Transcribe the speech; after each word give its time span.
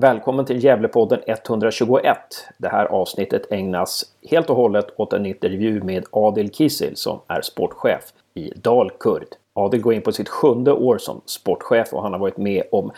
Välkommen 0.00 0.44
till 0.44 0.64
Gävlepodden 0.64 1.20
121. 1.26 2.16
Det 2.58 2.68
här 2.68 2.84
avsnittet 2.84 3.52
ägnas 3.52 4.04
helt 4.30 4.50
och 4.50 4.56
hållet 4.56 4.86
åt 4.96 5.12
en 5.12 5.26
intervju 5.26 5.82
med 5.82 6.04
Adil 6.10 6.50
Kisil 6.54 6.96
som 6.96 7.20
är 7.26 7.40
sportchef 7.40 8.04
i 8.34 8.52
Dalkurd. 8.56 9.26
Adil 9.54 9.80
går 9.80 9.94
in 9.94 10.02
på 10.02 10.12
sitt 10.12 10.28
sjunde 10.28 10.72
år 10.72 10.98
som 10.98 11.20
sportchef 11.26 11.92
och 11.92 12.02
han 12.02 12.12
har 12.12 12.20
varit 12.20 12.36
med 12.36 12.62
om 12.72 12.90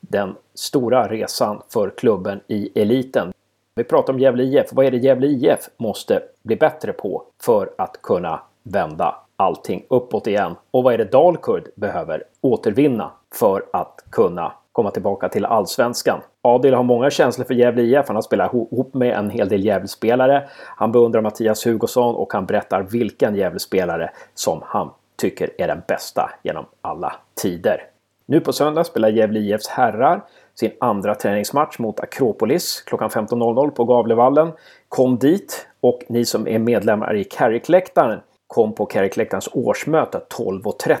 den 0.00 0.34
stora 0.54 1.08
resan 1.08 1.62
för 1.68 1.90
klubben 1.90 2.40
i 2.48 2.80
eliten. 2.80 3.32
Vi 3.74 3.84
pratar 3.84 4.12
om 4.12 4.18
Gävle 4.18 4.42
IF. 4.42 4.66
Vad 4.72 4.86
är 4.86 4.90
det 4.90 4.98
Gävle 4.98 5.26
IF 5.26 5.68
måste 5.76 6.22
bli 6.42 6.56
bättre 6.56 6.92
på 6.92 7.22
för 7.42 7.70
att 7.78 8.02
kunna 8.02 8.40
vända 8.62 9.14
allting 9.36 9.84
uppåt 9.88 10.26
igen? 10.26 10.54
Och 10.70 10.82
vad 10.82 10.94
är 10.94 10.98
det 10.98 11.12
Dalkurd 11.12 11.68
behöver 11.74 12.24
återvinna 12.40 13.10
för 13.34 13.64
att 13.72 14.04
kunna 14.10 14.52
komma 14.78 14.90
tillbaka 14.90 15.28
till 15.28 15.44
allsvenskan? 15.44 16.20
Adil 16.42 16.74
har 16.74 16.82
många 16.82 17.10
känslor 17.10 17.44
för 17.44 17.54
Gävle 17.54 17.82
IF. 17.82 18.06
Han 18.06 18.16
har 18.16 18.22
spelat 18.22 18.54
ihop 18.54 18.94
med 18.94 19.14
en 19.14 19.30
hel 19.30 19.48
del 19.48 19.64
Gävlespelare. 19.64 20.48
Han 20.76 20.92
beundrar 20.92 21.20
Mattias 21.20 21.66
Hugosson 21.66 22.14
och 22.14 22.32
han 22.32 22.46
berättar 22.46 22.82
vilken 22.82 23.34
Gävlespelare 23.34 24.10
som 24.34 24.62
han 24.64 24.90
tycker 25.16 25.50
är 25.58 25.68
den 25.68 25.82
bästa 25.88 26.30
genom 26.42 26.66
alla 26.80 27.12
tider. 27.42 27.82
Nu 28.26 28.40
på 28.40 28.52
söndag 28.52 28.84
spelar 28.84 29.08
Gävle 29.08 29.40
IFs 29.40 29.68
herrar 29.68 30.22
sin 30.54 30.70
andra 30.80 31.14
träningsmatch 31.14 31.78
mot 31.78 32.00
Akropolis 32.00 32.82
klockan 32.86 33.08
15.00 33.08 33.70
på 33.70 33.84
Gavlevallen. 33.84 34.52
Kom 34.88 35.18
dit 35.18 35.66
och 35.80 36.02
ni 36.08 36.24
som 36.24 36.48
är 36.48 36.58
medlemmar 36.58 37.16
i 37.16 37.24
Carrickläktaren 37.24 38.20
kom 38.48 38.74
på 38.74 38.86
Carrickläktarens 38.86 39.48
årsmöte 39.52 40.20
12.30 40.36 40.98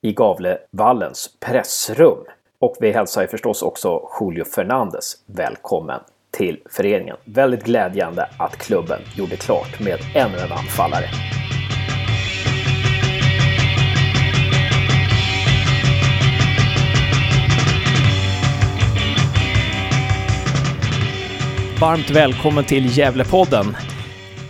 i 0.00 0.12
Gavlevallens 0.12 1.30
pressrum. 1.40 2.24
Och 2.60 2.76
vi 2.80 2.92
hälsar 2.92 3.22
ju 3.22 3.28
förstås 3.28 3.62
också 3.62 4.00
Julio 4.20 4.44
Fernandes 4.44 5.14
välkommen 5.26 6.00
till 6.30 6.60
föreningen. 6.70 7.16
Väldigt 7.24 7.64
glädjande 7.64 8.28
att 8.38 8.56
klubben 8.56 9.00
gjorde 9.16 9.36
klart 9.36 9.80
med 9.80 9.98
ännu 10.14 10.38
en 10.38 10.52
anfallare. 10.52 11.04
Varmt 21.80 22.10
välkommen 22.10 22.64
till 22.64 22.98
Gävlepodden. 22.98 23.76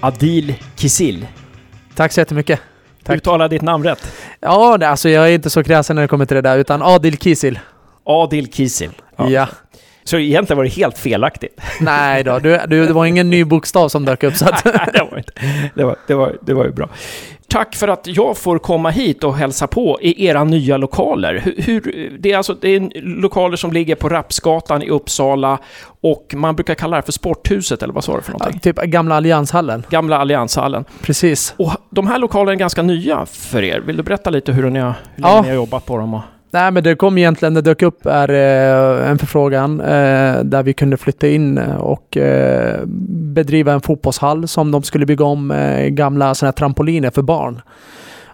Adil 0.01 0.55
Kisil. 0.77 1.27
Tack 1.95 2.13
så 2.13 2.21
jättemycket. 2.21 2.61
Tack. 3.03 3.17
Uttala 3.17 3.49
ditt 3.49 3.63
namn 3.63 3.85
rätt. 3.85 4.13
Ja, 4.41 4.79
alltså 4.87 5.09
jag 5.09 5.29
är 5.29 5.33
inte 5.33 5.51
så 5.51 5.63
kräsen 5.65 5.97
när 5.97 6.03
det 6.03 6.09
kommer 6.09 6.27
till 6.27 6.35
det 6.35 6.43
där, 6.43 6.59
utan 6.59 6.83
Adil 6.83 7.19
Kisil. 7.19 7.59
Adil 8.09 8.53
Kisil. 8.53 8.91
Ja. 9.17 9.31
ja. 9.31 9.49
Så 10.05 10.19
egentligen 10.19 10.57
var 10.57 10.65
det 10.65 10.71
helt 10.71 10.99
felaktigt? 10.99 11.61
Nej 11.81 12.25
då, 12.25 12.39
du, 12.39 12.61
du, 12.67 12.87
det 12.87 12.93
var 12.93 13.07
ingen 13.07 13.31
ny 13.31 13.45
bokstav 13.45 13.89
som 13.89 14.05
dök 14.05 14.23
upp 14.23 14.35
så 14.35 14.45
att... 14.45 14.65
Nej, 14.75 14.89
det 14.93 15.09
var 15.11 15.19
inte. 15.19 15.33
Det 15.75 15.85
var, 15.85 15.97
det 16.07 16.15
var, 16.15 16.37
det 16.41 16.55
var 16.55 16.65
ju 16.65 16.73
bra. 16.73 16.89
Tack 17.49 17.77
för 17.77 17.89
att 17.89 18.07
jag 18.07 18.37
får 18.37 18.59
komma 18.59 18.91
hit 18.91 19.25
och 19.25 19.37
hälsa 19.37 19.67
på 19.67 19.99
i 20.01 20.27
era 20.27 20.45
nya 20.45 20.77
lokaler. 20.77 21.43
Hur, 21.45 21.63
hur, 21.63 22.17
det, 22.19 22.33
är 22.33 22.37
alltså, 22.37 22.55
det 22.61 22.69
är 22.69 23.01
lokaler 23.03 23.57
som 23.57 23.73
ligger 23.73 23.95
på 23.95 24.09
Rapsgatan 24.09 24.83
i 24.83 24.89
Uppsala 24.89 25.59
och 26.01 26.35
man 26.37 26.57
brukar 26.57 26.75
kalla 26.75 26.97
det 26.97 27.03
för 27.03 27.13
Sporthuset, 27.13 27.83
eller 27.83 27.95
vad 27.95 28.05
sa 28.05 28.17
du 28.17 28.23
för 28.23 28.33
någonting? 28.33 28.61
Ja, 28.65 28.73
typ 28.73 28.83
Gamla 28.83 29.15
Allianshallen. 29.15 29.87
Gamla 29.91 30.19
Allianshallen. 30.19 30.85
Precis. 31.03 31.55
Och 31.57 31.73
de 31.91 32.07
här 32.07 32.19
lokalerna 32.19 32.53
är 32.53 32.57
ganska 32.57 32.83
nya 32.83 33.27
för 33.27 33.63
er. 33.63 33.81
Vill 33.81 33.97
du 33.97 34.03
berätta 34.03 34.31
lite 34.31 34.53
hur 34.53 34.71
ni 34.71 34.79
har, 34.79 34.95
hur 35.15 35.25
ja. 35.25 35.43
ni 35.43 35.49
har 35.49 35.55
jobbat 35.55 35.87
på 35.87 35.99
dem? 35.99 36.15
Och... 36.15 36.23
Nej, 36.51 36.71
men 36.71 36.83
det 36.83 36.95
kom 36.95 37.19
egentligen, 37.19 37.55
det 37.55 37.61
dök 37.61 37.83
upp 37.83 38.07
är, 38.07 38.31
eh, 38.31 39.11
en 39.11 39.19
förfrågan 39.19 39.81
eh, 39.81 40.41
där 40.43 40.63
vi 40.63 40.73
kunde 40.73 40.97
flytta 40.97 41.29
in 41.29 41.59
eh, 41.59 41.77
och 41.77 42.17
eh, 42.17 42.81
bedriva 43.35 43.73
en 43.73 43.81
fotbollshall 43.81 44.49
som 44.49 44.71
de 44.71 44.83
skulle 44.83 45.07
bygga 45.07 45.25
om 45.25 45.51
eh, 45.51 45.87
gamla 45.87 46.35
såna 46.35 46.47
här 46.47 46.53
trampoliner 46.53 47.11
för 47.11 47.23
barn. 47.23 47.61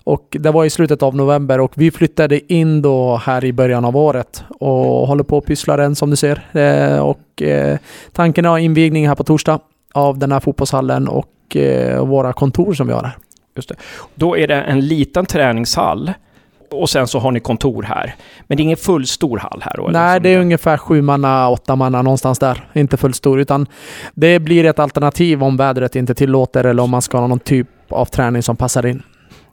Och 0.04 0.36
det 0.40 0.50
var 0.50 0.64
i 0.64 0.70
slutet 0.70 1.02
av 1.02 1.16
november 1.16 1.60
och 1.60 1.72
vi 1.74 1.90
flyttade 1.90 2.52
in 2.52 2.82
då 2.82 3.16
här 3.16 3.44
i 3.44 3.52
början 3.52 3.84
av 3.84 3.96
året 3.96 4.44
och 4.48 5.06
håller 5.06 5.24
på 5.24 5.38
att 5.38 5.46
pyssla 5.46 5.76
den 5.76 5.94
som 5.94 6.10
du 6.10 6.16
ser. 6.16 6.40
Eh, 6.52 6.98
och 6.98 7.42
eh, 7.42 7.78
tanken 8.12 8.44
är 8.44 8.58
invigning 8.58 9.08
här 9.08 9.14
på 9.14 9.24
torsdag 9.24 9.58
av 9.92 10.18
den 10.18 10.32
här 10.32 10.40
fotbollshallen 10.40 11.08
och 11.08 11.56
eh, 11.56 12.06
våra 12.06 12.32
kontor 12.32 12.74
som 12.74 12.86
vi 12.86 12.92
har 12.92 13.02
här. 13.02 13.16
Just 13.56 13.68
det. 13.68 13.74
Då 14.14 14.36
är 14.36 14.48
det 14.48 14.54
en 14.54 14.80
liten 14.80 15.26
träningshall 15.26 16.12
och 16.70 16.90
sen 16.90 17.06
så 17.06 17.18
har 17.18 17.32
ni 17.32 17.40
kontor 17.40 17.82
här. 17.82 18.14
Men 18.46 18.56
det 18.56 18.60
är 18.60 18.64
ingen 18.64 18.76
fullstor 18.76 19.38
hall 19.38 19.62
här 19.62 19.76
då? 19.76 19.88
Nej, 19.92 20.20
det 20.20 20.28
är 20.28 20.38
ungefär 20.38 20.76
sju 20.76 21.02
manna, 21.02 21.48
åtta 21.48 21.76
manna 21.76 22.02
någonstans 22.02 22.38
där. 22.38 22.68
Inte 22.72 22.96
fullstor, 22.96 23.40
utan 23.40 23.66
det 24.14 24.38
blir 24.38 24.64
ett 24.64 24.78
alternativ 24.78 25.42
om 25.42 25.56
vädret 25.56 25.96
inte 25.96 26.14
tillåter 26.14 26.64
eller 26.64 26.82
om 26.82 26.90
man 26.90 27.02
ska 27.02 27.18
ha 27.18 27.26
någon 27.26 27.40
typ 27.40 27.68
av 27.88 28.04
träning 28.04 28.42
som 28.42 28.56
passar 28.56 28.86
in. 28.86 29.02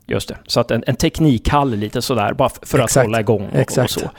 Just 0.06 0.30
det. 0.30 0.38
Så 0.48 0.60
att 0.60 0.72
en, 0.72 0.84
en 0.88 0.96
teknikhall 0.96 1.76
lite 1.76 2.02
sådär, 2.02 2.34
bara 2.34 2.50
för 2.62 2.80
att 2.80 2.84
Exakt. 2.84 3.06
hålla 3.06 3.20
igång 3.20 3.50
och, 3.54 3.78
och 3.84 3.90
så. 3.90 4.10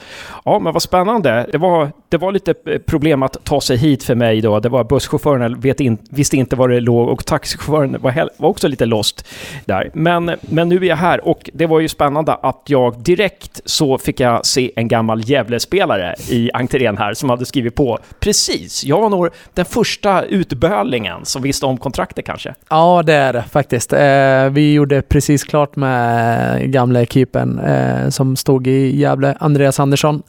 Ja, 0.45 0.59
men 0.59 0.73
vad 0.73 0.81
spännande. 0.81 1.47
Det 1.51 1.57
var, 1.57 1.91
det 2.13 2.17
var 2.17 2.31
lite 2.31 2.53
eh, 2.65 2.79
problem 2.79 3.23
att 3.23 3.37
ta 3.43 3.61
sig 3.61 3.77
hit 3.77 4.03
för 4.03 4.15
mig 4.15 4.41
då. 4.41 4.59
Det 4.59 4.69
var 4.69 4.83
busschauffören 4.83 5.59
vet 5.59 5.79
in, 5.79 5.97
visste 6.09 6.37
inte 6.37 6.55
var 6.55 6.69
det 6.69 6.79
låg 6.79 7.09
och 7.09 7.25
taxichauffören 7.25 7.97
var, 8.01 8.29
var 8.37 8.49
också 8.49 8.67
lite 8.67 8.85
lost 8.85 9.27
där. 9.65 9.91
Men, 9.93 10.31
men 10.41 10.69
nu 10.69 10.75
är 10.75 10.83
jag 10.83 10.95
här 10.95 11.27
och 11.27 11.49
det 11.53 11.65
var 11.65 11.79
ju 11.79 11.87
spännande 11.87 12.33
att 12.33 12.61
jag 12.65 12.99
direkt 12.99 13.61
så 13.65 13.97
fick 13.97 14.19
jag 14.19 14.45
se 14.45 14.71
en 14.75 14.87
gammal 14.87 15.29
Gävle-spelare 15.29 16.15
i 16.29 16.51
entrén 16.53 16.97
här 16.97 17.13
som 17.13 17.29
hade 17.29 17.45
skrivit 17.45 17.75
på. 17.75 17.99
Precis, 18.19 18.83
jag 18.83 19.01
var 19.01 19.09
nog 19.09 19.29
den 19.53 19.65
första 19.65 20.23
utbölingen 20.23 21.25
som 21.25 21.41
visste 21.41 21.65
om 21.65 21.77
kontraktet 21.77 22.25
kanske. 22.25 22.53
Ja, 22.69 23.03
det 23.05 23.13
är 23.13 23.33
det 23.33 23.43
faktiskt. 23.51 23.93
Eh, 23.93 24.49
vi 24.51 24.73
gjorde 24.73 25.01
precis 25.01 25.43
klart 25.43 25.75
med 25.75 26.71
gamla 26.71 27.01
ekipen 27.01 27.59
eh, 27.59 28.09
som 28.09 28.35
stod 28.35 28.67
i 28.67 28.99
Gävle, 28.99 29.37
Andreas 29.39 29.79
Andersson. 29.79 30.23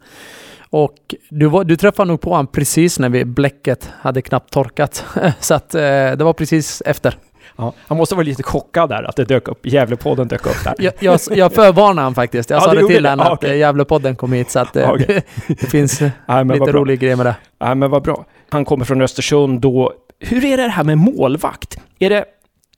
Och 0.69 1.15
du, 1.29 1.45
var, 1.45 1.63
du 1.63 1.75
träffade 1.75 2.07
nog 2.07 2.21
på 2.21 2.29
honom 2.29 2.47
precis 2.47 2.99
när 2.99 3.09
vi, 3.09 3.25
bläcket 3.25 3.89
hade 4.01 4.21
knappt 4.21 4.53
torkat. 4.53 5.05
Så 5.39 5.53
att 5.53 5.75
eh, 5.75 5.81
det 5.81 6.21
var 6.21 6.33
precis 6.33 6.81
efter. 6.85 7.17
Ja, 7.57 7.73
han 7.87 7.97
måste 7.97 8.15
vara 8.15 8.23
lite 8.23 8.43
chockad 8.43 8.89
där 8.89 9.03
att 9.03 9.15
det 9.15 9.25
dök 9.25 9.47
upp, 9.47 9.65
Gävlepodden 9.65 10.27
dök 10.27 10.45
upp 10.45 10.63
där. 10.63 10.75
Jag, 10.77 10.93
jag, 10.99 11.19
jag 11.31 11.53
förvarnade 11.53 12.01
han 12.01 12.15
faktiskt. 12.15 12.49
Jag 12.49 12.57
ja, 12.57 12.61
sa 12.61 12.73
det 12.73 12.87
till 12.87 13.05
honom 13.05 13.25
att 13.27 13.33
okay. 13.33 13.49
Eh, 13.49 13.57
Gävlepodden 13.57 14.15
kom 14.15 14.33
hit 14.33 14.51
så 14.51 14.59
att 14.59 14.75
eh, 14.75 14.91
okay. 14.91 15.05
det, 15.07 15.23
det, 15.47 15.67
finns 15.67 16.01
Nej, 16.25 16.45
lite 16.45 16.71
rolig 16.71 16.99
grej 16.99 17.15
med 17.15 17.25
det. 17.25 17.35
Nej 17.59 17.75
men 17.75 17.91
vad 17.91 18.03
bra. 18.03 18.25
Han 18.49 18.65
kommer 18.65 18.85
från 18.85 19.01
Östersund 19.01 19.61
då. 19.61 19.93
Hur 20.19 20.45
är 20.45 20.57
det 20.57 20.67
här 20.67 20.83
med 20.83 20.97
målvakt? 20.97 21.77
Är 21.99 22.09
det 22.09 22.25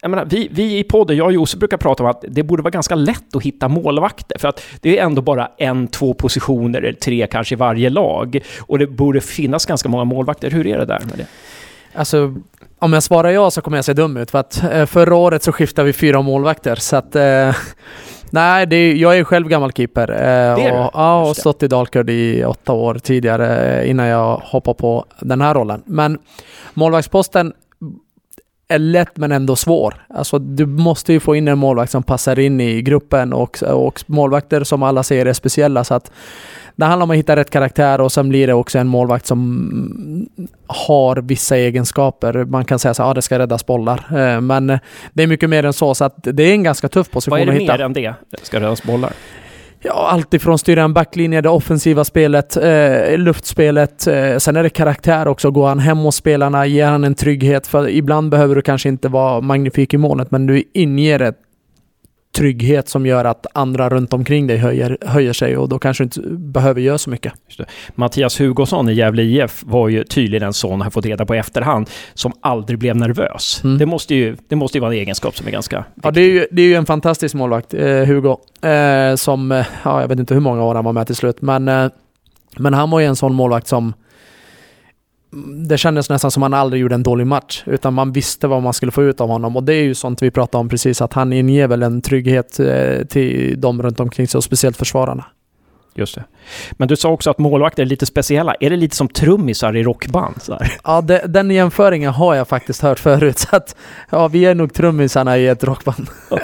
jag 0.02 0.12
menar, 0.12 0.26
vi, 0.26 0.48
vi 0.52 0.80
i 0.80 0.84
podden, 0.84 1.18
jag 1.18 1.26
och 1.26 1.34
Josef 1.34 1.60
brukar 1.60 1.78
prata 1.78 2.04
om 2.04 2.10
att 2.10 2.26
det 2.28 2.44
borde 2.44 2.64
vara 2.64 2.72
ganska 2.72 2.96
lätt 2.96 3.36
att 3.36 3.44
hitta 3.44 3.68
målvakter, 3.68 4.40
för 4.40 4.48
att 4.48 4.62
det 4.82 5.00
är 5.00 5.04
ändå 5.04 5.22
bara 5.22 5.52
en, 5.58 5.88
två 5.88 6.14
positioner, 6.14 6.82
eller 6.82 6.94
tre 6.94 7.28
kanske 7.28 7.56
i 7.56 7.58
varje 7.58 7.90
lag. 7.90 8.40
Och 8.60 8.80
det 8.80 8.88
borde 8.88 9.22
finnas 9.22 9.66
ganska 9.66 9.90
många 9.90 10.04
målvakter. 10.04 10.52
Hur 10.52 10.68
är 10.68 10.78
det 10.78 10.86
där 10.86 11.00
med 11.00 11.18
det? 11.18 11.28
Alltså, 11.94 12.36
om 12.80 12.94
jag 12.94 13.04
svarar 13.04 13.30
ja 13.30 13.52
så 13.52 13.62
kommer 13.62 13.78
jag 13.78 13.86
se 13.86 13.94
dum 13.94 14.18
ut, 14.18 14.32
för 14.32 14.40
att 14.40 14.64
eh, 14.72 14.86
förra 14.86 15.16
året 15.16 15.44
så 15.44 15.52
skiftade 15.52 15.86
vi 15.86 15.94
fyra 15.94 16.22
målvakter, 16.22 16.76
så 16.76 16.96
att 16.96 17.16
eh, 17.16 17.56
Nej, 18.30 18.66
det 18.66 18.76
är, 18.76 18.96
jag 18.96 19.18
är 19.18 19.24
själv 19.24 19.48
gammal 19.48 19.72
keeper. 19.72 20.12
Eh, 20.12 20.54
och, 20.54 20.92
ja, 20.94 21.30
och 21.30 21.38
stått 21.38 21.64
i 21.64 21.68
Dalkurd 21.68 22.10
i 22.10 22.44
åtta 22.46 22.74
år 22.74 22.96
tidigare 22.96 23.80
eh, 23.82 23.90
innan 23.90 24.08
jag 24.08 24.38
hoppade 24.38 24.78
på 24.78 25.06
den 25.20 25.42
här 25.42 25.54
rollen. 25.54 25.84
Men 25.86 26.20
målvaktsposten 26.74 27.54
är 28.68 28.80
lätt 28.80 29.18
men 29.18 29.32
ändå 29.32 29.56
svår. 29.56 29.94
Alltså 30.10 30.40
du 30.40 30.66
måste 30.66 31.14
ju 31.14 31.20
få 31.20 31.36
in 31.36 31.48
en 31.48 31.58
målvakt 31.58 31.92
som 31.92 32.04
passar 32.04 32.40
in 32.40 32.62
i 32.62 32.82
gruppen 32.82 33.34
och, 33.34 33.64
och 33.64 34.04
målvakter 34.08 34.64
som 34.64 34.84
alla 34.84 35.04
säger 35.04 35.26
är 35.26 35.34
speciella 35.34 35.84
så 35.84 35.94
att 35.94 36.12
det 36.76 36.86
handlar 36.86 37.04
om 37.04 37.12
att 37.12 37.18
hitta 37.18 37.36
rätt 37.36 37.50
karaktär 37.50 38.02
och 38.02 38.12
sen 38.12 38.30
blir 38.30 38.48
det 38.48 38.54
också 38.54 38.80
en 38.80 38.88
målvakt 38.88 39.26
som 39.26 40.28
har 40.68 41.16
vissa 41.16 41.58
egenskaper. 41.58 42.46
Man 42.46 42.66
kan 42.66 42.80
säga 42.80 42.94
så 42.94 43.04
att 43.04 43.10
ah, 43.10 43.14
det 43.14 43.22
ska 43.22 43.40
räddas 43.40 43.66
bollar. 43.66 44.06
Eh, 44.10 44.42
men 44.42 44.80
det 45.14 45.24
är 45.24 45.28
mycket 45.28 45.50
mer 45.50 45.66
än 45.66 45.74
så, 45.74 45.96
så 45.96 46.06
att 46.06 46.16
det 46.20 46.44
är 46.44 46.52
en 46.52 46.64
ganska 46.64 46.90
tuff 46.90 47.10
position 47.10 47.50
att 47.50 47.56
hitta. 47.56 47.74
Vad 47.74 47.74
är 47.74 47.78
det 47.78 47.78
mer 47.78 47.86
än 47.86 47.94
det? 47.94 48.14
Det 48.30 48.46
ska 48.46 48.60
räddas 48.60 48.84
bollar? 48.84 49.14
Ja, 49.82 50.10
alltifrån 50.12 50.58
styra 50.58 50.84
en 50.84 50.94
backlinje, 50.94 51.42
det 51.42 51.50
offensiva 51.50 52.04
spelet, 52.04 52.58
eh, 52.58 53.18
luftspelet. 53.18 54.08
Eh, 54.08 54.38
sen 54.38 54.56
är 54.56 54.64
det 54.64 54.70
karaktär 54.70 55.28
också. 55.28 55.52
Går 55.52 55.68
han 55.68 55.80
hem 55.80 55.98
hos 55.98 56.16
spelarna, 56.16 56.66
ger 56.66 56.86
han 56.86 57.04
en 57.04 57.16
trygghet. 57.16 57.68
För 57.68 57.90
ibland 57.90 58.30
behöver 58.30 58.56
du 58.56 58.62
kanske 58.62 58.90
inte 58.90 59.08
vara 59.08 59.42
magnifik 59.42 59.94
i 59.94 59.98
målet, 59.98 60.32
men 60.32 60.46
du 60.46 60.64
inger 60.74 61.22
ett 61.22 61.38
trygghet 62.38 62.90
som 62.90 63.06
gör 63.06 63.26
att 63.26 63.46
andra 63.54 63.90
runt 63.90 64.14
omkring 64.14 64.48
dig 64.48 64.58
höjer, 64.58 64.98
höjer 65.02 65.34
sig 65.34 65.58
och 65.58 65.70
då 65.70 65.80
kanske 65.80 66.04
du 66.04 66.06
inte 66.06 66.22
behöver 66.30 66.82
göra 66.82 66.98
så 66.98 67.10
mycket. 67.10 67.34
Mattias 67.96 68.40
Hugosson 68.40 68.90
i 68.90 68.94
Gävle 68.94 69.24
IF 69.24 69.64
var 69.66 69.90
ju 69.90 70.04
tydligen 70.04 70.48
en 70.48 70.54
sån, 70.54 70.82
har 70.82 70.90
fått 70.90 71.06
reda 71.06 71.26
på 71.26 71.36
i 71.36 71.38
efterhand, 71.38 71.90
som 72.14 72.34
aldrig 72.42 72.80
blev 72.80 72.96
nervös. 72.96 73.62
Mm. 73.64 73.78
Det, 73.78 73.86
måste 73.86 74.16
ju, 74.16 74.38
det 74.48 74.56
måste 74.56 74.78
ju 74.78 74.82
vara 74.82 74.94
en 74.94 75.00
egenskap 75.00 75.38
som 75.38 75.48
är 75.48 75.52
ganska 75.52 75.78
viktig. 75.78 76.02
Ja, 76.04 76.12
det 76.12 76.22
är 76.22 76.30
ju, 76.30 76.48
det 76.52 76.62
är 76.62 76.66
ju 76.66 76.76
en 76.76 76.86
fantastisk 76.86 77.36
målvakt, 77.36 77.74
eh, 77.74 77.86
Hugo, 77.86 78.38
eh, 78.62 79.16
som, 79.16 79.52
eh, 79.52 79.66
ja, 79.84 80.02
jag 80.02 80.08
vet 80.08 80.20
inte 80.20 80.34
hur 80.34 80.42
många 80.42 80.64
år 80.64 80.76
han 80.76 80.86
var 80.86 80.94
med 80.94 81.08
till 81.08 81.16
slut, 81.16 81.42
men, 81.42 81.68
eh, 81.68 81.88
men 82.58 82.74
han 82.74 82.90
var 82.90 83.00
ju 83.00 83.06
en 83.06 83.16
sån 83.16 83.34
målvakt 83.34 83.68
som 83.68 83.94
det 85.68 85.78
kändes 85.78 86.10
nästan 86.10 86.32
som 86.32 86.44
att 86.44 86.52
han 86.52 86.60
aldrig 86.60 86.82
gjorde 86.82 86.96
en 86.96 87.04
dålig 87.04 87.28
match, 87.28 87.64
utan 87.66 87.94
man 87.94 88.12
visste 88.12 88.48
vad 88.48 88.64
man 88.64 88.74
skulle 88.74 88.92
få 88.92 89.04
ut 89.04 89.22
av 89.22 89.30
honom. 89.30 89.56
Och 89.56 89.64
det 89.64 89.74
är 89.74 89.84
ju 89.84 89.96
sånt 89.96 90.22
vi 90.22 90.32
pratade 90.32 90.60
om 90.60 90.70
precis, 90.70 91.02
att 91.02 91.14
han 91.14 91.34
inger 91.34 91.68
väl 91.68 91.84
en 91.84 92.02
trygghet 92.02 92.60
eh, 92.60 93.06
till 93.06 93.62
de 93.62 93.82
runt 93.82 94.00
omkring 94.00 94.28
sig, 94.28 94.38
och 94.38 94.44
speciellt 94.44 94.78
försvararna. 94.78 95.26
Just 95.96 96.16
det. 96.16 96.24
Men 96.72 96.88
du 96.88 96.96
sa 96.96 97.10
också 97.10 97.30
att 97.30 97.38
målvakter 97.38 97.84
är 97.84 97.88
lite 97.88 98.06
speciella. 98.06 98.56
Är 98.60 98.70
det 98.70 98.76
lite 98.76 98.96
som 98.96 99.08
trummisar 99.08 99.76
i 99.76 99.84
rockband? 99.84 100.36
Ja, 100.84 101.02
det, 101.02 101.22
den 101.28 101.52
jämföringen 101.52 102.14
har 102.14 102.36
jag 102.36 102.48
faktiskt 102.48 102.82
hört 102.82 103.00
förut. 103.00 103.40
Så 103.40 103.56
att, 103.56 103.76
ja, 104.10 104.28
vi 104.28 104.46
är 104.46 104.56
nog 104.56 104.74
trummisarna 104.74 105.38
i 105.38 105.48
ett 105.48 105.64
rockband. 105.64 106.08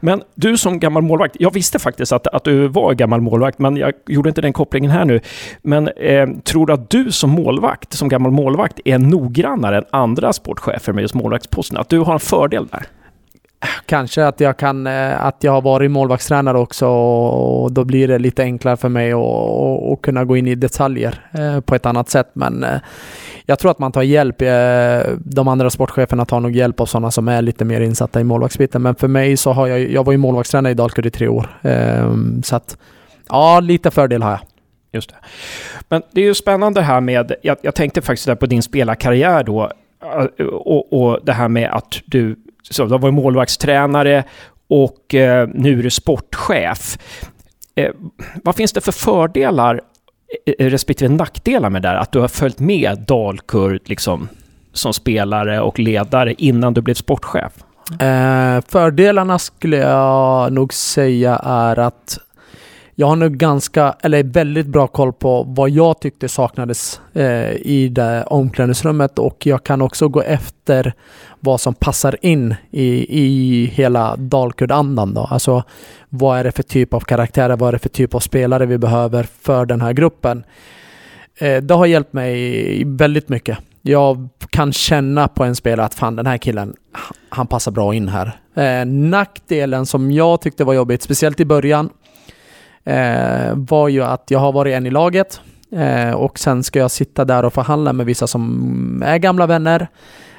Men 0.00 0.22
du 0.34 0.56
som 0.58 0.78
gammal 0.78 1.02
målvakt, 1.02 1.36
jag 1.38 1.54
visste 1.54 1.78
faktiskt 1.78 2.12
att, 2.12 2.26
att 2.26 2.44
du 2.44 2.68
var 2.68 2.94
gammal 2.94 3.20
målvakt, 3.20 3.58
men 3.58 3.76
jag 3.76 3.92
gjorde 4.06 4.28
inte 4.28 4.40
den 4.40 4.52
kopplingen 4.52 4.90
här 4.90 5.04
nu. 5.04 5.20
Men 5.62 5.88
eh, 5.88 6.28
tror 6.44 6.66
du 6.66 6.72
att 6.72 6.90
du 6.90 7.12
som 7.12 7.30
målvakt, 7.30 7.92
som 7.92 8.08
gammal 8.08 8.32
målvakt, 8.32 8.80
är 8.84 8.98
noggrannare 8.98 9.78
än 9.78 9.84
andra 9.90 10.32
sportchefer 10.32 10.92
med 10.92 11.02
just 11.02 11.14
målvaktsposten? 11.14 11.76
Att 11.76 11.88
du 11.88 11.98
har 11.98 12.12
en 12.12 12.20
fördel 12.20 12.66
där? 12.66 12.86
Kanske 13.86 14.26
att 14.26 14.40
jag 14.40 14.56
kan, 14.56 14.86
eh, 14.86 15.24
att 15.24 15.36
jag 15.40 15.52
har 15.52 15.62
varit 15.62 15.90
målvaktstränare 15.90 16.58
också 16.58 16.86
och 16.86 17.72
då 17.72 17.84
blir 17.84 18.08
det 18.08 18.18
lite 18.18 18.42
enklare 18.42 18.76
för 18.76 18.88
mig 18.88 19.12
att 19.12 20.02
kunna 20.02 20.24
gå 20.24 20.36
in 20.36 20.46
i 20.46 20.54
detaljer 20.54 21.28
eh, 21.32 21.60
på 21.60 21.74
ett 21.74 21.86
annat 21.86 22.08
sätt. 22.08 22.30
Men 22.32 22.64
eh, 22.64 22.80
jag 23.46 23.58
tror 23.58 23.70
att 23.70 23.78
man 23.78 23.92
tar 23.92 24.02
hjälp. 24.02 24.38
De 25.18 25.48
andra 25.48 25.70
sportcheferna 25.70 26.24
tar 26.24 26.40
nog 26.40 26.56
hjälp 26.56 26.80
av 26.80 26.86
sådana 26.86 27.10
som 27.10 27.28
är 27.28 27.42
lite 27.42 27.64
mer 27.64 27.80
insatta 27.80 28.20
i 28.20 28.24
målvaktsbiten. 28.24 28.82
Men 28.82 28.94
för 28.94 29.08
mig 29.08 29.36
så 29.36 29.52
har 29.52 29.66
jag, 29.66 29.90
jag 29.90 30.04
var 30.04 30.12
ju 30.12 30.18
målvaktstränare 30.18 30.72
i 30.72 30.74
Dalkurd 30.74 31.06
i 31.06 31.10
tre 31.10 31.28
år. 31.28 31.58
Ehm, 31.62 32.42
så 32.42 32.56
att, 32.56 32.76
ja, 33.28 33.60
lite 33.60 33.90
fördel 33.90 34.22
har 34.22 34.30
jag. 34.30 34.40
Just 34.92 35.10
det. 35.10 35.16
Men 35.88 36.02
det 36.12 36.20
är 36.20 36.24
ju 36.24 36.34
spännande 36.34 36.82
här 36.82 37.00
med, 37.00 37.32
jag, 37.42 37.56
jag 37.62 37.74
tänkte 37.74 38.02
faktiskt 38.02 38.26
där 38.26 38.34
på 38.34 38.46
din 38.46 38.62
spelarkarriär 38.62 39.44
då, 39.44 39.70
och, 40.52 40.92
och 40.92 41.18
det 41.22 41.32
här 41.32 41.48
med 41.48 41.70
att 41.70 42.00
du 42.06 42.36
så 42.62 42.84
du 42.84 42.90
har 42.90 42.98
varit 42.98 43.14
målvaktstränare 43.14 44.24
och 44.68 45.14
eh, 45.14 45.48
nu 45.54 45.78
är 45.78 45.82
du 45.82 45.90
sportchef. 45.90 46.98
Eh, 47.74 47.90
vad 48.44 48.56
finns 48.56 48.72
det 48.72 48.80
för 48.80 48.92
fördelar 48.92 49.80
eh, 50.46 50.66
respektive 50.66 51.14
nackdelar 51.14 51.70
med 51.70 51.82
det 51.82 51.88
där? 51.88 51.94
Att 51.94 52.12
du 52.12 52.20
har 52.20 52.28
följt 52.28 52.58
med 52.58 53.04
Dalkurd 53.06 53.80
liksom, 53.84 54.28
som 54.72 54.92
spelare 54.92 55.60
och 55.60 55.78
ledare 55.78 56.34
innan 56.38 56.74
du 56.74 56.80
blev 56.80 56.94
sportchef? 56.94 57.52
Eh, 58.00 58.60
fördelarna 58.68 59.38
skulle 59.38 59.76
jag 59.76 60.52
nog 60.52 60.74
säga 60.74 61.36
är 61.44 61.78
att 61.78 62.18
jag 63.00 63.06
har 63.06 63.16
nog 63.16 63.36
ganska, 63.36 63.94
eller 64.02 64.22
väldigt 64.22 64.66
bra 64.66 64.86
koll 64.86 65.12
på 65.12 65.42
vad 65.42 65.70
jag 65.70 66.00
tyckte 66.00 66.28
saknades 66.28 67.00
eh, 67.12 67.52
i 67.52 67.88
det 67.88 68.24
omklädningsrummet 68.24 69.18
och 69.18 69.46
jag 69.46 69.64
kan 69.64 69.82
också 69.82 70.08
gå 70.08 70.22
efter 70.22 70.92
vad 71.40 71.60
som 71.60 71.74
passar 71.74 72.16
in 72.22 72.54
i, 72.70 73.18
i 73.20 73.66
hela 73.66 74.16
Dalkurd-andan 74.16 75.14
då. 75.14 75.20
Alltså 75.30 75.64
vad 76.08 76.38
är 76.38 76.44
det 76.44 76.52
för 76.52 76.62
typ 76.62 76.94
av 76.94 77.00
karaktärer, 77.00 77.56
vad 77.56 77.68
är 77.68 77.72
det 77.72 77.78
för 77.78 77.88
typ 77.88 78.14
av 78.14 78.20
spelare 78.20 78.66
vi 78.66 78.78
behöver 78.78 79.26
för 79.42 79.66
den 79.66 79.80
här 79.80 79.92
gruppen. 79.92 80.44
Eh, 81.38 81.56
det 81.56 81.74
har 81.74 81.86
hjälpt 81.86 82.12
mig 82.12 82.82
väldigt 82.86 83.28
mycket. 83.28 83.58
Jag 83.82 84.28
kan 84.50 84.72
känna 84.72 85.28
på 85.28 85.44
en 85.44 85.56
spelare 85.56 85.86
att 85.86 85.94
fan 85.94 86.16
den 86.16 86.26
här 86.26 86.38
killen, 86.38 86.74
han 87.28 87.46
passar 87.46 87.72
bra 87.72 87.94
in 87.94 88.08
här. 88.08 88.40
Eh, 88.54 88.86
nackdelen 88.86 89.86
som 89.86 90.10
jag 90.10 90.40
tyckte 90.40 90.64
var 90.64 90.74
jobbigt, 90.74 91.02
speciellt 91.02 91.40
i 91.40 91.44
början, 91.44 91.90
eh, 92.90 93.54
var 93.56 93.88
ju 93.88 94.04
att 94.04 94.24
jag 94.28 94.38
har 94.38 94.52
varit 94.52 94.74
en 94.74 94.86
i 94.86 94.90
laget 94.90 95.40
eh, 95.72 96.10
och 96.10 96.38
sen 96.38 96.62
ska 96.62 96.78
jag 96.78 96.90
sitta 96.90 97.24
där 97.24 97.44
och 97.44 97.52
förhandla 97.52 97.92
med 97.92 98.06
vissa 98.06 98.26
som 98.26 99.02
är 99.06 99.18
gamla 99.18 99.46
vänner 99.46 99.88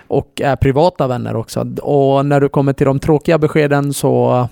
och 0.08 0.42
är 0.42 0.56
privata 0.56 1.08
vänner 1.08 1.36
också. 1.36 1.68
Och 1.82 2.26
när 2.26 2.42
du 2.42 2.50
kommer 2.50 2.74
till 2.74 2.86
de 2.86 3.00
tråkiga 3.00 3.38
beskeden 3.38 3.94
så 3.94 4.48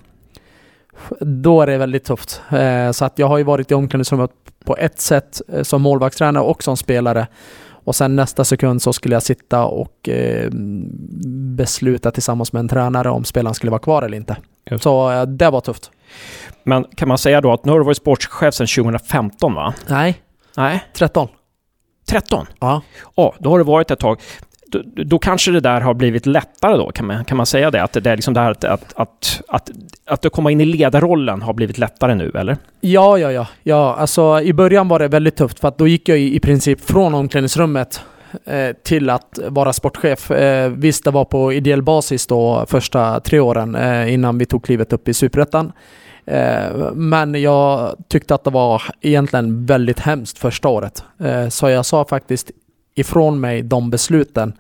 då 1.20 1.62
är 1.62 1.68
det 1.68 1.78
väldigt 1.78 2.04
tufft. 2.04 2.42
Eh, 2.52 2.92
så 2.92 3.06
att 3.06 3.20
jag 3.20 3.28
har 3.28 3.38
ju 3.38 3.44
varit 3.44 3.72
i 3.72 3.74
omklädningsrummet 3.74 4.32
på 4.64 4.78
ett 4.78 5.00
sätt 5.00 5.42
eh, 5.48 5.64
som 5.64 5.82
målvaktstränare 5.82 6.44
och 6.44 6.64
som 6.64 6.78
spelare. 6.78 7.28
Och 7.90 7.96
sen 7.96 8.16
nästa 8.16 8.44
sekund 8.44 8.82
så 8.82 8.94
skulle 8.94 9.16
jag 9.16 9.24
sitta 9.24 9.66
och 9.66 10.10
eh, 10.10 10.50
besluta 11.58 12.12
tillsammans 12.12 12.54
med 12.54 12.60
en 12.60 12.68
tränare 12.68 13.10
om 13.10 13.24
spelaren 13.24 13.54
skulle 13.54 13.70
vara 13.72 13.82
kvar 13.82 14.04
eller 14.04 14.18
inte. 14.18 14.38
Just. 14.72 14.84
Så 14.84 15.12
eh, 15.12 15.22
det 15.22 15.50
var 15.50 15.62
tufft. 15.62 15.92
Men 16.64 16.84
kan 16.96 17.08
man 17.08 17.18
säga 17.18 17.42
då 17.42 17.54
att 17.54 17.66
nu 17.66 17.72
har 17.72 17.80
du 17.80 17.86
varit 17.86 17.98
sportchef 17.98 18.54
sedan 18.54 18.68
2015 18.68 19.54
va? 19.54 19.74
Nej. 19.88 20.22
Nej. 20.58 20.84
13. 20.94 21.28
13? 22.10 22.46
Ja. 22.60 22.82
Ja, 23.16 23.36
då 23.40 23.50
har 23.50 23.58
det 23.58 23.64
varit 23.64 23.92
ett 23.92 24.00
tag. 24.00 24.20
Då, 24.72 24.82
då, 25.04 25.20
kanske 25.20 25.52
det 25.52 25.60
där 25.60 25.82
har 25.82 25.94
blivit 25.94 26.26
lättare 26.26 26.78
då, 26.78 26.92
kan 26.92 27.08
man, 27.08 27.26
kan 27.26 27.38
man 27.38 27.46
säga 27.46 27.72
det? 27.72 27.84
Att 27.84 27.94
det 27.94 28.06
är 28.06 28.16
liksom 28.16 28.34
det 28.34 28.40
här 28.40 28.52
att, 28.52 28.64
att, 28.64 28.94
att, 28.96 29.42
att, 29.48 29.72
att, 30.06 30.26
att 30.26 30.32
komma 30.32 30.52
in 30.52 30.62
i 30.62 30.66
ledarrollen 30.66 31.42
har 31.42 31.54
blivit 31.54 31.78
lättare 31.78 32.16
nu, 32.16 32.32
eller? 32.36 32.58
Ja, 32.82 33.18
ja, 33.18 33.32
ja. 33.32 33.48
ja 33.64 33.96
alltså, 33.96 34.42
I 34.42 34.54
början 34.54 34.88
var 34.88 35.00
det 35.00 35.08
väldigt 35.08 35.36
tufft, 35.36 35.60
för 35.60 35.68
att 35.68 35.78
då 35.78 35.88
gick 35.88 36.10
jag 36.10 36.20
i, 36.20 36.36
i 36.36 36.40
princip 36.40 36.82
från 36.82 37.14
omklädningsrummet 37.14 38.02
eh, 38.46 38.76
till 38.84 39.10
att 39.10 39.40
vara 39.48 39.74
sportchef. 39.74 40.32
Eh, 40.32 40.70
visst, 40.70 41.04
det 41.04 41.12
var 41.12 41.26
på 41.26 41.54
ideell 41.54 41.82
basis 41.82 42.28
då 42.28 42.66
första 42.68 43.20
tre 43.20 43.40
åren 43.40 43.76
eh, 43.76 44.14
innan 44.14 44.38
vi 44.38 44.46
tog 44.46 44.64
klivet 44.64 44.94
upp 44.94 45.08
i 45.08 45.14
Superettan. 45.14 45.72
Eh, 46.26 46.94
men 46.94 47.42
jag 47.42 47.96
tyckte 48.08 48.36
att 48.36 48.44
det 48.44 48.50
var 48.50 48.84
egentligen 49.02 49.66
väldigt 49.66 50.00
hemskt 50.00 50.38
första 50.38 50.70
året. 50.70 51.04
Eh, 51.20 51.48
så 51.48 51.70
jag 51.70 51.86
sa 51.86 52.06
faktiskt 52.06 52.52
ifrån 52.96 53.40
mig 53.40 53.62
de 53.62 53.90
besluten, 53.90 54.54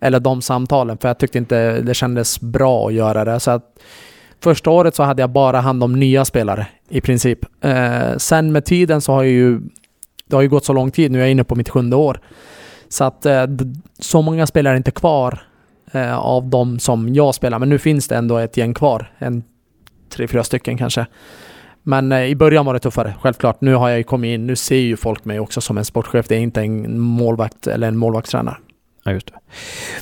eller 0.00 0.20
de 0.20 0.42
samtalen, 0.42 0.98
för 0.98 1.08
jag 1.08 1.18
tyckte 1.18 1.38
inte 1.38 1.80
det 1.80 1.94
kändes 1.94 2.40
bra 2.40 2.86
att 2.86 2.94
göra 2.94 3.24
det. 3.24 3.40
Så 3.40 3.50
att 3.50 3.78
första 4.40 4.70
året 4.70 4.94
så 4.94 5.02
hade 5.02 5.22
jag 5.22 5.30
bara 5.30 5.60
hand 5.60 5.84
om 5.84 5.92
nya 5.92 6.24
spelare 6.24 6.66
i 6.88 7.00
princip. 7.00 7.38
Eh, 7.60 8.16
sen 8.16 8.52
med 8.52 8.64
tiden 8.64 9.00
så 9.00 9.12
har 9.12 9.22
jag 9.22 9.32
ju, 9.32 9.60
det 10.26 10.36
har 10.36 10.42
ju 10.42 10.48
gått 10.48 10.64
så 10.64 10.72
lång 10.72 10.90
tid, 10.90 11.10
nu 11.10 11.18
är 11.18 11.22
jag 11.22 11.30
inne 11.30 11.44
på 11.44 11.54
mitt 11.54 11.68
sjunde 11.68 11.96
år. 11.96 12.20
Så 12.88 13.04
att 13.04 13.26
eh, 13.26 13.46
så 13.98 14.22
många 14.22 14.46
spelare 14.46 14.74
är 14.74 14.76
inte 14.76 14.90
kvar 14.90 15.42
eh, 15.92 16.18
av 16.18 16.48
de 16.48 16.78
som 16.78 17.14
jag 17.14 17.34
spelar, 17.34 17.58
men 17.58 17.68
nu 17.68 17.78
finns 17.78 18.08
det 18.08 18.16
ändå 18.16 18.38
ett 18.38 18.56
gäng 18.56 18.74
kvar. 18.74 19.12
En 19.18 19.42
tre, 20.08 20.28
fyra 20.28 20.44
stycken 20.44 20.78
kanske. 20.78 21.06
Men 21.82 22.12
eh, 22.12 22.24
i 22.24 22.36
början 22.36 22.66
var 22.66 22.74
det 22.74 22.80
tuffare, 22.80 23.14
självklart. 23.20 23.60
Nu 23.60 23.74
har 23.74 23.88
jag 23.88 23.98
ju 23.98 24.04
kommit 24.04 24.28
in, 24.28 24.46
nu 24.46 24.56
ser 24.56 24.76
ju 24.76 24.96
folk 24.96 25.24
mig 25.24 25.40
också 25.40 25.60
som 25.60 25.78
en 25.78 25.84
sportchef. 25.84 26.28
Det 26.28 26.34
är 26.34 26.40
inte 26.40 26.60
en 26.60 27.00
målvakt 27.00 27.66
eller 27.66 27.88
en 27.88 27.96
målvaktstränare. 27.96 28.56
Ja, 29.04 29.12
just 29.12 29.26
det. 29.26 29.32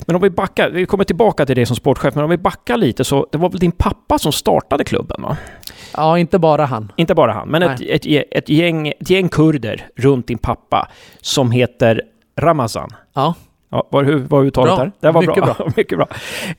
Men 0.06 0.16
om 0.16 0.22
vi 0.22 0.30
backar, 0.30 0.70
vi 0.70 0.86
kommer 0.86 1.04
tillbaka 1.04 1.46
till 1.46 1.56
det 1.56 1.66
som 1.66 1.76
sportchef, 1.76 2.14
men 2.14 2.24
om 2.24 2.30
vi 2.30 2.38
backar 2.38 2.76
lite 2.76 3.04
så 3.04 3.26
det 3.32 3.38
var 3.38 3.50
väl 3.50 3.58
din 3.58 3.72
pappa 3.72 4.18
som 4.18 4.32
startade 4.32 4.84
klubben 4.84 5.22
va? 5.22 5.36
Ja, 5.96 6.18
inte 6.18 6.38
bara 6.38 6.64
han. 6.64 6.92
Inte 6.96 7.14
bara 7.14 7.32
han, 7.32 7.48
men 7.48 7.62
ett, 7.62 7.80
ett, 7.80 8.06
ett, 8.30 8.48
gäng, 8.48 8.88
ett 8.88 9.10
gäng 9.10 9.28
kurder 9.28 9.86
runt 9.96 10.26
din 10.26 10.38
pappa 10.38 10.88
som 11.20 11.50
heter 11.50 12.02
Ramazan. 12.36 12.90
Ja. 13.14 13.34
Ja, 13.70 13.88
var, 13.90 14.04
hur 14.04 14.18
var 14.18 14.44
uttalet 14.44 14.78
här? 14.78 14.92
Det 15.00 15.10
var 15.10 15.20
mycket 15.20 15.44
bra. 15.44 15.54
bra. 15.54 15.68
mycket 15.76 15.98
bra. 15.98 16.08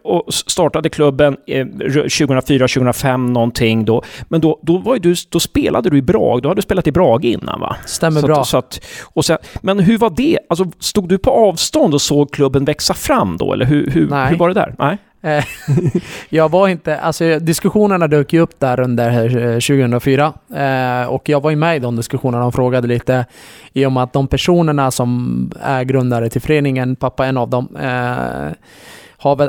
Och 0.03 0.33
startade 0.33 0.89
klubben 0.89 1.37
eh, 1.47 1.65
2004-2005 1.65 3.17
någonting 3.31 3.85
då. 3.85 4.03
Men 4.29 4.41
då, 4.41 4.59
då, 4.61 4.77
var 4.77 4.97
du, 4.97 5.15
då 5.29 5.39
spelade 5.39 5.89
du 5.89 5.97
i 5.97 6.01
Brag. 6.01 6.41
Då 6.41 6.49
hade 6.49 6.57
du 6.57 6.61
spelat 6.61 6.87
i 6.87 6.91
Brage 6.91 7.25
innan 7.25 7.59
va? 7.59 7.75
Stämmer 7.85 8.21
så 8.21 8.27
bra. 8.27 8.41
Att, 8.41 8.47
så 8.47 8.57
att, 8.57 8.81
och 9.13 9.25
sen, 9.25 9.37
men 9.61 9.79
hur 9.79 9.97
var 9.97 10.09
det? 10.09 10.39
Alltså, 10.49 10.65
stod 10.79 11.09
du 11.09 11.17
på 11.17 11.31
avstånd 11.31 11.93
och 11.93 12.01
såg 12.01 12.31
klubben 12.31 12.65
växa 12.65 12.93
fram 12.93 13.37
då? 13.37 13.53
Eller 13.53 13.65
hur, 13.65 13.91
hur, 13.91 14.29
hur 14.29 14.37
var 14.37 14.47
det 14.47 14.53
där? 14.53 14.75
Nej. 14.79 14.97
Eh, 15.21 15.43
jag 16.29 16.51
var 16.51 16.67
inte, 16.67 16.99
alltså 16.99 17.39
diskussionerna 17.39 18.07
dök 18.07 18.33
ju 18.33 18.39
upp 18.39 18.59
där 18.59 18.79
under 18.79 19.37
eh, 19.37 19.53
2004 19.53 20.33
eh, 20.55 21.07
och 21.07 21.29
jag 21.29 21.41
var 21.41 21.49
ju 21.49 21.55
med 21.55 21.75
i 21.75 21.79
de 21.79 21.95
diskussionerna 21.95 22.45
och 22.45 22.53
frågade 22.53 22.87
lite 22.87 23.25
i 23.73 23.85
och 23.85 23.91
med 23.91 24.03
att 24.03 24.13
de 24.13 24.27
personerna 24.27 24.91
som 24.91 25.51
är 25.61 25.83
grundare 25.83 26.29
till 26.29 26.41
föreningen, 26.41 26.95
pappa 26.95 27.25
är 27.25 27.29
en 27.29 27.37
av 27.37 27.49
dem, 27.49 27.77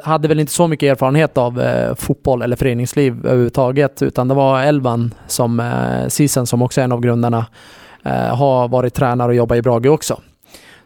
hade 0.04 0.28
väl 0.28 0.40
inte 0.40 0.52
så 0.52 0.68
mycket 0.68 0.92
erfarenhet 0.92 1.38
av 1.38 1.62
fotboll 1.94 2.42
eller 2.42 2.56
föreningsliv 2.56 3.26
överhuvudtaget 3.26 4.02
utan 4.02 4.28
det 4.28 4.34
var 4.34 4.62
Elvan 4.62 5.14
som, 5.26 5.60
eh, 5.60 6.08
Sisen 6.08 6.46
som 6.46 6.62
också 6.62 6.80
är 6.80 6.84
en 6.84 6.92
av 6.92 7.00
grundarna, 7.00 7.46
har 8.30 8.68
varit 8.68 8.94
tränare 8.94 9.28
och 9.28 9.34
jobbat 9.34 9.58
i 9.58 9.62
Brage 9.62 9.86
också. 9.86 10.20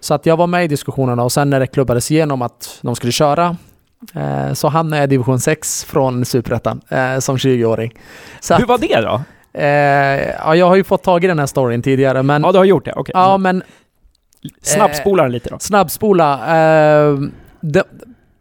Så 0.00 0.14
att 0.14 0.26
jag 0.26 0.36
var 0.36 0.46
med 0.46 0.64
i 0.64 0.68
diskussionerna 0.68 1.24
och 1.24 1.32
sen 1.32 1.50
när 1.50 1.60
det 1.60 1.66
klubbades 1.66 2.10
igenom 2.10 2.42
att 2.42 2.78
de 2.82 2.96
skulle 2.96 3.12
köra 3.12 3.56
så 4.54 4.68
hamnade 4.68 5.02
jag 5.02 5.06
i 5.06 5.10
division 5.10 5.40
6 5.40 5.84
från 5.84 6.24
Superettan 6.24 6.80
eh, 6.88 7.18
som 7.18 7.36
20-åring. 7.36 7.92
Hur 8.58 8.66
var 8.66 8.78
det 8.78 9.00
då? 9.00 9.22
Eh, 9.60 10.34
ja, 10.38 10.56
jag 10.56 10.66
har 10.66 10.76
ju 10.76 10.84
fått 10.84 11.02
tag 11.02 11.24
i 11.24 11.26
den 11.26 11.38
här 11.38 11.46
storyn 11.46 11.82
tidigare, 11.82 12.22
men... 12.22 12.42
Ja, 12.42 12.52
du 12.52 12.58
har 12.58 12.64
gjort 12.64 12.84
det? 12.84 12.92
Okej. 12.92 13.00
Okay. 13.00 13.22
Ja, 13.22 13.38
men... 13.38 13.62
Snabbspola 14.62 15.22
den 15.22 15.32
lite 15.32 15.50
då. 15.50 15.58
Snabbspola. 15.58 16.40
Det, 17.60 17.84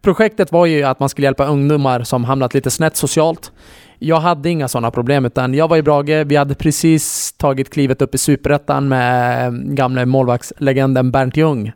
projektet 0.01 0.51
var 0.51 0.65
ju 0.65 0.83
att 0.83 0.99
man 0.99 1.09
skulle 1.09 1.27
hjälpa 1.27 1.45
ungdomar 1.45 2.03
som 2.03 2.23
hamnat 2.23 2.53
lite 2.53 2.71
snett 2.71 2.97
socialt 2.97 3.51
jag 3.99 4.19
hade 4.19 4.49
inga 4.49 4.67
sådana 4.67 4.91
problem 4.91 5.25
utan 5.25 5.53
jag 5.53 5.67
var 5.67 5.77
i 5.77 5.81
Brage. 5.81 6.25
Vi 6.25 6.35
hade 6.35 6.55
precis 6.55 7.33
tagit 7.37 7.69
klivet 7.69 8.01
upp 8.01 8.15
i 8.15 8.17
Superettan 8.17 8.87
med 8.87 9.53
gamle 9.75 10.05
målvaktslegenden 10.05 11.11
Bernt 11.11 11.37
Ljung 11.37 11.71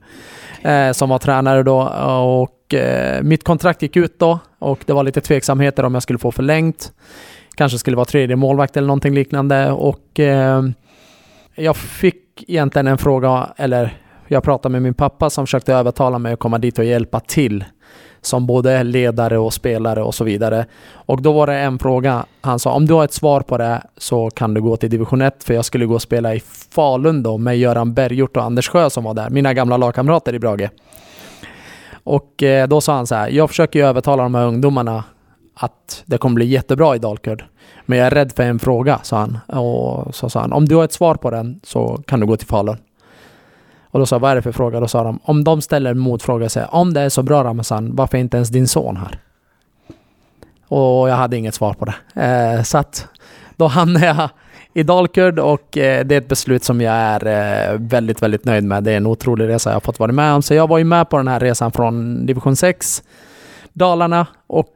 eh, 0.62 0.92
som 0.92 1.10
var 1.10 1.20
tränare 1.20 1.64
då 1.64 1.82
och 1.82 2.50
eh, 2.74 3.22
mitt 3.22 3.44
kontrakt 3.44 3.82
gick 3.82 3.96
ut 3.96 4.20
då 4.20 4.40
och 4.60 4.80
det 4.86 4.94
var 4.94 5.04
lite 5.04 5.22
tveksamheter 5.22 5.84
om 5.86 5.94
jag 5.94 6.04
skulle 6.04 6.20
få 6.20 6.32
förlängt. 6.32 6.92
Kanske 7.56 7.78
skulle 7.78 7.96
vara 7.96 8.06
tredje 8.06 8.36
målvakt 8.36 8.78
eller 8.78 8.88
någonting 8.88 9.14
liknande 9.14 9.72
och 9.72 10.20
eh, 10.20 10.64
jag 11.56 11.78
fick 11.78 12.44
egentligen 12.48 12.88
en 12.88 12.98
fråga, 12.98 13.50
eller 13.58 13.98
jag 14.28 14.44
pratade 14.44 14.72
med 14.72 14.82
min 14.82 14.94
pappa 14.94 15.30
som 15.30 15.46
försökte 15.46 15.74
övertala 15.74 16.20
mig 16.20 16.34
att 16.34 16.40
komma 16.40 16.58
dit 16.58 16.80
och 16.80 16.86
hjälpa 16.86 17.20
till 17.20 17.66
som 18.22 18.48
både 18.48 18.84
ledare 18.84 19.38
och 19.38 19.54
spelare 19.54 20.04
och 20.04 20.16
så 20.16 20.24
vidare. 20.24 20.66
Och 20.92 21.22
då 21.22 21.32
var 21.32 21.48
det 21.48 21.54
en 21.54 21.80
fråga. 21.80 22.26
Han 22.42 22.60
sa 22.60 22.72
om 22.72 22.86
du 22.86 22.94
har 22.94 23.04
ett 23.04 23.14
svar 23.14 23.42
på 23.42 23.58
det 23.58 23.84
så 23.98 24.30
kan 24.30 24.54
du 24.54 24.62
gå 24.62 24.78
till 24.78 24.90
division 24.90 25.22
1 25.22 25.44
för 25.44 25.54
jag 25.54 25.66
skulle 25.66 25.86
gå 25.86 25.94
och 25.94 26.02
spela 26.02 26.36
i 26.36 26.40
Falun 26.72 27.24
då 27.24 27.38
med 27.38 27.58
Göran 27.58 27.94
Berghjort 27.94 28.38
och 28.38 28.44
Anders 28.44 28.70
Sjö 28.70 28.90
som 28.90 29.04
var 29.04 29.14
där, 29.14 29.30
mina 29.30 29.54
gamla 29.54 29.78
lagkamrater 29.78 30.36
i 30.36 30.40
Brage. 30.40 30.70
Och 32.10 32.44
eh, 32.44 32.68
då 32.68 32.82
sa 32.82 32.96
han 32.96 33.08
så 33.08 33.16
här, 33.16 33.30
jag 33.30 33.50
försöker 33.50 33.80
ju 33.80 33.86
övertala 33.86 34.24
de 34.24 34.36
här 34.36 34.46
ungdomarna 34.46 35.04
att 35.56 36.04
det 36.06 36.18
kommer 36.18 36.36
bli 36.36 36.46
jättebra 36.46 36.96
i 36.96 37.00
Dalkurd. 37.00 37.46
Men 37.86 37.98
jag 37.98 38.08
är 38.08 38.12
rädd 38.12 38.32
för 38.32 38.44
en 38.44 38.60
fråga, 38.60 39.00
sa 39.04 39.18
han. 39.18 39.60
Och 39.60 40.16
så 40.16 40.30
sa 40.30 40.42
han, 40.42 40.54
om 40.54 40.66
du 40.66 40.76
har 40.76 40.84
ett 40.84 40.94
svar 40.94 41.16
på 41.16 41.32
den 41.32 41.60
så 41.64 42.04
kan 42.08 42.20
du 42.20 42.26
gå 42.26 42.38
till 42.38 42.48
Falun. 42.48 42.78
Och 43.92 44.00
då 44.00 44.06
sa 44.06 44.16
jag, 44.16 44.20
vad 44.20 44.32
är 44.32 44.36
det 44.36 44.42
för 44.42 44.52
fråga? 44.52 44.80
Då 44.80 44.88
sa 44.88 45.04
de, 45.04 45.20
om 45.24 45.44
de 45.44 45.62
ställer 45.62 45.92
en 45.92 46.00
motfråga 46.00 46.46
och 46.46 46.52
säger, 46.52 46.76
om 46.76 46.94
det 46.94 47.02
är 47.02 47.10
så 47.10 47.24
bra 47.24 47.44
Ramazan, 47.44 47.96
varför 47.96 48.18
är 48.18 48.22
inte 48.22 48.38
ens 48.38 48.50
din 48.50 48.68
son 48.68 48.98
här? 48.98 49.20
Och 50.68 51.10
jag 51.10 51.16
hade 51.16 51.38
inget 51.38 51.56
svar 51.56 51.74
på 51.74 51.86
det. 51.86 52.24
Eh, 52.24 52.64
så 52.64 52.78
att 52.78 53.08
då 53.56 53.68
hamnade 53.68 54.06
jag 54.06 54.30
i 54.80 54.84
Dalkurd 54.84 55.40
och 55.40 55.78
eh, 55.78 56.06
det 56.06 56.16
är 56.16 56.22
ett 56.22 56.28
beslut 56.28 56.64
som 56.64 56.82
jag 56.82 56.94
är 56.94 57.26
eh, 57.26 57.80
väldigt, 57.80 58.22
väldigt 58.22 58.46
nöjd 58.46 58.64
med. 58.64 58.84
Det 58.84 58.92
är 58.92 58.98
en 58.98 59.08
otrolig 59.08 59.48
resa 59.48 59.70
jag 59.70 59.76
har 59.76 59.82
fått 59.82 60.00
vara 60.00 60.12
med 60.12 60.34
om. 60.34 60.42
Så 60.42 60.54
jag 60.54 60.68
var 60.68 60.78
ju 60.78 60.84
med 60.84 61.10
på 61.10 61.18
den 61.18 61.28
här 61.28 61.40
resan 61.40 61.72
från 61.72 62.26
division 62.26 62.56
6, 62.56 63.04
Dalarna 63.74 64.28
och 64.48 64.68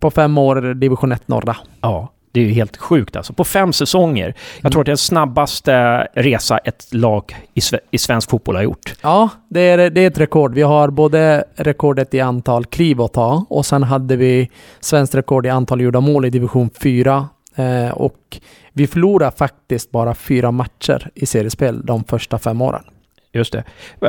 på 0.00 0.10
fem 0.10 0.38
år 0.38 0.74
division 0.74 1.12
1 1.12 1.28
norra. 1.28 1.56
Ja. 1.80 2.12
Det 2.32 2.40
är 2.40 2.44
ju 2.44 2.52
helt 2.52 2.76
sjukt 2.76 3.16
alltså. 3.16 3.32
På 3.32 3.44
fem 3.44 3.72
säsonger. 3.72 4.26
Jag 4.26 4.60
mm. 4.60 4.72
tror 4.72 4.82
att 4.82 4.86
det 4.86 4.88
är 4.88 4.92
den 4.92 4.96
snabbaste 4.96 6.06
resa 6.14 6.58
ett 6.58 6.94
lag 6.94 7.36
i, 7.54 7.60
i 7.90 7.98
svensk 7.98 8.30
fotboll 8.30 8.56
har 8.56 8.62
gjort. 8.62 8.94
Ja, 9.02 9.28
det 9.48 9.60
är, 9.60 9.90
det 9.90 10.00
är 10.00 10.06
ett 10.06 10.18
rekord. 10.18 10.54
Vi 10.54 10.62
har 10.62 10.90
både 10.90 11.44
rekordet 11.56 12.14
i 12.14 12.20
antal 12.20 12.64
kliv 12.64 13.00
att 13.00 13.12
ta 13.12 13.46
och 13.48 13.66
sen 13.66 13.82
hade 13.82 14.16
vi 14.16 14.50
svenskt 14.80 15.14
rekord 15.14 15.46
i 15.46 15.48
antal 15.48 15.80
gjorda 15.80 16.00
mål 16.00 16.24
i 16.24 16.30
division 16.30 16.70
4. 16.82 17.28
Eh, 17.54 17.90
och 17.90 18.38
vi 18.78 18.86
förlorade 18.86 19.36
faktiskt 19.36 19.90
bara 19.90 20.14
fyra 20.14 20.50
matcher 20.50 21.10
i 21.14 21.26
seriespel 21.26 21.86
de 21.86 22.04
första 22.04 22.38
fem 22.38 22.62
åren. 22.62 22.84
Just 23.32 23.52
det. 23.52 23.64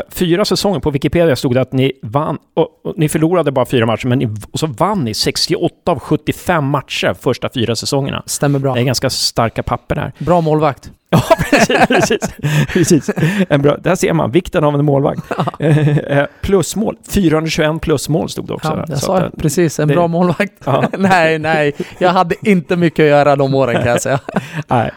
Fyra 0.09 0.45
säsonger, 0.45 0.79
på 0.79 0.91
Wikipedia 0.91 1.35
stod 1.35 1.53
det 1.53 1.61
att 1.61 1.73
ni 1.73 1.91
vann, 2.01 2.37
och, 2.53 2.85
och 2.85 2.93
ni 2.97 3.09
förlorade 3.09 3.51
bara 3.51 3.65
fyra 3.65 3.85
matcher, 3.85 4.07
men 4.07 4.19
ni, 4.19 4.27
och 4.51 4.59
så 4.59 4.67
vann 4.67 5.03
ni 5.03 5.13
68 5.13 5.91
av 5.91 5.99
75 5.99 6.65
matcher 6.65 7.15
första 7.19 7.49
fyra 7.53 7.75
säsongerna. 7.75 8.23
Stämmer 8.25 8.59
bra. 8.59 8.73
Det 8.73 8.79
är 8.79 8.83
ganska 8.83 9.09
starka 9.09 9.63
papper 9.63 9.95
där. 9.95 10.11
Bra 10.19 10.41
målvakt. 10.41 10.91
Ja, 11.11 11.21
precis. 11.49 11.87
precis, 11.87 12.19
precis. 12.73 13.09
En 13.49 13.61
bra, 13.61 13.77
där 13.77 13.95
ser 13.95 14.13
man 14.13 14.31
vikten 14.31 14.63
av 14.63 14.75
en 14.75 14.85
målvakt. 14.85 15.23
Eh, 15.59 16.25
plusmål. 16.41 16.97
421 17.09 17.81
plusmål 17.81 18.29
stod 18.29 18.47
det 18.47 18.53
också. 18.53 18.73
Ja, 18.77 18.85
jag 18.87 18.97
sa 18.97 19.19
det, 19.19 19.31
precis. 19.37 19.79
En 19.79 19.87
det, 19.87 19.93
bra 19.93 20.07
målvakt. 20.07 20.53
Ja. 20.65 20.89
nej, 20.97 21.39
nej. 21.39 21.73
Jag 21.97 22.09
hade 22.09 22.35
inte 22.49 22.75
mycket 22.75 23.03
att 23.03 23.09
göra 23.09 23.35
de 23.35 23.55
åren 23.55 23.75
kan 23.75 23.85
jag 23.91 24.01
säga. 24.01 24.19
nej. 24.67 24.91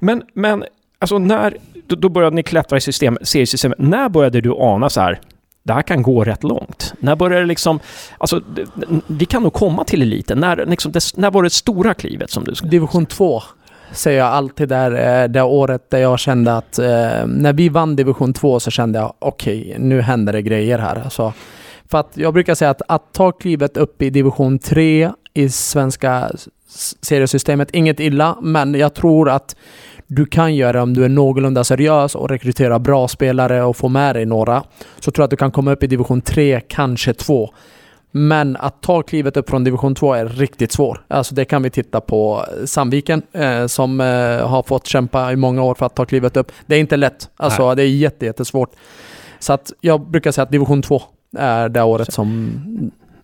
Men, 0.00 0.22
men 0.34 0.64
alltså 0.98 1.18
när 1.18 1.56
då, 1.88 1.96
då 1.96 2.08
började 2.08 2.36
ni 2.36 2.42
klättra 2.42 2.78
i 2.78 2.80
system, 2.80 3.18
seriesystemet. 3.22 3.78
När 3.78 4.08
började 4.08 4.40
du 4.40 4.54
ana 4.58 4.90
så 4.90 5.00
här, 5.00 5.20
det 5.62 5.72
här 5.72 5.82
kan 5.82 6.02
gå 6.02 6.24
rätt 6.24 6.44
långt? 6.44 6.94
När 7.00 7.16
började 7.16 7.42
det 7.42 7.46
liksom, 7.46 7.80
alltså, 8.18 8.40
vi 9.06 9.24
kan 9.24 9.42
nog 9.42 9.52
komma 9.52 9.84
till 9.84 10.02
eliten. 10.02 10.38
När, 10.38 10.66
liksom, 10.66 10.92
det, 10.92 11.00
när 11.16 11.30
var 11.30 11.42
det 11.42 11.50
stora 11.50 11.94
klivet 11.94 12.30
som 12.30 12.44
du 12.44 12.54
skulle... 12.54 12.70
Division 12.70 13.06
2 13.06 13.42
säger 13.92 14.18
jag 14.18 14.28
alltid 14.28 14.68
där, 14.68 15.22
eh, 15.22 15.28
det 15.28 15.42
året 15.42 15.90
där 15.90 15.98
jag 15.98 16.18
kände 16.18 16.56
att 16.56 16.78
eh, 16.78 17.26
när 17.26 17.52
vi 17.52 17.68
vann 17.68 17.96
division 17.96 18.32
2 18.32 18.60
så 18.60 18.70
kände 18.70 18.98
jag 18.98 19.14
okej, 19.18 19.60
okay, 19.60 19.78
nu 19.78 20.00
händer 20.00 20.32
det 20.32 20.42
grejer 20.42 20.78
här. 20.78 21.02
Alltså, 21.04 21.32
för 21.90 21.98
att 21.98 22.10
jag 22.14 22.34
brukar 22.34 22.54
säga 22.54 22.70
att 22.70 22.82
att 22.88 23.12
ta 23.12 23.32
klivet 23.32 23.76
upp 23.76 24.02
i 24.02 24.10
division 24.10 24.58
3 24.58 25.10
i 25.34 25.48
svenska 25.48 26.30
seriesystemet, 27.02 27.70
inget 27.72 28.00
illa, 28.00 28.38
men 28.42 28.74
jag 28.74 28.94
tror 28.94 29.28
att 29.30 29.56
du 30.08 30.26
kan 30.26 30.54
göra 30.54 30.82
om 30.82 30.94
du 30.94 31.04
är 31.04 31.08
någorlunda 31.08 31.64
seriös 31.64 32.14
och 32.14 32.28
rekryterar 32.28 32.78
bra 32.78 33.08
spelare 33.08 33.62
och 33.62 33.76
får 33.76 33.88
med 33.88 34.16
dig 34.16 34.26
några. 34.26 34.64
Så 35.00 35.10
tror 35.10 35.22
jag 35.22 35.24
att 35.24 35.30
du 35.30 35.36
kan 35.36 35.50
komma 35.50 35.72
upp 35.72 35.82
i 35.82 35.86
division 35.86 36.20
3, 36.20 36.60
kanske 36.68 37.14
2. 37.14 37.50
Men 38.10 38.56
att 38.56 38.82
ta 38.82 39.02
klivet 39.02 39.36
upp 39.36 39.50
från 39.50 39.64
division 39.64 39.94
2 39.94 40.14
är 40.14 40.26
riktigt 40.26 40.72
svårt. 40.72 41.00
Alltså 41.08 41.34
det 41.34 41.44
kan 41.44 41.62
vi 41.62 41.70
titta 41.70 42.00
på 42.00 42.44
Sandviken 42.64 43.22
eh, 43.32 43.66
som 43.66 44.00
eh, 44.00 44.06
har 44.48 44.62
fått 44.62 44.86
kämpa 44.86 45.32
i 45.32 45.36
många 45.36 45.62
år 45.62 45.74
för 45.74 45.86
att 45.86 45.94
ta 45.94 46.04
klivet 46.04 46.36
upp. 46.36 46.52
Det 46.66 46.76
är 46.76 46.80
inte 46.80 46.96
lätt. 46.96 47.30
Alltså 47.36 47.66
Nej. 47.66 47.76
det 47.76 47.82
är 47.82 47.86
jätte, 47.86 48.26
jättesvårt. 48.26 48.70
Så 49.38 49.52
att 49.52 49.72
jag 49.80 50.10
brukar 50.10 50.32
säga 50.32 50.42
att 50.42 50.50
division 50.50 50.82
2 50.82 51.02
är 51.36 51.68
det 51.68 51.82
året 51.82 52.12
som 52.12 52.52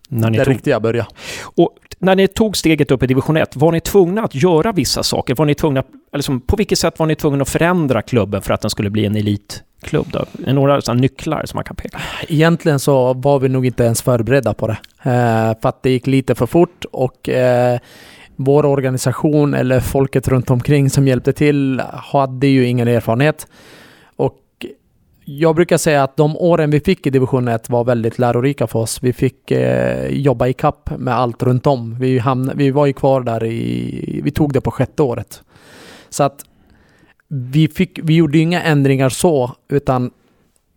när 0.09 0.29
ni 0.29 0.37
det 0.37 0.45
tog... 0.45 0.53
riktiga 0.53 0.79
började. 0.79 1.09
Och 1.55 1.77
när 1.99 2.15
ni 2.15 2.27
tog 2.27 2.57
steget 2.57 2.91
upp 2.91 3.03
i 3.03 3.07
division 3.07 3.37
1, 3.37 3.55
var 3.55 3.71
ni 3.71 3.81
tvungna 3.81 4.23
att 4.23 4.35
göra 4.35 4.71
vissa 4.71 5.03
saker? 5.03 5.35
Var 5.35 5.45
ni 5.45 5.55
tvungna, 5.55 5.83
liksom, 6.13 6.41
på 6.41 6.55
vilket 6.55 6.79
sätt 6.79 6.99
var 6.99 7.05
ni 7.05 7.15
tvungna 7.15 7.41
att 7.41 7.49
förändra 7.49 8.01
klubben 8.01 8.41
för 8.41 8.53
att 8.53 8.61
den 8.61 8.69
skulle 8.69 8.89
bli 8.89 9.05
en 9.05 9.15
elitklubb? 9.15 10.07
Då? 10.11 10.25
Några 10.53 10.81
sådana 10.81 11.01
nycklar 11.01 11.45
som 11.45 11.57
man 11.57 11.63
kan 11.63 11.75
peka 11.75 12.01
Egentligen 12.27 12.79
så 12.79 13.13
var 13.13 13.39
vi 13.39 13.49
nog 13.49 13.65
inte 13.65 13.83
ens 13.83 14.01
förberedda 14.01 14.53
på 14.53 14.67
det. 14.67 14.77
Eh, 15.03 15.61
för 15.61 15.69
att 15.69 15.83
det 15.83 15.89
gick 15.89 16.07
lite 16.07 16.35
för 16.35 16.45
fort 16.45 16.85
och 16.91 17.29
eh, 17.29 17.79
vår 18.35 18.65
organisation 18.65 19.53
eller 19.53 19.79
folket 19.79 20.27
runt 20.27 20.49
omkring 20.49 20.89
som 20.89 21.07
hjälpte 21.07 21.33
till 21.33 21.81
hade 21.93 22.47
ju 22.47 22.67
ingen 22.67 22.87
erfarenhet 22.87 23.47
jag 25.25 25.55
brukar 25.55 25.77
säga 25.77 26.03
att 26.03 26.17
de 26.17 26.37
åren 26.37 26.71
vi 26.71 26.79
fick 26.79 27.07
i 27.07 27.09
division 27.09 27.47
1 27.47 27.69
var 27.69 27.83
väldigt 27.83 28.19
lärorika 28.19 28.67
för 28.67 28.79
oss. 28.79 29.03
Vi 29.03 29.13
fick 29.13 29.51
eh, 29.51 30.07
jobba 30.07 30.47
i 30.47 30.53
kapp 30.53 30.89
med 30.97 31.15
allt 31.15 31.43
runt 31.43 31.67
om. 31.67 31.99
Vi, 31.99 32.19
hamn, 32.19 32.51
vi 32.55 32.71
var 32.71 32.85
ju 32.85 32.93
kvar 32.93 33.21
där 33.21 33.43
i... 33.43 34.21
Vi 34.23 34.31
tog 34.31 34.53
det 34.53 34.61
på 34.61 34.71
sjätte 34.71 35.03
året. 35.03 35.43
Så 36.09 36.23
att 36.23 36.45
vi, 37.27 37.67
fick, 37.67 37.99
vi 38.03 38.15
gjorde 38.15 38.37
inga 38.37 38.63
ändringar 38.63 39.09
så, 39.09 39.51
utan 39.69 40.11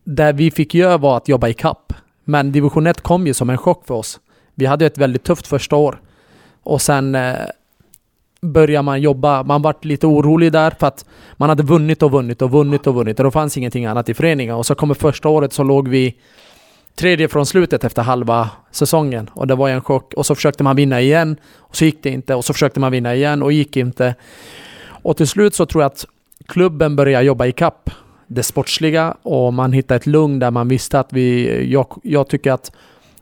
det 0.05 0.33
vi 0.33 0.51
fick 0.51 0.75
göra 0.75 0.99
var 0.99 1.17
att 1.17 1.29
jobba 1.29 1.49
i 1.49 1.55
kapp. 1.55 1.93
Men 2.25 2.53
division 2.53 2.87
1 2.87 3.01
kom 3.01 3.27
ju 3.27 3.35
som 3.35 3.51
en 3.51 3.59
chock 3.59 3.87
för 3.87 3.95
oss. 3.95 4.21
Vi 4.55 4.67
hade 4.67 4.87
ett 4.87 4.99
väldigt 4.99 5.25
tufft 5.25 5.47
första 5.47 5.77
år. 5.77 6.01
Och 6.63 6.83
sen 6.83 7.15
eh, 7.15 7.35
börjar 8.41 8.83
man 8.83 9.01
jobba. 9.01 9.43
Man 9.43 9.63
vart 9.63 9.85
lite 9.85 10.07
orolig 10.07 10.53
där 10.53 10.71
för 10.71 10.87
att 10.87 11.05
man 11.37 11.49
hade 11.49 11.63
vunnit 11.63 12.03
och 12.03 12.11
vunnit 12.11 12.43
och 12.43 12.51
vunnit 12.51 12.87
och 12.87 12.95
vunnit 12.95 13.19
och 13.19 13.25
då 13.25 13.31
fanns 13.31 13.57
ingenting 13.57 13.87
annat 13.87 14.09
i 14.09 14.15
föreningen. 14.15 14.55
Och 14.55 14.67
så 14.67 14.75
kommer 14.75 14.95
första 14.95 15.29
året 15.29 15.53
så 15.53 15.63
låg 15.63 15.89
vi 15.89 16.15
tredje 16.95 17.29
från 17.29 17.47
slutet 17.47 17.85
efter 17.85 18.03
halva 18.03 18.51
säsongen 18.71 19.31
och 19.35 19.47
det 19.47 19.55
var 19.55 19.69
en 19.69 19.81
chock. 19.81 20.15
Och 20.15 20.27
så 20.27 20.35
försökte 20.35 20.65
man 20.65 20.77
vinna 20.77 21.01
igen 21.01 21.37
och 21.57 21.77
så 21.77 21.85
gick 21.85 22.03
det 22.03 22.11
inte 22.11 22.35
och 22.35 22.45
så 22.45 22.53
försökte 22.53 22.81
man 22.81 22.93
vinna 22.93 23.15
igen 23.15 23.43
och 23.43 23.53
gick 23.53 23.77
inte. 23.77 24.15
Och 25.03 25.17
till 25.17 25.29
slut 25.29 25.55
så 25.55 25.67
tror 25.67 25.83
jag 25.83 25.91
att 25.93 26.07
klubben 26.47 26.97
började 26.97 27.25
jobba 27.25 27.47
i 27.47 27.53
kapp 27.53 27.91
det 28.27 28.43
sportsliga 28.43 29.17
och 29.23 29.55
man 29.55 29.73
hittade 29.73 29.97
ett 29.97 30.07
lugn 30.07 30.39
där 30.39 30.51
man 30.51 30.69
visste 30.69 31.01
att 31.01 31.13
vi... 31.13 31.73
Jag, 31.73 31.87
jag 32.03 32.29
tycker 32.29 32.53
att 32.53 32.73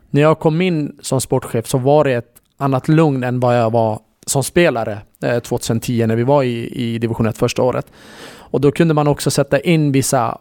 när 0.09 0.21
jag 0.21 0.39
kom 0.39 0.61
in 0.61 0.97
som 1.01 1.21
sportchef 1.21 1.67
så 1.67 1.77
var 1.77 2.03
det 2.03 2.13
ett 2.13 2.33
annat 2.57 2.87
lugn 2.87 3.23
än 3.23 3.39
vad 3.39 3.57
jag 3.57 3.71
var 3.71 3.99
som 4.27 4.43
spelare 4.43 4.99
2010 5.43 6.01
eh, 6.01 6.07
när 6.07 6.15
vi 6.15 6.23
var 6.23 6.43
i, 6.43 6.69
i 6.73 6.97
division 6.97 7.25
1 7.25 7.37
första 7.37 7.61
året. 7.63 7.91
Och 8.37 8.61
då 8.61 8.71
kunde 8.71 8.93
man 8.93 9.07
också 9.07 9.31
sätta 9.31 9.59
in 9.59 9.91
vissa 9.91 10.37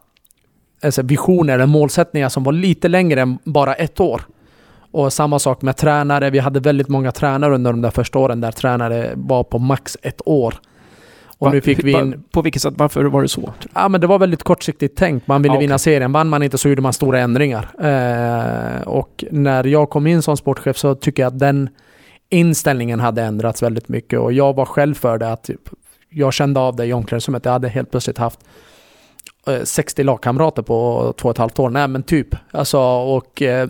alltså 0.83 1.03
visioner 1.03 1.55
eller 1.55 1.67
målsättningar 1.67 2.29
som 2.29 2.45
var 2.45 2.53
lite 2.53 2.89
längre 2.89 3.21
än 3.21 3.39
bara 3.45 3.75
ett 3.75 4.01
år. 4.01 4.23
Och 4.91 5.13
samma 5.13 5.39
sak 5.39 5.63
med 5.63 5.77
tränare. 5.77 6.31
Vi 6.31 6.39
hade 6.39 6.61
väldigt 6.61 6.89
många 6.89 7.13
tränare 7.13 7.55
under 7.55 7.73
de 7.73 7.83
där 7.83 7.91
första 7.91 8.19
åren 8.19 8.41
där 8.41 8.53
tränare 8.53 9.13
var 9.15 9.45
på 9.45 9.59
max 9.59 9.97
ett 10.03 10.21
år. 10.25 10.55
Och 11.39 11.47
Va, 11.47 11.53
nu 11.53 11.61
fick 11.61 11.85
vi 11.85 11.93
in... 11.93 12.25
På 12.31 12.43
vilket 12.43 12.63
sätt? 12.63 12.75
Varför 12.77 13.05
var 13.05 13.23
det 13.23 13.29
så? 13.29 13.53
Ja, 13.75 13.89
men 13.89 14.01
det 14.01 14.07
var 14.07 14.19
väldigt 14.19 14.43
kortsiktigt 14.43 14.99
tänkt. 14.99 15.27
Man 15.27 15.43
ville 15.43 15.53
ah, 15.53 15.57
okay. 15.57 15.67
vinna 15.67 15.79
serien. 15.79 16.13
Vann 16.13 16.29
man 16.29 16.43
inte 16.43 16.59
så 16.59 16.69
gjorde 16.69 16.83
man 16.83 16.93
stora 16.93 17.21
ändringar. 17.21 17.69
Eh, 17.81 18.83
och 18.83 19.25
när 19.31 19.65
jag 19.65 19.91
kom 19.91 20.07
in 20.07 20.23
som 20.23 20.37
sportchef 20.37 20.77
så 20.77 20.95
tycker 20.95 21.23
jag 21.23 21.33
att 21.33 21.39
den 21.39 21.69
inställningen 22.31 23.01
hade 23.01 23.23
ändrats 23.23 23.63
väldigt 23.63 23.89
mycket 23.89 24.19
och 24.21 24.33
jag 24.33 24.57
var 24.57 24.65
själv 24.65 24.95
för 24.95 25.19
det. 25.19 25.33
att 25.33 25.51
Jag 26.09 26.33
kände 26.33 26.61
av 26.61 26.77
det 26.77 26.87
i 26.87 26.93
omklädningsrummet. 26.93 27.45
Jag 27.45 27.53
hade 27.53 27.69
helt 27.69 27.91
plötsligt 27.91 28.19
haft 28.19 28.41
60 29.65 30.03
eh, 30.03 30.07
lagkamrater 30.07 30.63
på 30.63 31.15
två 31.17 31.29
och 31.29 31.35
ett 31.35 31.39
halvt 31.39 31.59
år. 31.59 31.71
Nej 31.71 31.89
men 31.89 32.03
typ. 32.03 32.29
Alltså 32.51 32.79
och 32.81 33.43
eh, 33.43 33.69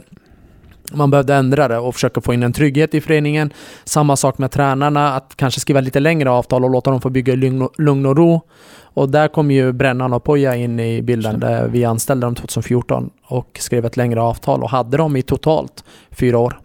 man 0.93 1.11
behövde 1.11 1.35
ändra 1.35 1.69
det 1.69 1.79
och 1.79 1.95
försöka 1.95 2.21
få 2.21 2.35
in 2.35 2.43
en 2.43 2.53
trygghet 2.53 2.95
i 2.95 3.01
föreningen. 3.01 3.53
Samma 3.85 4.17
sak 4.17 4.39
med 4.39 4.51
tränarna, 4.51 5.15
att 5.15 5.37
kanske 5.37 5.61
skriva 5.61 5.81
lite 5.81 6.01
längre 6.01 6.31
avtal 6.31 6.65
och 6.65 6.71
låta 6.71 6.91
dem 6.91 7.01
få 7.01 7.11
bygga 7.11 7.35
lugn 7.79 8.07
och 8.07 8.17
ro. 8.17 8.41
Och 8.79 9.09
där 9.09 9.29
kom 9.29 9.51
ju 9.51 9.73
Brännan 9.73 10.13
och 10.13 10.25
Poja 10.25 10.57
in 10.57 10.81
i 10.81 11.03
bilden 11.03 11.41
där 11.41 11.69
vi 11.69 11.85
anställde 11.85 12.27
dem 12.27 12.35
2014 12.35 13.11
och 13.27 13.59
skrev 13.61 13.87
ett 13.87 13.97
längre 13.97 14.21
avtal 14.21 14.63
och 14.63 14.71
hade 14.71 14.97
dem 14.97 15.17
i 15.17 15.23
totalt 15.23 15.85
fyra 16.11 16.39
år. 16.39 16.61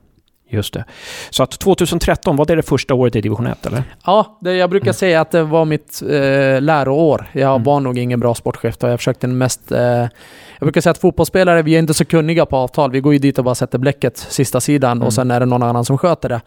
Just 0.51 0.73
det. 0.73 0.85
Så 1.29 1.43
att 1.43 1.59
2013, 1.59 2.35
var 2.35 2.45
det 2.45 2.55
det 2.55 2.61
första 2.61 2.93
året 2.93 3.15
i 3.15 3.21
division 3.21 3.47
1 3.47 3.65
eller? 3.65 3.83
Ja, 4.05 4.37
det, 4.41 4.55
jag 4.55 4.69
brukar 4.69 4.85
mm. 4.85 4.93
säga 4.93 5.21
att 5.21 5.31
det 5.31 5.43
var 5.43 5.65
mitt 5.65 6.01
eh, 6.01 6.61
läroår. 6.61 7.29
Jag 7.31 7.51
mm. 7.51 7.63
var 7.63 7.79
nog 7.79 7.97
ingen 7.97 8.19
bra 8.19 8.35
sportchef 8.35 8.75
och 8.83 8.89
jag 8.89 8.99
försökte 8.99 9.27
mest... 9.27 9.71
Eh, 9.71 9.79
jag 9.79 10.65
brukar 10.65 10.81
säga 10.81 10.91
att 10.91 10.97
fotbollsspelare, 10.97 11.61
vi 11.61 11.75
är 11.75 11.79
inte 11.79 11.93
så 11.93 12.05
kunniga 12.05 12.45
på 12.45 12.57
avtal. 12.57 12.91
Vi 12.91 12.99
går 12.99 13.13
ju 13.13 13.19
dit 13.19 13.37
och 13.37 13.43
bara 13.45 13.55
sätter 13.55 13.77
bläcket 13.77 14.17
sista 14.17 14.61
sidan 14.61 14.91
mm. 14.91 15.05
och 15.05 15.13
sen 15.13 15.31
är 15.31 15.39
det 15.39 15.45
någon 15.45 15.63
annan 15.63 15.85
som 15.85 15.97
sköter 15.97 16.29
det. 16.29 16.41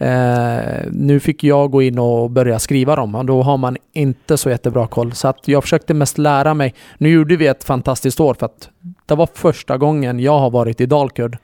Eh, 0.00 0.86
nu 0.92 1.20
fick 1.20 1.44
jag 1.44 1.70
gå 1.70 1.82
in 1.82 1.98
och 1.98 2.30
börja 2.30 2.58
skriva 2.58 2.96
dem 2.96 3.14
och 3.14 3.24
då 3.24 3.42
har 3.42 3.56
man 3.56 3.76
inte 3.92 4.36
så 4.36 4.50
jättebra 4.50 4.86
koll. 4.86 5.12
Så 5.12 5.28
att 5.28 5.48
jag 5.48 5.62
försökte 5.62 5.94
mest 5.94 6.18
lära 6.18 6.54
mig. 6.54 6.74
Nu 6.98 7.08
gjorde 7.10 7.36
vi 7.36 7.46
ett 7.46 7.64
fantastiskt 7.64 8.20
år 8.20 8.34
för 8.34 8.46
att 8.46 8.68
det 9.06 9.14
var 9.14 9.28
första 9.34 9.76
gången 9.76 10.20
jag 10.20 10.38
har 10.38 10.50
varit 10.50 10.80
i 10.80 10.86
Dalkurd, 10.86 11.38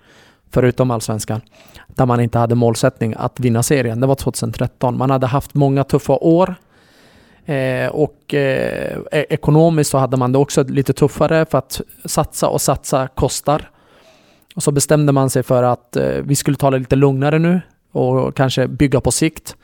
förutom 0.51 0.91
allsvenskan, 0.91 1.41
där 1.89 2.07
man 2.07 2.21
inte 2.21 2.39
hade 2.39 2.55
målsättning 2.55 3.15
att 3.17 3.41
vinna 3.41 3.63
serien. 3.63 4.01
Det 4.01 4.07
var 4.07 4.15
2013. 4.15 4.99
Man 4.99 5.11
hade 5.11 5.27
haft 5.27 5.55
många 5.55 5.85
tuffa 5.85 6.13
år 6.13 6.55
eh, 7.45 7.89
och 7.89 8.35
eh, 8.35 8.99
e-, 9.13 9.27
ekonomiskt 9.29 9.91
så 9.91 9.99
hade 9.99 10.17
man 10.17 10.33
det 10.33 10.39
också 10.39 10.63
lite 10.63 10.93
tuffare 10.93 11.47
för 11.51 11.59
att 11.59 11.81
satsa 12.05 12.49
och 12.49 12.61
satsa 12.61 13.09
kostar. 13.09 13.71
Och 14.57 14.63
så 14.63 14.73
bestämde 14.73 15.13
man 15.13 15.31
sig 15.31 15.43
för 15.43 15.63
att 15.63 15.97
eh, 15.97 16.09
vi 16.09 16.37
skulle 16.37 16.57
ta 16.57 16.71
det 16.71 16.79
lite 16.79 16.97
lugnare 16.97 17.39
nu 17.39 17.61
och 17.93 18.37
kanske 18.37 18.69
bygga 18.69 19.01
på 19.01 19.11
sikt. 19.11 19.57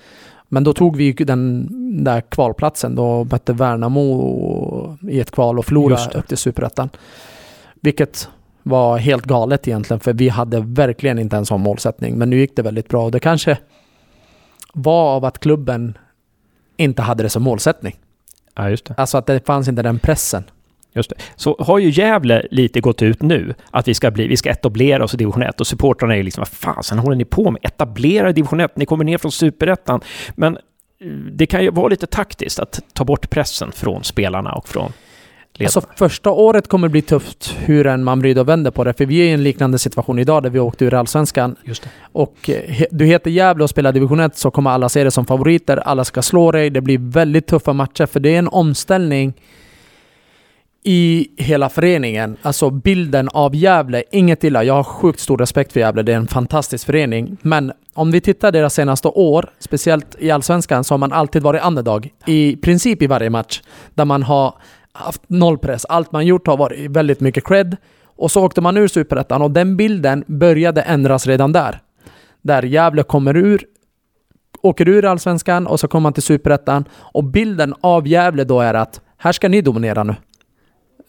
Men 0.48 0.64
då 0.64 0.72
tog 0.72 0.96
vi 0.96 1.12
den 1.12 1.68
där 2.04 2.20
kvalplatsen. 2.20 2.94
Då 2.94 3.24
mötte 3.24 3.52
Värnamo 3.52 4.98
i 5.08 5.20
ett 5.20 5.30
kval 5.30 5.58
och 5.58 5.64
förlorade 5.64 6.18
upp 6.18 6.28
till 6.28 6.36
Superettan. 6.36 6.90
Vilket 7.80 8.28
var 8.62 8.98
helt 8.98 9.24
galet 9.24 9.68
egentligen, 9.68 10.00
för 10.00 10.12
vi 10.12 10.28
hade 10.28 10.60
verkligen 10.60 11.18
inte 11.18 11.36
en 11.36 11.46
sån 11.46 11.60
målsättning. 11.60 12.18
Men 12.18 12.30
nu 12.30 12.38
gick 12.38 12.56
det 12.56 12.62
väldigt 12.62 12.88
bra 12.88 13.04
och 13.04 13.10
det 13.10 13.20
kanske 13.20 13.58
var 14.72 15.16
av 15.16 15.24
att 15.24 15.38
klubben 15.38 15.98
inte 16.76 17.02
hade 17.02 17.22
det 17.22 17.28
som 17.28 17.42
målsättning. 17.42 17.96
Ja, 18.54 18.70
just 18.70 18.84
det. 18.84 18.94
Alltså 18.96 19.18
att 19.18 19.26
det 19.26 19.46
fanns 19.46 19.68
inte 19.68 19.82
den 19.82 19.98
pressen. 19.98 20.44
Just 20.94 21.10
det. 21.10 21.16
Så 21.36 21.56
har 21.58 21.78
ju 21.78 21.90
Gävle 21.90 22.46
lite 22.50 22.80
gått 22.80 23.02
ut 23.02 23.22
nu 23.22 23.54
att 23.70 23.88
vi 23.88 23.94
ska, 23.94 24.10
bli, 24.10 24.28
vi 24.28 24.36
ska 24.36 24.50
etablera 24.50 25.04
oss 25.04 25.14
i 25.14 25.16
division 25.16 25.42
1 25.42 25.60
och 25.60 25.66
supportrarna 25.66 26.16
är 26.16 26.22
liksom, 26.22 26.40
vad 26.40 26.48
fasen 26.48 26.98
håller 26.98 27.16
ni 27.16 27.24
på 27.24 27.50
med? 27.50 27.60
Etablera 27.64 28.30
i 28.30 28.32
division 28.32 28.60
1, 28.60 28.76
ni 28.76 28.86
kommer 28.86 29.04
ner 29.04 29.18
från 29.18 29.32
superettan. 29.32 30.00
Men 30.34 30.56
eh, 30.56 31.06
det 31.10 31.46
kan 31.46 31.62
ju 31.62 31.70
vara 31.70 31.88
lite 31.88 32.06
taktiskt 32.06 32.58
att 32.58 32.80
ta 32.92 33.04
bort 33.04 33.30
pressen 33.30 33.72
från 33.72 34.04
spelarna 34.04 34.52
och 34.52 34.68
från. 34.68 34.92
Alltså 35.60 35.82
första 35.96 36.30
året 36.30 36.68
kommer 36.68 36.88
bli 36.88 37.02
tufft 37.02 37.56
hur 37.58 37.86
än 37.86 38.04
man 38.04 38.20
vrider 38.20 38.40
och 38.40 38.48
vänder 38.48 38.70
på 38.70 38.84
det. 38.84 38.92
För 38.92 39.06
vi 39.06 39.18
är 39.18 39.24
i 39.24 39.30
en 39.30 39.42
liknande 39.42 39.78
situation 39.78 40.18
idag 40.18 40.42
där 40.42 40.50
vi 40.50 40.58
åkte 40.58 40.84
ur 40.84 40.94
Allsvenskan. 40.94 41.56
Och 42.12 42.50
eh, 42.50 42.84
du 42.90 43.04
heter 43.04 43.30
Gävle 43.30 43.64
och 43.64 43.70
spelar 43.70 43.92
division 43.92 44.20
1 44.20 44.36
så 44.36 44.50
kommer 44.50 44.70
alla 44.70 44.88
se 44.88 45.04
det 45.04 45.10
som 45.10 45.26
favoriter. 45.26 45.76
Alla 45.76 46.04
ska 46.04 46.22
slå 46.22 46.52
dig. 46.52 46.70
Det 46.70 46.80
blir 46.80 46.98
väldigt 46.98 47.46
tuffa 47.46 47.72
matcher 47.72 48.06
för 48.06 48.20
det 48.20 48.34
är 48.34 48.38
en 48.38 48.48
omställning 48.48 49.34
i 50.84 51.28
hela 51.36 51.68
föreningen. 51.68 52.36
Alltså 52.42 52.70
bilden 52.70 53.28
av 53.28 53.54
Gävle, 53.54 54.02
inget 54.10 54.44
illa. 54.44 54.64
Jag 54.64 54.74
har 54.74 54.84
sjukt 54.84 55.20
stor 55.20 55.38
respekt 55.38 55.72
för 55.72 55.80
Gävle, 55.80 56.02
det 56.02 56.12
är 56.12 56.16
en 56.16 56.26
fantastisk 56.26 56.86
förening. 56.86 57.36
Men 57.42 57.72
om 57.94 58.10
vi 58.10 58.20
tittar 58.20 58.52
deras 58.52 58.74
senaste 58.74 59.08
år, 59.08 59.50
speciellt 59.58 60.16
i 60.18 60.30
Allsvenskan, 60.30 60.84
så 60.84 60.94
har 60.94 60.98
man 60.98 61.12
alltid 61.12 61.42
varit 61.42 61.64
underdog. 61.64 62.10
I 62.26 62.56
princip 62.56 63.02
i 63.02 63.06
varje 63.06 63.30
match. 63.30 63.62
Där 63.94 64.04
man 64.04 64.22
har 64.22 64.54
haft 64.92 65.22
noll 65.26 65.58
press. 65.58 65.84
Allt 65.84 66.12
man 66.12 66.26
gjort 66.26 66.46
har 66.46 66.56
varit 66.56 66.90
väldigt 66.90 67.20
mycket 67.20 67.44
cred. 67.44 67.76
Och 68.04 68.30
så 68.30 68.44
åkte 68.44 68.60
man 68.60 68.76
ur 68.76 68.88
Superettan 68.88 69.42
och 69.42 69.50
den 69.50 69.76
bilden 69.76 70.24
började 70.26 70.82
ändras 70.82 71.26
redan 71.26 71.52
där. 71.52 71.80
Där 72.42 72.62
Gävle 72.62 73.02
kommer 73.02 73.36
ur, 73.36 73.64
åker 74.62 74.88
ur 74.88 75.04
Allsvenskan 75.04 75.66
och 75.66 75.80
så 75.80 75.88
kommer 75.88 76.02
man 76.02 76.12
till 76.12 76.22
Superettan. 76.22 76.84
Och 76.92 77.24
bilden 77.24 77.74
av 77.80 78.08
Gävle 78.08 78.44
då 78.44 78.60
är 78.60 78.74
att 78.74 79.00
här 79.16 79.32
ska 79.32 79.48
ni 79.48 79.60
dominera 79.60 80.04
nu. 80.04 80.14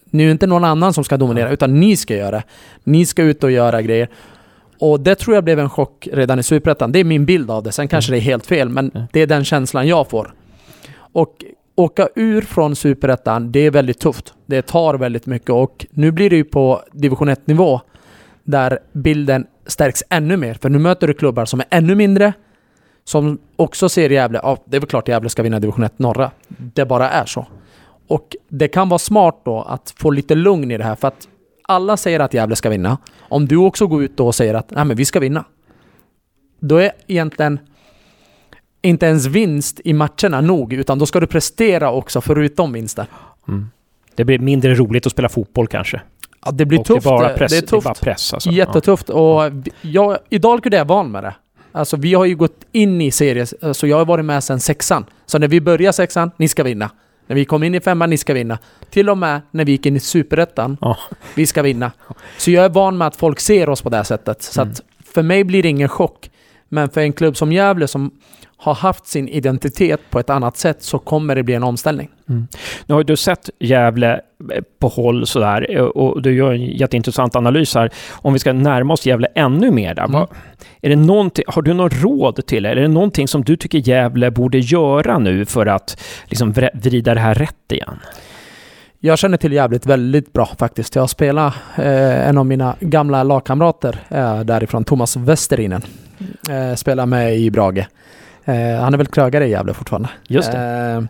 Nu 0.06 0.24
är 0.24 0.28
det 0.28 0.32
inte 0.32 0.48
någon 0.48 0.64
annan 0.64 0.94
som 0.94 1.04
ska 1.04 1.18
dominera, 1.18 1.50
utan 1.50 1.80
ni 1.80 1.98
ska 1.98 2.16
göra 2.16 2.32
det. 2.32 2.44
Ni 2.84 3.06
ska 3.06 3.24
ut 3.24 3.44
och 3.44 3.52
göra 3.52 3.82
grejer. 3.82 4.10
Och 4.80 5.00
det 5.00 5.16
tror 5.16 5.36
jag 5.36 5.44
blev 5.44 5.60
en 5.60 5.70
chock 5.70 6.08
redan 6.12 6.40
i 6.40 6.44
Superettan. 6.44 6.92
Det 6.92 7.00
är 7.00 7.04
min 7.04 7.26
bild 7.26 7.52
av 7.52 7.64
det. 7.64 7.72
Sen 7.72 7.88
kanske 7.88 8.12
mm. 8.12 8.20
det 8.20 8.24
är 8.24 8.32
helt 8.32 8.46
fel, 8.46 8.70
men 8.70 9.08
det 9.12 9.22
är 9.22 9.28
den 9.28 9.46
känslan 9.46 9.88
jag 9.88 10.10
får. 10.10 10.34
Och 10.96 11.44
åka 11.76 12.10
ur 12.16 12.42
från 12.42 12.76
Superettan, 12.76 13.52
det 13.52 13.60
är 13.60 13.72
väldigt 13.72 14.00
tufft. 14.00 14.34
Det 14.46 14.62
tar 14.62 14.94
väldigt 14.94 15.26
mycket 15.26 15.50
och 15.50 15.86
nu 15.92 16.12
blir 16.12 16.30
det 16.30 16.36
ju 16.36 16.44
på 16.44 16.82
division 16.92 17.30
1-nivå 17.30 17.82
där 18.44 18.80
bilden 18.92 19.48
stärks 19.66 20.04
ännu 20.10 20.38
mer. 20.38 20.54
För 20.54 20.70
nu 20.70 20.80
möter 20.80 21.08
du 21.08 21.14
klubbar 21.14 21.46
som 21.46 21.60
är 21.60 21.66
ännu 21.70 21.96
mindre, 21.96 22.34
som 23.04 23.40
också 23.56 23.90
ser 23.90 24.10
Gävle, 24.10 24.40
ja 24.44 24.58
det 24.66 24.78
är 24.78 24.82
väl 24.82 24.90
klart 24.90 25.08
Gävle 25.08 25.30
ska 25.30 25.44
vinna 25.44 25.60
division 25.60 25.84
1 25.84 26.00
norra. 26.00 26.32
Det 26.48 26.86
bara 26.86 27.10
är 27.10 27.26
så. 27.26 27.48
Och 28.08 28.36
det 28.50 28.68
kan 28.68 28.90
vara 28.90 29.00
smart 29.00 29.42
då 29.46 29.62
att 29.62 29.94
få 29.98 30.12
lite 30.12 30.36
lugn 30.36 30.72
i 30.72 30.78
det 30.78 30.84
här 30.84 30.96
för 30.96 31.08
att 31.08 31.28
alla 31.68 31.98
säger 31.98 32.20
att 32.20 32.34
Gävle 32.34 32.56
ska 32.56 32.70
vinna. 32.70 32.98
Om 33.20 33.48
du 33.48 33.58
också 33.58 33.88
går 33.88 34.04
ut 34.04 34.18
då 34.18 34.28
och 34.28 34.36
säger 34.36 34.54
att 34.54 34.72
nej 34.72 34.86
men 34.86 34.98
vi 34.98 35.06
ska 35.06 35.20
vinna. 35.20 35.46
Då 36.60 36.78
är 36.78 36.92
egentligen 37.08 37.60
inte 38.84 39.06
ens 39.06 39.26
vinst 39.26 39.82
i 39.84 39.94
matcherna 39.94 40.42
nog, 40.42 40.74
utan 40.74 41.00
då 41.00 41.06
ska 41.06 41.20
du 41.20 41.28
prestera 41.28 41.92
också 41.92 42.22
förutom 42.22 42.74
vinsten. 42.74 43.06
Mm. 43.48 43.70
Det 44.16 44.26
blir 44.26 44.40
mindre 44.40 44.76
roligt 44.76 45.06
att 45.06 45.12
spela 45.12 45.30
fotboll 45.30 45.68
kanske? 45.68 46.02
Ja, 46.46 46.52
det 46.52 46.66
blir 46.66 46.80
och 46.80 46.86
tufft. 46.86 47.04
Det 47.04 47.10
är, 47.10 47.18
bara 47.18 47.30
press, 47.30 47.52
det 47.52 47.58
är 47.58 47.62
tufft. 47.62 47.88
Det 47.88 47.90
är 47.90 47.94
press 47.94 48.34
alltså. 48.34 48.50
Jättetufft. 48.50 49.10
Och 49.10 49.42
jag, 49.82 50.18
I 50.30 50.38
Dalkurd 50.38 50.74
är 50.74 50.78
jag 50.78 50.86
van 50.86 51.12
med 51.12 51.24
det. 51.24 51.36
Alltså 51.72 51.98
vi 51.98 52.14
har 52.14 52.26
ju 52.26 52.36
gått 52.36 52.66
in 52.72 53.02
i 53.02 53.12
serier, 53.12 53.46
så 53.46 53.56
alltså, 53.62 53.88
jag 53.88 53.98
har 53.98 54.06
varit 54.06 54.26
med 54.26 54.44
sedan 54.44 54.60
sexan. 54.60 55.06
Så 55.26 55.40
när 55.40 55.48
vi 55.48 55.62
börjar 55.62 55.92
sexan, 55.92 56.32
ni 56.38 56.48
ska 56.48 56.64
vinna. 56.64 56.90
När 57.28 57.36
vi 57.36 57.46
kom 57.46 57.64
in 57.64 57.76
i 57.76 57.80
femman, 57.80 58.10
ni 58.10 58.18
ska 58.18 58.34
vinna. 58.34 58.58
Till 58.90 59.10
och 59.10 59.18
med 59.18 59.42
när 59.52 59.66
vi 59.66 59.72
gick 59.72 59.86
in 59.86 59.96
i 59.96 60.00
superettan, 60.00 60.78
oh. 60.82 60.98
vi 61.36 61.46
ska 61.46 61.62
vinna. 61.62 61.92
Så 62.38 62.52
jag 62.52 62.66
är 62.66 62.70
van 62.70 62.98
med 62.98 63.08
att 63.08 63.16
folk 63.16 63.40
ser 63.40 63.70
oss 63.70 63.82
på 63.82 63.90
det 63.90 63.98
här 63.98 64.04
sättet. 64.04 64.42
Så 64.42 64.62
mm. 64.62 64.74
för 65.14 65.24
mig 65.24 65.44
blir 65.44 65.64
det 65.64 65.70
ingen 65.70 65.90
chock. 65.90 66.30
Men 66.70 66.90
för 66.90 67.02
en 67.02 67.14
klubb 67.14 67.38
som 67.38 67.52
Gävle 67.52 67.88
som 67.88 68.12
har 68.64 68.74
haft 68.74 69.08
sin 69.08 69.28
identitet 69.28 70.00
på 70.10 70.20
ett 70.20 70.30
annat 70.30 70.58
sätt 70.58 70.84
så 70.84 71.00
kommer 71.00 71.36
det 71.36 71.44
bli 71.44 71.54
en 71.54 71.64
omställning. 71.64 72.10
Mm. 72.30 72.48
Nu 72.86 72.96
har 72.96 73.04
du 73.04 73.16
sett 73.16 73.50
Gävle 73.60 74.14
eh, 74.54 74.64
på 74.80 74.88
håll 74.88 75.28
sådär 75.28 75.68
eh, 75.70 75.84
och 75.84 76.22
du 76.22 76.34
gör 76.36 76.54
en 76.54 76.66
jätteintressant 76.66 77.36
analys 77.36 77.76
här. 77.76 77.90
Om 78.12 78.34
vi 78.34 78.40
ska 78.40 78.54
närma 78.54 78.94
oss 78.94 79.06
Gävle 79.06 79.28
ännu 79.36 79.72
mer 79.72 79.96
där. 79.96 80.04
Mm. 80.04 80.28
är 80.82 80.90
det 80.90 80.96
någonting, 80.96 81.46
har 81.48 81.62
du 81.62 81.74
något 81.74 81.94
råd 82.04 82.46
till 82.46 82.66
Är 82.66 82.76
det 82.76 82.88
någonting 82.88 83.28
som 83.28 83.44
du 83.44 83.56
tycker 83.56 83.78
Gävle 83.78 84.32
borde 84.32 84.60
göra 84.60 85.20
nu 85.20 85.46
för 85.46 85.66
att 85.66 86.02
liksom 86.26 86.52
vrida 86.74 87.14
det 87.14 87.20
här 87.20 87.36
rätt 87.36 87.72
igen? 87.72 88.00
Jag 89.00 89.20
känner 89.20 89.38
till 89.38 89.54
jävligt 89.54 89.86
väldigt 89.86 90.34
bra 90.34 90.46
faktiskt. 90.46 90.96
Jag 90.96 91.10
spelar 91.10 91.56
eh, 91.78 92.30
en 92.30 92.38
av 92.38 92.46
mina 92.46 92.76
gamla 92.80 93.24
lagkamrater 93.24 94.00
eh, 94.10 94.40
därifrån, 94.40 94.84
Thomas 94.84 95.18
Westerinen. 95.18 95.82
Eh, 96.50 96.76
spelar 96.76 97.06
med 97.06 97.38
i 97.38 97.52
Brage. 97.52 97.88
Eh, 98.46 98.82
han 98.82 98.94
är 98.94 98.98
väl 98.98 99.08
krögare 99.08 99.48
i 99.48 99.50
Gävle 99.50 99.74
fortfarande. 99.74 100.10
Just 100.28 100.52
det. 100.52 100.58
Eh, 100.58 101.04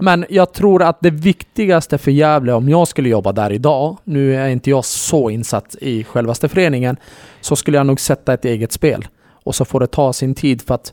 men 0.00 0.26
jag 0.28 0.52
tror 0.52 0.82
att 0.82 1.00
det 1.00 1.10
viktigaste 1.10 1.98
för 1.98 2.10
Gävle, 2.10 2.52
om 2.52 2.68
jag 2.68 2.88
skulle 2.88 3.08
jobba 3.08 3.32
där 3.32 3.52
idag, 3.52 3.98
nu 4.04 4.36
är 4.36 4.48
inte 4.48 4.70
jag 4.70 4.84
så 4.84 5.30
insatt 5.30 5.76
i 5.80 6.04
självaste 6.04 6.48
föreningen, 6.48 6.96
så 7.40 7.56
skulle 7.56 7.76
jag 7.76 7.86
nog 7.86 8.00
sätta 8.00 8.34
ett 8.34 8.44
eget 8.44 8.72
spel. 8.72 9.08
Och 9.44 9.54
så 9.54 9.64
får 9.64 9.80
det 9.80 9.86
ta 9.86 10.12
sin 10.12 10.34
tid 10.34 10.62
för 10.62 10.74
att, 10.74 10.92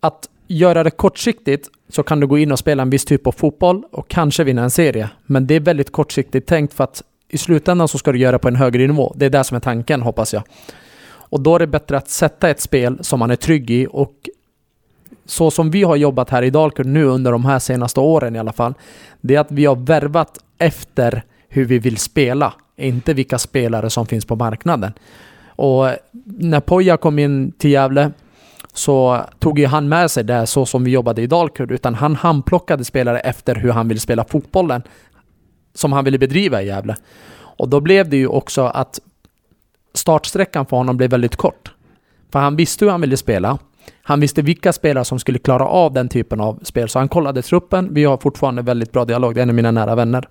att 0.00 0.28
göra 0.46 0.84
det 0.84 0.90
kortsiktigt 0.90 1.68
så 1.88 2.02
kan 2.02 2.20
du 2.20 2.26
gå 2.26 2.38
in 2.38 2.52
och 2.52 2.58
spela 2.58 2.82
en 2.82 2.90
viss 2.90 3.04
typ 3.04 3.26
av 3.26 3.32
fotboll 3.32 3.82
och 3.92 4.08
kanske 4.08 4.44
vinna 4.44 4.62
en 4.62 4.70
serie. 4.70 5.10
Men 5.26 5.46
det 5.46 5.54
är 5.54 5.60
väldigt 5.60 5.92
kortsiktigt 5.92 6.48
tänkt 6.48 6.74
för 6.74 6.84
att 6.84 7.02
i 7.28 7.38
slutändan 7.38 7.88
så 7.88 7.98
ska 7.98 8.12
du 8.12 8.18
göra 8.18 8.32
det 8.32 8.38
på 8.38 8.48
en 8.48 8.56
högre 8.56 8.86
nivå. 8.86 9.12
Det 9.16 9.26
är 9.26 9.30
det 9.30 9.44
som 9.44 9.56
är 9.56 9.60
tanken, 9.60 10.02
hoppas 10.02 10.32
jag. 10.32 10.42
Och 11.32 11.40
då 11.40 11.54
är 11.54 11.58
det 11.58 11.66
bättre 11.66 11.96
att 11.96 12.08
sätta 12.08 12.50
ett 12.50 12.60
spel 12.60 12.98
som 13.00 13.18
man 13.18 13.30
är 13.30 13.36
trygg 13.36 13.70
i 13.70 13.86
och 13.90 14.12
så 15.24 15.50
som 15.50 15.70
vi 15.70 15.82
har 15.82 15.96
jobbat 15.96 16.30
här 16.30 16.42
i 16.42 16.50
Dalkurd 16.50 16.86
nu 16.86 17.04
under 17.04 17.32
de 17.32 17.44
här 17.44 17.58
senaste 17.58 18.00
åren 18.00 18.36
i 18.36 18.38
alla 18.38 18.52
fall, 18.52 18.74
det 19.20 19.34
är 19.34 19.40
att 19.40 19.52
vi 19.52 19.64
har 19.64 19.76
värvat 19.76 20.38
efter 20.58 21.22
hur 21.48 21.64
vi 21.64 21.78
vill 21.78 21.96
spela, 21.96 22.54
inte 22.76 23.14
vilka 23.14 23.38
spelare 23.38 23.90
som 23.90 24.06
finns 24.06 24.24
på 24.24 24.36
marknaden. 24.36 24.92
Och 25.46 25.88
när 26.24 26.60
Poja 26.60 26.96
kom 26.96 27.18
in 27.18 27.52
till 27.52 27.70
Gävle 27.70 28.10
så 28.72 29.20
tog 29.38 29.58
ju 29.58 29.66
han 29.66 29.88
med 29.88 30.10
sig 30.10 30.24
det 30.24 30.46
så 30.46 30.66
som 30.66 30.84
vi 30.84 30.90
jobbade 30.90 31.22
i 31.22 31.26
Dalkurd, 31.26 31.72
utan 31.72 31.94
han 31.94 32.14
handplockade 32.14 32.84
spelare 32.84 33.20
efter 33.20 33.54
hur 33.54 33.70
han 33.70 33.88
vill 33.88 34.00
spela 34.00 34.24
fotbollen 34.24 34.82
som 35.74 35.92
han 35.92 36.04
ville 36.04 36.18
bedriva 36.18 36.62
i 36.62 36.66
Gävle. 36.66 36.96
Och 37.34 37.68
då 37.68 37.80
blev 37.80 38.08
det 38.08 38.16
ju 38.16 38.26
också 38.26 38.62
att 38.62 39.00
startsträckan 39.94 40.66
för 40.66 40.76
honom 40.76 40.96
blev 40.96 41.10
väldigt 41.10 41.36
kort. 41.36 41.72
För 42.32 42.38
han 42.38 42.56
visste 42.56 42.84
hur 42.84 42.92
han 42.92 43.00
ville 43.00 43.16
spela. 43.16 43.58
Han 44.02 44.20
visste 44.20 44.42
vilka 44.42 44.72
spelare 44.72 45.04
som 45.04 45.18
skulle 45.18 45.38
klara 45.38 45.66
av 45.66 45.92
den 45.92 46.08
typen 46.08 46.40
av 46.40 46.60
spel, 46.62 46.88
så 46.88 46.98
han 46.98 47.08
kollade 47.08 47.42
truppen. 47.42 47.94
Vi 47.94 48.04
har 48.04 48.16
fortfarande 48.16 48.62
väldigt 48.62 48.92
bra 48.92 49.04
dialog, 49.04 49.34
det 49.34 49.40
är 49.40 49.42
en 49.42 49.48
av 49.48 49.54
mina 49.54 49.70
nära 49.70 49.94
vänner. 49.94 50.28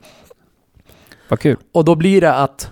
Vad 1.30 1.40
kul. 1.40 1.58
Och 1.72 1.86
då 1.86 1.96
blir 1.96 2.22
det 2.22 2.34
att 2.34 2.72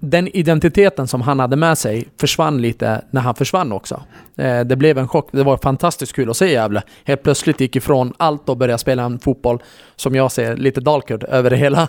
den 0.00 0.28
identiteten 0.28 1.08
som 1.08 1.20
han 1.20 1.40
hade 1.40 1.56
med 1.56 1.78
sig 1.78 2.08
försvann 2.20 2.62
lite 2.62 3.04
när 3.10 3.20
han 3.20 3.34
försvann 3.34 3.72
också. 3.72 4.02
Eh, 4.36 4.60
det 4.60 4.76
blev 4.76 4.98
en 4.98 5.08
chock. 5.08 5.28
Det 5.32 5.42
var 5.42 5.56
fantastiskt 5.56 6.12
kul 6.12 6.30
att 6.30 6.36
se 6.36 6.52
Gävle. 6.52 6.82
Helt 7.04 7.22
plötsligt 7.22 7.60
gick 7.60 7.76
ifrån 7.76 8.12
allt 8.16 8.48
och 8.48 8.56
började 8.56 8.78
spela 8.78 9.02
en 9.02 9.18
fotboll 9.18 9.62
som 9.96 10.14
jag 10.14 10.32
ser 10.32 10.56
lite 10.56 10.80
Dalkurd 10.80 11.24
över 11.24 11.50
det 11.50 11.56
hela. 11.56 11.88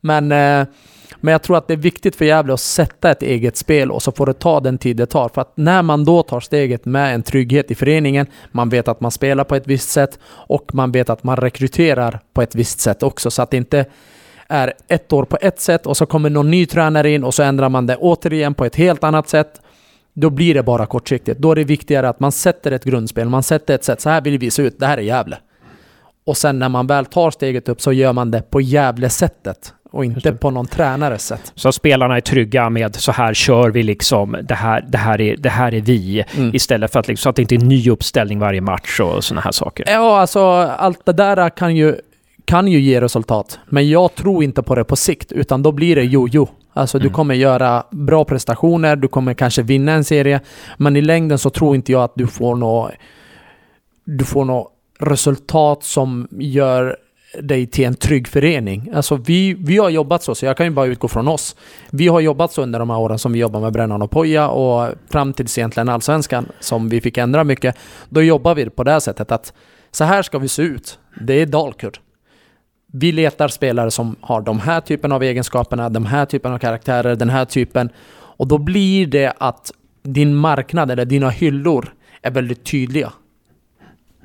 Men, 0.00 0.32
eh, 0.32 0.66
men 1.20 1.32
jag 1.32 1.42
tror 1.42 1.56
att 1.56 1.68
det 1.68 1.74
är 1.74 1.76
viktigt 1.76 2.16
för 2.16 2.24
Gävle 2.24 2.52
att 2.52 2.60
sätta 2.60 3.10
ett 3.10 3.22
eget 3.22 3.56
spel 3.56 3.90
och 3.90 4.02
så 4.02 4.12
får 4.12 4.26
det 4.26 4.32
ta 4.32 4.60
den 4.60 4.78
tid 4.78 4.96
det 4.96 5.06
tar. 5.06 5.28
För 5.28 5.40
att 5.40 5.52
när 5.54 5.82
man 5.82 6.04
då 6.04 6.22
tar 6.22 6.40
steget 6.40 6.84
med 6.84 7.14
en 7.14 7.22
trygghet 7.22 7.70
i 7.70 7.74
föreningen, 7.74 8.26
man 8.52 8.68
vet 8.68 8.88
att 8.88 9.00
man 9.00 9.10
spelar 9.10 9.44
på 9.44 9.54
ett 9.54 9.66
visst 9.66 9.90
sätt 9.90 10.18
och 10.26 10.74
man 10.74 10.92
vet 10.92 11.10
att 11.10 11.24
man 11.24 11.36
rekryterar 11.36 12.20
på 12.32 12.42
ett 12.42 12.54
visst 12.54 12.80
sätt 12.80 13.02
också. 13.02 13.30
Så 13.30 13.42
att 13.42 13.50
det 13.50 13.56
inte 13.56 13.84
är 14.48 14.72
ett 14.88 15.12
år 15.12 15.24
på 15.24 15.38
ett 15.40 15.60
sätt 15.60 15.86
och 15.86 15.96
så 15.96 16.06
kommer 16.06 16.30
någon 16.30 16.50
ny 16.50 16.66
tränare 16.66 17.10
in 17.10 17.24
och 17.24 17.34
så 17.34 17.42
ändrar 17.42 17.68
man 17.68 17.86
det 17.86 17.96
återigen 17.96 18.54
på 18.54 18.64
ett 18.64 18.76
helt 18.76 19.04
annat 19.04 19.28
sätt. 19.28 19.60
Då 20.14 20.30
blir 20.30 20.54
det 20.54 20.62
bara 20.62 20.86
kortsiktigt. 20.86 21.38
Då 21.38 21.50
är 21.52 21.56
det 21.56 21.64
viktigare 21.64 22.08
att 22.08 22.20
man 22.20 22.32
sätter 22.32 22.72
ett 22.72 22.84
grundspel, 22.84 23.28
man 23.28 23.42
sätter 23.42 23.74
ett 23.74 23.84
sätt. 23.84 24.00
Så 24.00 24.10
här 24.10 24.20
vill 24.20 24.38
vi 24.38 24.50
se 24.50 24.62
ut, 24.62 24.78
det 24.78 24.86
här 24.86 24.98
är 24.98 25.02
Gävle. 25.02 25.38
Och 26.26 26.36
sen 26.36 26.58
när 26.58 26.68
man 26.68 26.86
väl 26.86 27.06
tar 27.06 27.30
steget 27.30 27.68
upp 27.68 27.80
så 27.80 27.92
gör 27.92 28.12
man 28.12 28.30
det 28.30 28.50
på 28.50 28.60
Gävle-sättet 28.60 29.74
och 29.90 30.04
inte 30.04 30.32
på 30.32 30.50
någon 30.50 30.66
tränares 30.66 31.26
sätt. 31.26 31.52
Så 31.54 31.72
spelarna 31.72 32.16
är 32.16 32.20
trygga 32.20 32.70
med 32.70 32.96
så 32.96 33.12
här 33.12 33.34
kör 33.34 33.70
vi 33.70 33.82
liksom, 33.82 34.36
det 34.42 34.54
här, 34.54 34.84
det 34.88 34.98
här, 34.98 35.20
är, 35.20 35.36
det 35.36 35.48
här 35.48 35.74
är 35.74 35.80
vi. 35.80 36.24
Mm. 36.36 36.54
Istället 36.54 36.92
för 36.92 37.00
att, 37.00 37.08
liksom, 37.08 37.22
så 37.22 37.28
att 37.28 37.36
det 37.36 37.42
inte 37.42 37.54
är 37.54 37.60
en 37.60 37.68
ny 37.68 37.90
uppställning 37.90 38.38
varje 38.38 38.60
match 38.60 39.00
och 39.00 39.24
sådana 39.24 39.40
här 39.40 39.52
saker. 39.52 39.84
Ja, 39.88 40.20
alltså 40.20 40.40
allt 40.78 41.06
det 41.06 41.12
där 41.12 41.50
kan 41.50 41.76
ju 41.76 41.96
kan 42.44 42.68
ju 42.68 42.80
ge 42.80 43.00
resultat, 43.00 43.58
men 43.68 43.88
jag 43.88 44.14
tror 44.14 44.44
inte 44.44 44.62
på 44.62 44.74
det 44.74 44.84
på 44.84 44.96
sikt, 44.96 45.32
utan 45.32 45.62
då 45.62 45.72
blir 45.72 45.96
det 45.96 46.04
jojo. 46.04 46.48
Alltså 46.72 46.98
mm. 46.98 47.08
du 47.08 47.14
kommer 47.14 47.34
göra 47.34 47.84
bra 47.90 48.24
prestationer, 48.24 48.96
du 48.96 49.08
kommer 49.08 49.34
kanske 49.34 49.62
vinna 49.62 49.92
en 49.92 50.04
serie, 50.04 50.40
men 50.76 50.96
i 50.96 51.00
längden 51.00 51.38
så 51.38 51.50
tror 51.50 51.74
inte 51.74 51.92
jag 51.92 52.02
att 52.02 52.12
du 52.14 52.26
får 52.26 52.56
något 52.56 52.92
du 54.04 54.24
får 54.24 54.44
något 54.44 54.72
resultat 54.98 55.84
som 55.84 56.28
gör 56.30 56.96
dig 57.38 57.66
till 57.66 57.84
en 57.84 57.94
trygg 57.94 58.28
förening. 58.28 58.90
Alltså 58.94 59.16
vi, 59.16 59.54
vi 59.54 59.78
har 59.78 59.90
jobbat 59.90 60.22
så, 60.22 60.34
så 60.34 60.46
jag 60.46 60.56
kan 60.56 60.66
ju 60.66 60.72
bara 60.72 60.86
utgå 60.86 61.08
från 61.08 61.28
oss. 61.28 61.56
Vi 61.90 62.08
har 62.08 62.20
jobbat 62.20 62.52
så 62.52 62.62
under 62.62 62.78
de 62.78 62.90
här 62.90 62.98
åren 62.98 63.18
som 63.18 63.32
vi 63.32 63.38
jobbar 63.38 63.60
med 63.60 63.72
Brännan 63.72 64.02
och 64.02 64.10
Poja 64.10 64.48
och 64.48 64.94
fram 65.10 65.32
tills 65.32 65.58
egentligen 65.58 65.88
Allsvenskan 65.88 66.48
som 66.60 66.88
vi 66.88 67.00
fick 67.00 67.18
ändra 67.18 67.44
mycket. 67.44 67.76
Då 68.08 68.22
jobbar 68.22 68.54
vi 68.54 68.70
på 68.70 68.84
det 68.84 68.92
här 68.92 69.00
sättet 69.00 69.32
att 69.32 69.52
så 69.90 70.04
här 70.04 70.22
ska 70.22 70.38
vi 70.38 70.48
se 70.48 70.62
ut. 70.62 70.98
Det 71.20 71.34
är 71.34 71.46
Dalkurd 71.46 71.98
vi 72.92 73.12
letar 73.12 73.48
spelare 73.48 73.90
som 73.90 74.16
har 74.20 74.40
de 74.40 74.60
här 74.60 74.80
typen 74.80 75.12
av 75.12 75.22
egenskaperna, 75.22 75.88
de 75.88 76.06
här 76.06 76.26
typen 76.26 76.52
av 76.52 76.58
karaktärer, 76.58 77.16
den 77.16 77.30
här 77.30 77.44
typen. 77.44 77.90
Och 78.12 78.46
då 78.48 78.58
blir 78.58 79.06
det 79.06 79.32
att 79.38 79.72
din 80.02 80.34
marknad 80.34 80.90
eller 80.90 81.04
dina 81.04 81.30
hyllor 81.30 81.94
är 82.22 82.30
väldigt 82.30 82.64
tydliga. 82.64 83.12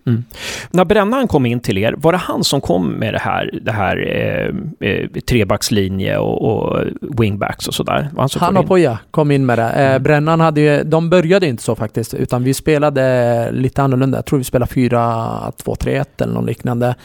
Mm. 0.05 0.23
När 0.71 0.85
Brännan 0.85 1.27
kom 1.27 1.45
in 1.45 1.59
till 1.59 1.77
er, 1.77 1.95
var 1.97 2.11
det 2.11 2.17
han 2.17 2.43
som 2.43 2.61
kom 2.61 2.91
med 2.91 3.13
det 3.13 3.19
här, 3.19 3.59
det 3.61 3.71
här 3.71 3.97
eh, 4.07 4.89
eh 4.89 5.09
trebackslinje 5.09 6.17
och, 6.17 6.41
och, 6.41 6.83
wingbacks 7.01 7.67
och 7.67 7.73
sådär? 7.73 8.09
Han, 8.17 8.29
han 8.39 8.57
och 8.57 8.67
Poja 8.67 8.99
kom 9.11 9.31
in 9.31 9.45
med 9.45 9.59
det. 9.59 9.69
Eh, 9.69 9.89
mm. 9.89 10.03
Brännan 10.03 10.39
hade 10.39 10.61
ju, 10.61 10.83
de 10.83 11.09
började 11.09 11.47
inte 11.47 11.63
så 11.63 11.75
faktiskt, 11.75 12.13
utan 12.13 12.43
vi 12.43 12.53
spelade 12.53 13.49
lite 13.51 13.83
annorlunda. 13.83 14.17
Jag 14.17 14.25
tror 14.25 14.39
vi 14.39 14.45
spelade 14.45 14.71
4-2-3-1 14.71 16.05
eller 16.17 16.33
något 16.33 16.45
liknande 16.45 16.95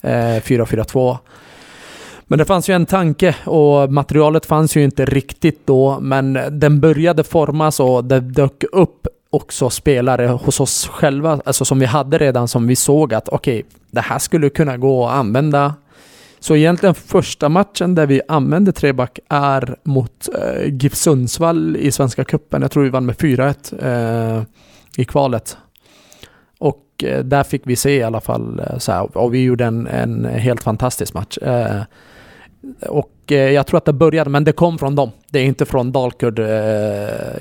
eh, 0.00 0.40
442. 0.42 1.18
Men 2.24 2.38
det 2.38 2.44
fanns 2.44 2.68
ju 2.70 2.74
en 2.74 2.86
tanke 2.86 3.34
och 3.44 3.92
materialet 3.92 4.46
fanns 4.46 4.76
ju 4.76 4.84
inte 4.84 5.04
riktigt 5.04 5.66
då, 5.66 6.00
men 6.00 6.38
den 6.50 6.80
började 6.80 7.24
formas 7.24 7.80
och 7.80 8.04
det 8.04 8.20
dök 8.20 8.64
upp 8.72 9.01
också 9.32 9.70
spelare 9.70 10.26
hos 10.26 10.60
oss 10.60 10.88
själva, 10.88 11.40
alltså 11.44 11.64
som 11.64 11.78
vi 11.78 11.86
hade 11.86 12.18
redan, 12.18 12.48
som 12.48 12.66
vi 12.66 12.76
såg 12.76 13.14
att 13.14 13.28
okej, 13.28 13.58
okay, 13.58 13.70
det 13.90 14.00
här 14.00 14.18
skulle 14.18 14.50
kunna 14.50 14.76
gå 14.76 15.06
att 15.06 15.14
använda. 15.14 15.74
Så 16.40 16.56
egentligen 16.56 16.94
första 16.94 17.48
matchen 17.48 17.94
där 17.94 18.06
vi 18.06 18.20
använde 18.28 18.72
treback 18.72 19.18
är 19.28 19.76
mot 19.82 20.28
eh, 20.38 20.74
GIF 20.74 20.94
Sundsvall 20.94 21.76
i 21.76 21.92
Svenska 21.92 22.24
Cupen. 22.24 22.62
Jag 22.62 22.70
tror 22.70 22.82
vi 22.82 22.90
vann 22.90 23.06
med 23.06 23.16
4-1 23.16 24.38
eh, 24.38 24.42
i 24.96 25.04
kvalet. 25.04 25.56
Eh, 27.02 27.18
där 27.18 27.42
fick 27.42 27.62
vi 27.64 27.76
se 27.76 27.96
i 27.96 28.02
alla 28.02 28.20
fall 28.20 28.60
eh, 28.60 28.78
så 28.78 28.92
här, 28.92 29.16
och 29.16 29.34
vi 29.34 29.44
gjorde 29.44 29.64
en, 29.64 29.86
en 29.86 30.24
helt 30.24 30.62
fantastisk 30.62 31.14
match. 31.14 31.38
Eh, 31.38 31.82
och 32.88 33.12
jag 33.26 33.66
tror 33.66 33.78
att 33.78 33.84
det 33.84 33.92
började, 33.92 34.30
men 34.30 34.44
det 34.44 34.52
kom 34.52 34.78
från 34.78 34.94
dem. 34.94 35.10
Det 35.30 35.38
är 35.38 35.44
inte 35.44 35.64
från 35.64 35.92
Dalkurd 35.92 36.38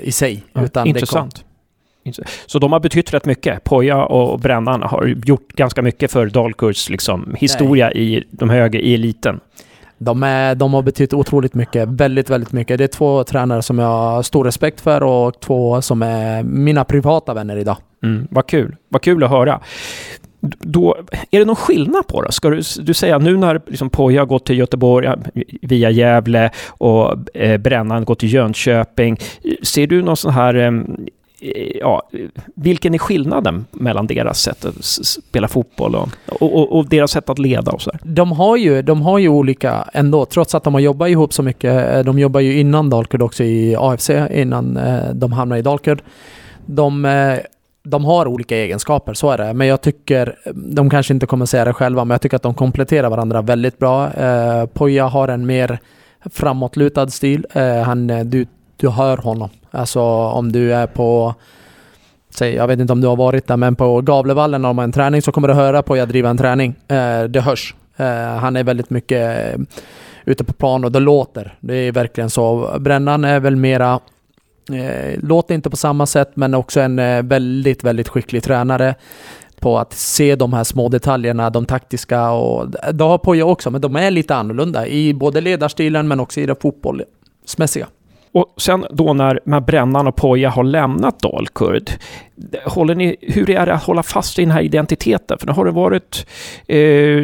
i 0.01 0.11
sig. 0.11 0.43
Ja, 0.53 0.63
utan 0.63 0.87
intressant. 0.87 1.45
Så 2.45 2.59
de 2.59 2.71
har 2.71 2.79
betytt 2.79 3.13
rätt 3.13 3.25
mycket. 3.25 3.63
Poja 3.63 4.05
och 4.05 4.39
Brännan 4.39 4.81
har 4.81 5.07
gjort 5.25 5.53
ganska 5.53 5.81
mycket 5.81 6.11
för 6.11 6.25
Dalkurds 6.25 6.89
liksom, 6.89 7.35
historia 7.37 7.91
Nej. 7.93 8.15
i 8.15 8.23
de 8.31 8.49
högre, 8.49 8.81
i 8.81 8.93
eliten. 8.93 9.39
De, 9.97 10.23
är, 10.23 10.55
de 10.55 10.73
har 10.73 10.81
betytt 10.81 11.13
otroligt 11.13 11.53
mycket, 11.53 11.89
väldigt, 11.89 12.29
väldigt 12.29 12.51
mycket. 12.51 12.77
Det 12.77 12.83
är 12.83 12.87
två 12.87 13.23
tränare 13.23 13.61
som 13.61 13.79
jag 13.79 13.87
har 13.87 14.23
stor 14.23 14.45
respekt 14.45 14.81
för 14.81 15.03
och 15.03 15.39
två 15.39 15.81
som 15.81 16.01
är 16.01 16.43
mina 16.43 16.83
privata 16.83 17.33
vänner 17.33 17.57
idag. 17.57 17.77
Mm, 18.03 18.27
vad 18.31 18.47
kul, 18.47 18.75
vad 18.89 19.01
kul 19.01 19.23
att 19.23 19.29
höra. 19.29 19.61
Då, 20.59 20.97
är 21.31 21.39
det 21.39 21.45
någon 21.45 21.55
skillnad 21.55 22.07
på 22.07 22.21
det? 22.21 22.31
Ska 22.31 22.49
du, 22.49 22.61
du 22.81 22.93
säga 22.93 23.17
nu 23.17 23.37
när 23.37 23.61
liksom 23.67 23.89
Poja 23.89 24.21
har 24.21 24.25
gått 24.25 24.45
till 24.45 24.57
Göteborg 24.57 25.07
via 25.61 25.89
Gävle 25.89 26.51
och 26.67 27.37
eh, 27.37 27.57
Brännan 27.57 28.05
gått 28.05 28.19
till 28.19 28.33
Jönköping, 28.33 29.17
ser 29.63 29.87
du 29.87 30.01
någon 30.01 30.17
sån 30.17 30.33
här 30.33 30.55
ja, 31.79 32.09
vilken 32.55 32.93
är 32.93 32.97
skillnaden 32.97 33.65
mellan 33.71 34.07
deras 34.07 34.39
sätt 34.39 34.65
att 34.65 34.83
spela 34.83 35.47
fotboll 35.47 35.95
och, 35.95 36.09
och, 36.41 36.77
och 36.77 36.89
deras 36.89 37.11
sätt 37.11 37.29
att 37.29 37.39
leda? 37.39 37.71
Och 37.71 37.81
så 37.81 37.91
De, 38.03 38.31
har 38.31 38.57
ju, 38.57 38.81
de 38.81 39.01
har 39.01 39.17
ju 39.19 39.29
olika 39.29 39.85
ändå, 39.93 40.25
trots 40.25 40.55
att 40.55 40.63
de 40.63 40.73
har 40.73 40.81
jobbat 40.81 41.09
ihop 41.09 41.33
så 41.33 41.43
mycket. 41.43 41.95
Eh, 41.95 41.99
de 41.99 42.19
jobbar 42.19 42.39
ju 42.39 42.59
innan 42.59 42.89
Dalkurd 42.89 43.21
också 43.21 43.43
i 43.43 43.75
AFC, 43.79 44.09
innan 44.31 44.77
eh, 44.77 45.09
de 45.13 45.31
hamnar 45.31 45.57
i 45.57 45.61
Dalkurd. 45.61 46.01
De, 46.65 47.05
eh, 47.05 47.37
de 47.83 48.05
har 48.05 48.27
olika 48.27 48.57
egenskaper, 48.57 49.13
så 49.13 49.31
är 49.31 49.37
det. 49.37 49.53
Men 49.53 49.67
jag 49.67 49.81
tycker, 49.81 50.35
de 50.55 50.89
kanske 50.89 51.13
inte 51.13 51.25
kommer 51.25 51.45
säga 51.45 51.65
det 51.65 51.73
själva, 51.73 52.05
men 52.05 52.15
jag 52.15 52.21
tycker 52.21 52.35
att 52.35 52.43
de 52.43 52.53
kompletterar 52.53 53.09
varandra 53.09 53.41
väldigt 53.41 53.79
bra. 53.79 54.09
Poja 54.73 55.07
har 55.07 55.27
en 55.27 55.45
mer 55.45 55.79
framåtlutad 56.29 57.07
stil. 57.07 57.45
han, 57.85 58.07
du, 58.07 58.45
du 58.77 58.89
hör 58.89 59.17
honom 59.17 59.49
Alltså 59.71 60.01
om 60.01 60.51
du 60.51 60.73
är 60.73 60.87
på 60.87 61.35
Säg, 62.29 62.55
jag 62.55 62.67
vet 62.67 62.79
inte 62.79 62.93
om 62.93 63.01
du 63.01 63.07
har 63.07 63.15
varit 63.15 63.47
där, 63.47 63.57
men 63.57 63.75
på 63.75 64.01
Gavlevallen 64.01 64.63
har 64.63 64.73
man 64.73 64.83
en 64.83 64.91
träning 64.91 65.21
så 65.21 65.31
kommer 65.31 65.47
du 65.47 65.53
höra 65.53 65.81
på 65.83 65.97
jag 65.97 66.07
driver 66.07 66.29
en 66.29 66.37
träning. 66.37 66.75
Eh, 66.87 67.23
det 67.23 67.41
hörs. 67.41 67.75
Eh, 67.97 68.35
han 68.37 68.55
är 68.55 68.63
väldigt 68.63 68.89
mycket 68.89 69.53
eh, 69.53 69.61
ute 70.25 70.43
på 70.43 70.53
plan 70.53 70.83
och 70.83 70.91
det 70.91 70.99
låter. 70.99 71.57
Det 71.59 71.75
är 71.75 71.91
verkligen 71.91 72.29
så. 72.29 72.75
Brännan 72.79 73.23
är 73.23 73.39
väl 73.39 73.55
mera 73.55 73.99
eh, 74.71 75.19
låter 75.23 75.55
inte 75.55 75.69
på 75.69 75.77
samma 75.77 76.05
sätt, 76.05 76.31
men 76.33 76.53
också 76.53 76.79
en 76.79 76.99
eh, 76.99 77.23
väldigt, 77.23 77.83
väldigt 77.83 78.09
skicklig 78.09 78.43
tränare 78.43 78.95
på 79.59 79.79
att 79.79 79.93
se 79.93 80.35
de 80.35 80.53
här 80.53 80.63
små 80.63 80.89
detaljerna, 80.89 81.49
de 81.49 81.65
taktiska 81.65 82.31
och 82.31 82.69
det 82.93 83.03
har 83.03 83.17
Poja 83.17 83.45
också, 83.45 83.71
men 83.71 83.81
de 83.81 83.95
är 83.95 84.11
lite 84.11 84.35
annorlunda 84.35 84.87
i 84.87 85.13
både 85.13 85.41
ledarstilen 85.41 86.07
men 86.07 86.19
också 86.19 86.39
i 86.39 86.45
det 86.45 86.61
fotbollsmässiga. 86.61 87.87
Och 88.31 88.53
sen 88.57 88.85
då 88.91 89.13
när, 89.13 89.39
när 89.45 89.59
Brännan 89.59 90.07
och 90.07 90.15
Poja 90.15 90.49
har 90.49 90.63
lämnat 90.63 91.19
Dalkurd, 91.19 91.89
håller 92.65 92.95
ni, 92.95 93.15
hur 93.21 93.49
är 93.49 93.65
det 93.65 93.73
att 93.73 93.83
hålla 93.83 94.03
fast 94.03 94.39
i 94.39 94.41
den 94.41 94.51
här 94.51 94.61
identiteten? 94.61 95.37
För 95.37 95.47
nu 95.47 95.53
har 95.53 95.65
det 95.65 95.71
varit, 95.71 96.27
eh, 96.67 96.77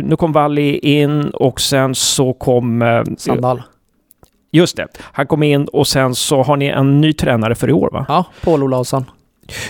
nu 0.04 0.16
kom 0.20 0.32
Valli 0.32 0.78
in 0.78 1.30
och 1.30 1.62
sen 1.62 1.96
så 1.96 2.34
kom... 2.34 2.82
Eh, 2.82 3.04
Sandal. 3.18 3.62
Just 4.52 4.78
det, 4.78 4.88
han 5.02 5.28
kom 5.28 5.44
in 5.44 5.66
och 5.66 5.88
sen 5.88 6.16
så 6.16 6.44
har 6.44 6.58
ni 6.58 6.66
en 6.66 7.02
ny 7.02 7.14
tränare 7.14 7.56
för 7.56 7.70
i 7.70 7.74
år 7.74 7.90
va? 7.94 8.06
Ja, 8.08 8.26
Paul 8.44 8.64
Olausson. 8.64 9.06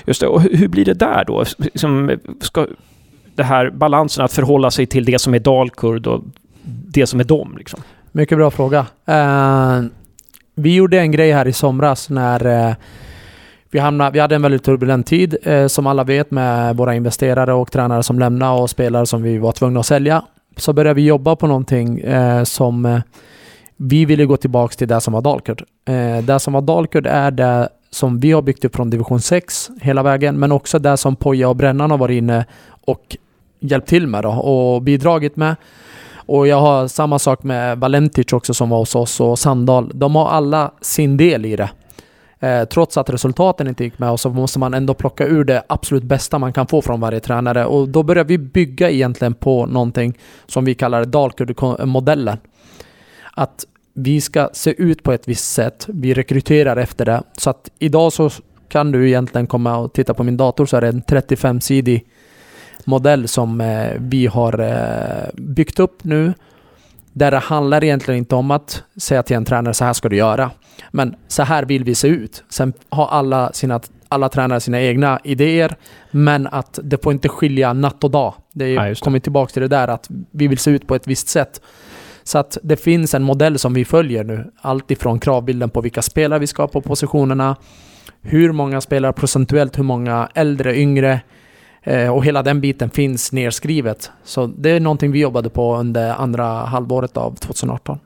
Just 0.05 0.21
det, 0.21 0.27
och 0.27 0.41
hur 0.41 0.67
blir 0.67 0.85
det 0.85 0.93
där 0.93 1.25
då? 1.25 1.43
Som, 1.75 2.11
ska, 2.41 2.67
det 3.35 3.43
här 3.43 3.69
balansen 3.69 4.25
att 4.25 4.33
förhålla 4.33 4.71
sig 4.71 4.85
till 4.85 5.05
det 5.05 5.19
som 5.19 5.33
är 5.33 5.39
Dalkurd 5.39 6.07
och 6.07 6.23
det 6.87 7.07
som 7.07 7.19
är 7.19 7.23
dem 7.23 7.55
liksom? 7.57 7.79
Mycket 8.11 8.37
bra 8.37 8.51
fråga. 8.51 8.79
Uh, 9.09 9.85
vi 10.57 10.75
gjorde 10.75 10.99
en 10.99 11.11
grej 11.11 11.31
här 11.31 11.47
i 11.47 11.53
somras 11.53 12.09
när 12.09 12.69
eh, 12.69 12.75
vi, 13.71 13.79
hamnade, 13.79 14.11
vi 14.11 14.19
hade 14.19 14.35
en 14.35 14.41
väldigt 14.41 14.63
turbulent 14.63 15.07
tid 15.07 15.37
eh, 15.43 15.67
som 15.67 15.87
alla 15.87 16.03
vet 16.03 16.31
med 16.31 16.75
våra 16.75 16.95
investerare 16.95 17.53
och 17.53 17.71
tränare 17.71 18.03
som 18.03 18.19
lämnade 18.19 18.61
och 18.61 18.69
spelare 18.69 19.05
som 19.05 19.23
vi 19.23 19.37
var 19.37 19.51
tvungna 19.51 19.79
att 19.79 19.85
sälja. 19.85 20.23
Så 20.57 20.73
började 20.73 20.93
vi 20.93 21.05
jobba 21.05 21.35
på 21.35 21.47
någonting 21.47 21.99
eh, 21.99 22.43
som 22.43 22.85
eh, 22.85 22.99
vi 23.77 24.05
ville 24.05 24.25
gå 24.25 24.37
tillbaka 24.37 24.75
till 24.75 24.87
det 24.87 25.01
som 25.01 25.13
var 25.13 25.21
Dalkurd. 25.21 25.63
Eh, 25.85 26.17
det 26.17 26.39
som 26.39 26.53
var 26.53 26.61
Dalkurd 26.61 27.07
är 27.07 27.31
det 27.31 27.69
som 27.89 28.19
vi 28.19 28.31
har 28.31 28.41
byggt 28.41 28.65
upp 28.65 28.75
från 28.75 28.89
division 28.89 29.21
6 29.21 29.69
hela 29.81 30.03
vägen, 30.03 30.39
men 30.39 30.51
också 30.51 30.79
det 30.79 30.97
som 30.97 31.15
Poja 31.15 31.49
och 31.49 31.55
Brännan 31.55 31.91
har 31.91 31.97
varit 31.97 32.17
inne 32.17 32.45
och 32.85 33.17
hjälpt 33.59 33.87
till 33.87 34.07
med 34.07 34.23
då, 34.23 34.29
och 34.29 34.81
bidragit 34.81 35.35
med. 35.35 35.55
Och 36.27 36.47
jag 36.47 36.61
har 36.61 36.87
samma 36.87 37.19
sak 37.19 37.43
med 37.43 37.79
Valentic 37.79 38.33
också 38.33 38.53
som 38.53 38.69
var 38.69 38.77
hos 38.77 38.95
oss 38.95 39.19
och 39.19 39.39
Sandal. 39.39 39.91
De 39.93 40.15
har 40.15 40.27
alla 40.29 40.71
sin 40.81 41.17
del 41.17 41.45
i 41.45 41.55
det. 41.55 41.69
Eh, 42.39 42.65
trots 42.65 42.97
att 42.97 43.09
resultaten 43.09 43.67
inte 43.67 43.83
gick 43.83 43.99
med 43.99 44.09
oss 44.09 44.21
så 44.21 44.29
måste 44.29 44.59
man 44.59 44.73
ändå 44.73 44.93
plocka 44.93 45.27
ur 45.27 45.43
det 45.43 45.63
absolut 45.67 46.03
bästa 46.03 46.39
man 46.39 46.53
kan 46.53 46.67
få 46.67 46.81
från 46.81 46.99
varje 46.99 47.19
tränare. 47.19 47.65
Och 47.65 47.89
då 47.89 48.03
börjar 48.03 48.23
vi 48.23 48.37
bygga 48.37 48.89
egentligen 48.89 49.33
på 49.33 49.65
någonting 49.65 50.17
som 50.45 50.65
vi 50.65 50.75
kallar 50.75 51.05
Dalkurd-modellen. 51.05 52.37
Att 53.33 53.65
vi 53.93 54.21
ska 54.21 54.49
se 54.53 54.81
ut 54.81 55.03
på 55.03 55.11
ett 55.11 55.27
visst 55.27 55.53
sätt. 55.53 55.85
Vi 55.87 56.13
rekryterar 56.13 56.77
efter 56.77 57.05
det. 57.05 57.23
Så 57.37 57.49
att 57.49 57.69
idag 57.79 58.13
så 58.13 58.29
kan 58.69 58.91
du 58.91 59.07
egentligen 59.07 59.47
komma 59.47 59.77
och 59.77 59.93
titta 59.93 60.13
på 60.13 60.23
min 60.23 60.37
dator 60.37 60.65
så 60.65 60.77
är 60.77 60.81
det 60.81 60.87
en 60.87 61.01
35-sidig 61.01 62.05
modell 62.87 63.27
som 63.27 63.61
eh, 63.61 63.91
vi 63.97 64.27
har 64.27 64.59
eh, 64.59 65.29
byggt 65.33 65.79
upp 65.79 66.03
nu. 66.03 66.33
Där 67.13 67.31
det 67.31 67.37
handlar 67.37 67.83
egentligen 67.83 68.17
inte 68.17 68.35
om 68.35 68.51
att 68.51 68.83
säga 68.97 69.23
till 69.23 69.35
en 69.35 69.45
tränare 69.45 69.73
så 69.73 69.85
här 69.85 69.93
ska 69.93 70.09
du 70.09 70.15
göra. 70.15 70.51
Men 70.91 71.15
så 71.27 71.43
här 71.43 71.65
vill 71.65 71.83
vi 71.83 71.95
se 71.95 72.07
ut. 72.07 72.43
Sen 72.49 72.73
har 72.89 73.07
alla, 73.07 73.53
sina, 73.53 73.79
alla 74.09 74.29
tränare 74.29 74.59
sina 74.59 74.81
egna 74.81 75.19
idéer. 75.23 75.75
Men 76.11 76.47
att 76.47 76.79
det 76.83 77.03
får 77.03 77.13
inte 77.13 77.29
skilja 77.29 77.73
natt 77.73 78.03
och 78.03 78.11
dag. 78.11 78.33
Det, 78.53 78.69
ja, 78.69 78.95
kommer 78.95 79.19
tillbaka 79.19 79.53
till 79.53 79.61
det 79.61 79.67
där 79.67 79.87
att 79.87 80.07
vi 80.31 80.47
vill 80.47 80.57
se 80.57 80.71
ut 80.71 80.87
på 80.87 80.95
ett 80.95 81.07
visst 81.07 81.27
sätt. 81.27 81.61
Så 82.23 82.37
att 82.37 82.57
det 82.63 82.77
finns 82.77 83.13
en 83.13 83.23
modell 83.23 83.59
som 83.59 83.73
vi 83.73 83.85
följer 83.85 84.23
nu. 84.23 84.51
Allt 84.61 84.91
ifrån 84.91 85.19
kravbilden 85.19 85.69
på 85.69 85.81
vilka 85.81 86.01
spelare 86.01 86.39
vi 86.39 86.47
ska 86.47 86.63
ha 86.63 86.67
på 86.67 86.81
positionerna, 86.81 87.55
hur 88.21 88.51
många 88.51 88.81
spelare 88.81 89.13
procentuellt, 89.13 89.77
hur 89.77 89.83
många 89.83 90.29
äldre, 90.33 90.77
yngre 90.77 91.21
och 92.13 92.25
hela 92.25 92.43
den 92.43 92.61
biten 92.61 92.89
finns 92.89 93.31
nedskrivet. 93.31 94.11
Så 94.23 94.47
det 94.47 94.69
är 94.69 94.79
någonting 94.79 95.11
vi 95.11 95.19
jobbade 95.19 95.49
på 95.49 95.75
under 95.75 96.09
andra 96.09 96.45
halvåret 96.45 97.17
av 97.17 97.35
2018. 97.35 97.99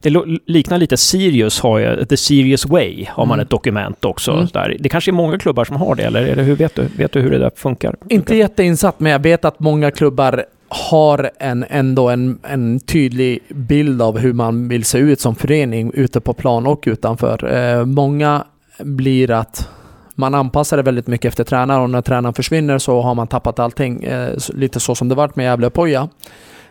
Det 0.00 0.10
liknar 0.46 0.78
lite 0.78 0.96
Sirius 0.96 1.60
har 1.60 1.78
ju, 1.78 2.04
The 2.04 2.16
Sirius 2.16 2.66
Way, 2.66 3.06
har 3.08 3.26
man 3.26 3.34
mm. 3.34 3.44
ett 3.44 3.50
dokument 3.50 4.04
också. 4.04 4.32
Mm. 4.32 4.46
Där. 4.52 4.76
Det 4.80 4.88
kanske 4.88 5.10
är 5.10 5.12
många 5.12 5.38
klubbar 5.38 5.64
som 5.64 5.76
har 5.76 5.94
det, 5.94 6.02
eller, 6.02 6.22
eller 6.22 6.42
hur 6.42 6.56
vet 6.56 6.74
du, 6.74 6.88
vet 6.96 7.12
du 7.12 7.20
hur 7.20 7.30
det 7.30 7.38
där 7.38 7.50
funkar? 7.56 7.96
Inte 8.08 8.36
jätteinsatt, 8.36 9.00
men 9.00 9.12
jag 9.12 9.18
vet 9.18 9.44
att 9.44 9.60
många 9.60 9.90
klubbar 9.90 10.44
har 10.68 11.30
en, 11.38 11.64
ändå 11.68 12.08
en, 12.08 12.38
en 12.42 12.80
tydlig 12.80 13.40
bild 13.48 14.02
av 14.02 14.18
hur 14.18 14.32
man 14.32 14.68
vill 14.68 14.84
se 14.84 14.98
ut 14.98 15.20
som 15.20 15.34
förening 15.34 15.90
ute 15.94 16.20
på 16.20 16.32
plan 16.32 16.66
och 16.66 16.84
utanför. 16.86 17.54
Eh, 17.54 17.84
många 17.84 18.44
blir 18.78 19.30
att 19.30 19.68
man 20.14 20.34
anpassar 20.34 20.76
det 20.76 20.82
väldigt 20.82 21.06
mycket 21.06 21.28
efter 21.28 21.44
tränaren 21.44 21.82
och 21.82 21.90
när 21.90 22.02
tränaren 22.02 22.34
försvinner 22.34 22.78
så 22.78 23.00
har 23.00 23.14
man 23.14 23.26
tappat 23.26 23.58
allting. 23.58 24.04
Eh, 24.04 24.34
lite 24.48 24.80
så 24.80 24.94
som 24.94 25.08
det 25.08 25.14
varit 25.14 25.36
med 25.36 25.44
Gävle-Poja. 25.44 26.08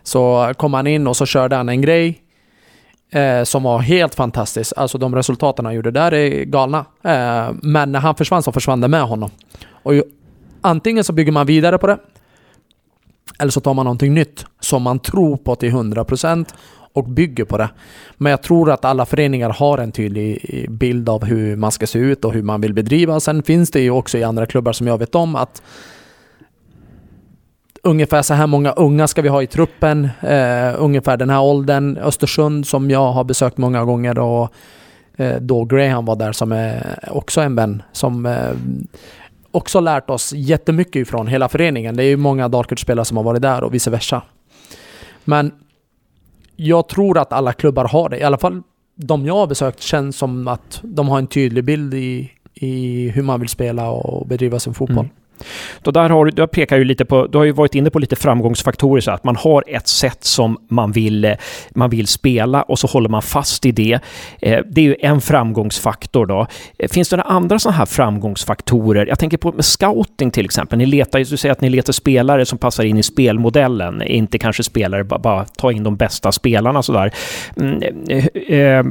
Så 0.03 0.53
kom 0.57 0.73
han 0.73 0.87
in 0.87 1.07
och 1.07 1.17
så 1.17 1.25
körde 1.25 1.55
han 1.55 1.69
en 1.69 1.81
grej 1.81 2.21
eh, 3.11 3.43
som 3.43 3.63
var 3.63 3.79
helt 3.79 4.15
fantastisk. 4.15 4.73
Alltså 4.75 4.97
de 4.97 5.15
resultaten 5.15 5.65
han 5.65 5.75
gjorde 5.75 5.91
där 5.91 6.13
är 6.13 6.43
galna. 6.43 6.85
Eh, 7.03 7.55
men 7.61 7.91
när 7.91 7.99
han 7.99 8.15
försvann 8.15 8.43
så 8.43 8.51
försvann 8.51 8.81
det 8.81 8.87
med 8.87 9.03
honom. 9.03 9.29
Och 9.83 9.95
ju, 9.95 10.03
antingen 10.61 11.03
så 11.03 11.13
bygger 11.13 11.31
man 11.31 11.45
vidare 11.45 11.77
på 11.77 11.87
det 11.87 11.97
eller 13.39 13.51
så 13.51 13.59
tar 13.59 13.73
man 13.73 13.85
någonting 13.85 14.13
nytt 14.13 14.45
som 14.59 14.81
man 14.83 14.99
tror 14.99 15.37
på 15.37 15.55
till 15.55 15.71
100% 15.71 16.45
och 16.93 17.03
bygger 17.03 17.45
på 17.45 17.57
det. 17.57 17.69
Men 18.17 18.29
jag 18.29 18.41
tror 18.41 18.71
att 18.71 18.85
alla 18.85 19.05
föreningar 19.05 19.49
har 19.49 19.77
en 19.77 19.91
tydlig 19.91 20.65
bild 20.69 21.09
av 21.09 21.25
hur 21.25 21.55
man 21.55 21.71
ska 21.71 21.87
se 21.87 21.99
ut 21.99 22.25
och 22.25 22.33
hur 22.33 22.43
man 22.43 22.61
vill 22.61 22.73
bedriva. 22.73 23.19
Sen 23.19 23.43
finns 23.43 23.71
det 23.71 23.81
ju 23.81 23.91
också 23.91 24.17
i 24.17 24.23
andra 24.23 24.45
klubbar 24.45 24.73
som 24.73 24.87
jag 24.87 24.97
vet 24.97 25.15
om 25.15 25.35
att 25.35 25.61
ungefär 27.83 28.21
så 28.21 28.33
här 28.33 28.47
många 28.47 28.71
unga 28.71 29.07
ska 29.07 29.21
vi 29.21 29.29
ha 29.29 29.43
i 29.43 29.47
truppen. 29.47 30.09
eh, 30.21 30.75
ungefär 30.77 31.17
den 31.17 31.29
här 31.29 31.41
åldern. 31.41 31.97
Östersund 31.97 32.67
som 32.67 32.91
jag 32.91 33.11
har 33.11 33.23
besökt 33.23 33.57
många 33.57 33.85
gånger 33.85 34.19
och 34.19 34.53
eh, 35.17 35.41
då 35.41 35.65
Graham 35.65 36.05
var 36.05 36.15
där 36.15 36.31
som 36.31 36.51
är 36.51 36.99
också 37.11 37.41
en 37.41 37.55
vän 37.55 37.83
som 37.91 38.25
eh, 38.25 38.51
också 39.51 39.79
lärt 39.79 40.09
oss 40.09 40.33
jättemycket 40.33 40.95
ifrån 40.95 41.27
hela 41.27 41.49
föreningen. 41.49 41.95
Det 41.95 42.03
är 42.03 42.07
ju 42.07 42.17
många 42.17 42.47
Darkert-spelare 42.47 43.05
som 43.05 43.17
har 43.17 43.23
varit 43.23 43.41
där 43.41 43.63
och 43.63 43.73
vice 43.73 43.89
versa. 43.89 44.21
Men 45.23 45.51
jag 46.67 46.87
tror 46.87 47.17
att 47.17 47.33
alla 47.33 47.53
klubbar 47.53 47.85
har 47.85 48.09
det. 48.09 48.17
I 48.17 48.23
alla 48.23 48.37
fall 48.37 48.61
de 48.95 49.25
jag 49.25 49.35
har 49.35 49.47
besökt 49.47 49.81
känns 49.81 50.17
som 50.17 50.47
att 50.47 50.81
de 50.83 51.09
har 51.09 51.17
en 51.17 51.27
tydlig 51.27 51.63
bild 51.63 51.93
i, 51.93 52.31
i 52.53 53.09
hur 53.09 53.23
man 53.23 53.39
vill 53.39 53.49
spela 53.49 53.89
och 53.89 54.27
bedriva 54.27 54.59
sin 54.59 54.73
fotboll. 54.73 55.05
Mm. 55.05 55.15
Då 55.81 55.91
där 55.91 56.09
har, 56.09 56.25
du 56.25 56.47
pekar 56.47 56.77
ju 56.77 56.83
lite 56.83 57.05
på, 57.05 57.27
du 57.27 57.37
har 57.37 57.45
ju 57.45 57.51
varit 57.51 57.75
inne 57.75 57.89
på 57.89 57.99
lite 57.99 58.15
framgångsfaktorer, 58.15 59.01
så 59.01 59.11
att 59.11 59.23
man 59.23 59.35
har 59.35 59.63
ett 59.67 59.87
sätt 59.87 60.23
som 60.23 60.57
man 60.67 60.91
vill, 60.91 61.25
eh, 61.25 61.33
man 61.71 61.89
vill 61.89 62.07
spela 62.07 62.61
och 62.61 62.79
så 62.79 62.87
håller 62.87 63.09
man 63.09 63.21
fast 63.21 63.65
i 63.65 63.71
det. 63.71 63.99
Eh, 64.41 64.59
det 64.69 64.81
är 64.81 64.85
ju 64.85 64.95
en 64.99 65.21
framgångsfaktor 65.21 66.25
då. 66.25 66.47
Eh, 66.79 66.89
finns 66.89 67.09
det 67.09 67.17
några 67.17 67.29
andra 67.29 67.59
sådana 67.59 67.77
här 67.77 67.85
framgångsfaktorer? 67.85 69.05
Jag 69.05 69.19
tänker 69.19 69.37
på 69.37 69.51
med 69.51 69.65
scouting 69.65 70.31
till 70.31 70.45
exempel. 70.45 70.77
Ni 70.77 70.85
letar, 70.85 71.19
du 71.19 71.37
säger 71.37 71.51
att 71.51 71.61
ni 71.61 71.69
letar 71.69 71.93
spelare 71.93 72.45
som 72.45 72.57
passar 72.57 72.83
in 72.83 72.97
i 72.97 73.03
spelmodellen, 73.03 74.01
inte 74.01 74.37
kanske 74.37 74.63
spelare, 74.63 75.03
bara, 75.03 75.19
bara 75.19 75.45
ta 75.45 75.71
in 75.71 75.83
de 75.83 75.95
bästa 75.95 76.31
spelarna 76.31 76.83
sådär. 76.83 77.13
Mm, 77.57 77.81
eh, 78.47 78.85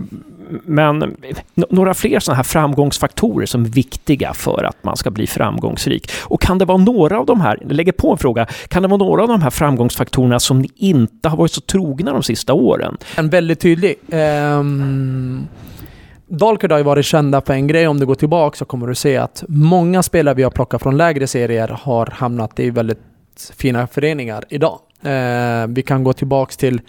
men 0.65 1.17
några 1.55 1.95
fler 1.95 2.21
sådana 2.21 2.37
här 2.37 2.45
framgångsfaktorer 2.45 3.47
som 3.47 3.65
är 3.65 3.69
viktiga 3.69 4.35
för 4.35 4.65
att 4.65 4.85
man 4.85 4.97
ska 4.97 5.11
bli 5.11 5.27
framgångsrik. 5.27 6.11
Och 6.23 6.41
kan 6.41 6.59
det 6.59 6.65
vara 6.65 6.79
några 6.79 7.19
av 7.21 7.27
de 7.27 7.41
här, 7.41 7.59
jag 7.61 7.73
lägger 7.73 7.93
på 7.93 8.13
en 8.13 8.19
fråga, 8.19 8.47
kan 8.69 8.83
det 8.83 8.89
vara 8.89 8.99
några 8.99 9.23
av 9.23 9.29
de 9.29 9.43
här 9.43 9.51
framgångsfaktorerna 9.51 10.41
som 10.41 10.59
ni 10.59 10.69
inte 10.77 11.29
har 11.29 11.37
varit 11.37 11.53
så 11.53 11.61
trogna 11.61 12.13
de 12.13 12.23
sista 12.23 12.53
åren? 12.53 12.97
En 13.17 13.29
väldigt 13.29 13.61
tydlig. 13.61 13.95
Ehm, 14.11 14.83
um... 14.83 15.49
Dalkurd 16.27 16.71
har 16.73 16.79
ju 16.79 16.85
varit 16.85 17.07
kända 17.07 17.41
för 17.41 17.53
en 17.53 17.67
grej. 17.67 17.89
Om 17.89 18.01
du 18.01 18.07
går 18.07 18.15
tillbaka 18.15 18.57
så 18.57 18.65
kommer 18.65 18.87
du 18.87 18.95
se 18.95 19.17
att 19.17 19.45
många 19.49 20.03
spelare 20.03 20.35
vi 20.35 20.43
har 20.43 20.51
plockat 20.51 20.83
från 20.83 20.97
lägre 20.97 21.27
serier 21.27 21.69
har 21.69 22.07
hamnat 22.07 22.61
i 22.61 22.71
väldigt 22.71 22.99
fina 23.57 23.87
föreningar 23.87 24.45
idag. 24.49 24.79
Eh, 25.03 25.67
vi 25.69 25.83
kan 25.83 26.05
gå 26.05 26.13
tillbaka 26.13 26.53
till 26.53 26.81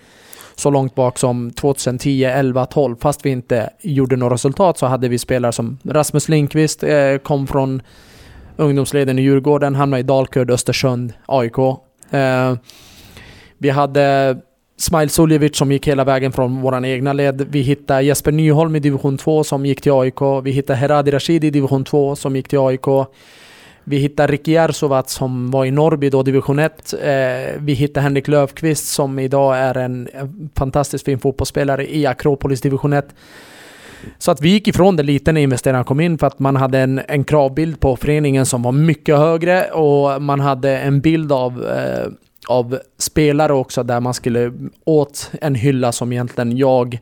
så 0.55 0.69
långt 0.69 0.95
bak 0.95 1.19
som 1.19 1.51
2010, 1.51 2.23
11, 2.23 2.65
12. 2.65 2.95
Fast 2.99 3.25
vi 3.25 3.29
inte 3.29 3.69
gjorde 3.81 4.15
några 4.15 4.33
resultat 4.33 4.77
så 4.77 4.85
hade 4.85 5.07
vi 5.07 5.17
spelare 5.17 5.51
som 5.51 5.77
Rasmus 5.83 6.29
Linkvist 6.29 6.83
eh, 6.83 7.17
kom 7.23 7.47
från 7.47 7.81
ungdomsleden 8.57 9.19
i 9.19 9.21
Djurgården, 9.21 9.75
hamnade 9.75 9.99
i 9.99 10.03
Dalkurd, 10.03 10.51
Östersund, 10.51 11.13
AIK. 11.25 11.57
Eh, 12.09 12.53
vi 13.57 13.69
hade 13.69 14.37
Smail 14.77 15.09
Suljevic 15.09 15.57
som 15.57 15.71
gick 15.71 15.87
hela 15.87 16.03
vägen 16.03 16.31
från 16.31 16.61
vår 16.61 16.85
egna 16.85 17.13
led. 17.13 17.47
Vi 17.49 17.61
hittade 17.61 18.03
Jesper 18.03 18.31
Nyholm 18.31 18.75
i 18.75 18.79
division 18.79 19.17
2 19.17 19.43
som 19.43 19.65
gick 19.65 19.81
till 19.81 19.91
AIK. 19.91 20.21
Vi 20.43 20.51
hittade 20.51 20.79
Heradi 20.79 21.11
Rashid 21.11 21.43
i 21.43 21.49
division 21.49 21.83
2 21.83 22.15
som 22.15 22.35
gick 22.35 22.47
till 22.47 22.59
AIK. 22.59 22.87
Vi 23.83 23.97
hittade 23.97 24.33
Ricky 24.33 24.51
Jersovac 24.51 25.11
som 25.11 25.51
var 25.51 25.65
i 25.65 25.71
Norrby 25.71 26.09
då, 26.09 26.23
division 26.23 26.59
1. 26.59 26.93
Eh, 26.93 27.09
vi 27.59 27.73
hittade 27.73 28.03
Henrik 28.03 28.27
Löfqvist 28.27 28.87
som 28.87 29.19
idag 29.19 29.57
är 29.57 29.77
en, 29.77 30.09
en 30.13 30.49
fantastiskt 30.55 31.05
fin 31.05 31.19
fotbollsspelare 31.19 31.95
i 31.95 32.05
Akropolis 32.05 32.61
division 32.61 32.93
1. 32.93 33.15
Så 34.17 34.31
att 34.31 34.41
vi 34.41 34.49
gick 34.49 34.67
ifrån 34.67 34.95
det 34.95 35.03
lite 35.03 35.31
när 35.31 35.41
investerarna 35.41 35.83
kom 35.83 35.99
in 35.99 36.17
för 36.17 36.27
att 36.27 36.39
man 36.39 36.55
hade 36.55 36.79
en, 36.79 37.01
en 37.07 37.23
kravbild 37.23 37.79
på 37.79 37.95
föreningen 37.95 38.45
som 38.45 38.63
var 38.63 38.71
mycket 38.71 39.17
högre 39.17 39.63
och 39.63 40.21
man 40.21 40.39
hade 40.39 40.77
en 40.77 41.01
bild 41.01 41.31
av, 41.31 41.65
eh, 41.65 42.07
av 42.47 42.79
spelare 42.97 43.53
också 43.53 43.83
där 43.83 43.99
man 43.99 44.13
skulle 44.13 44.53
åt 44.85 45.31
en 45.41 45.55
hylla 45.55 45.91
som 45.91 46.11
egentligen 46.11 46.57
jag 46.57 46.99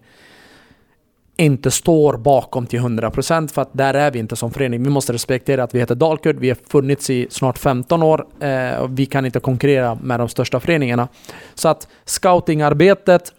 inte 1.42 1.72
står 1.72 2.18
bakom 2.18 2.66
till 2.66 2.80
100% 2.80 3.54
för 3.54 3.62
att 3.62 3.70
där 3.74 3.94
är 3.94 4.12
vi 4.12 4.20
inte 4.20 4.36
som 4.36 4.52
förening. 4.52 4.84
Vi 4.84 4.90
måste 4.90 5.14
respektera 5.14 5.64
att 5.64 5.76
vi 5.76 5.80
heter 5.80 5.96
Dalkurd, 5.96 6.40
vi 6.40 6.50
har 6.50 6.58
funnits 6.68 7.10
i 7.10 7.28
snart 7.30 7.58
15 7.58 8.04
år 8.04 8.26
eh, 8.40 8.76
och 8.76 9.00
vi 9.00 9.06
kan 9.06 9.26
inte 9.26 9.40
konkurrera 9.40 9.96
med 9.96 10.20
de 10.20 10.30
största 10.30 10.60
föreningarna. 10.60 11.08
Så 11.56 11.70
att 11.70 11.88
scoutingarbetet 12.06 13.34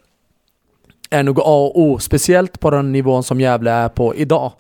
är 1.11 1.23
nog 1.23 1.39
A 1.41 1.43
och 1.43 1.81
O, 1.81 1.99
speciellt 1.99 2.61
på 2.61 2.71
den 2.71 2.93
nivån 2.93 3.23
som 3.23 3.41
Gävle 3.41 3.71
är 3.71 3.89
på 3.89 4.15
idag 4.15 4.53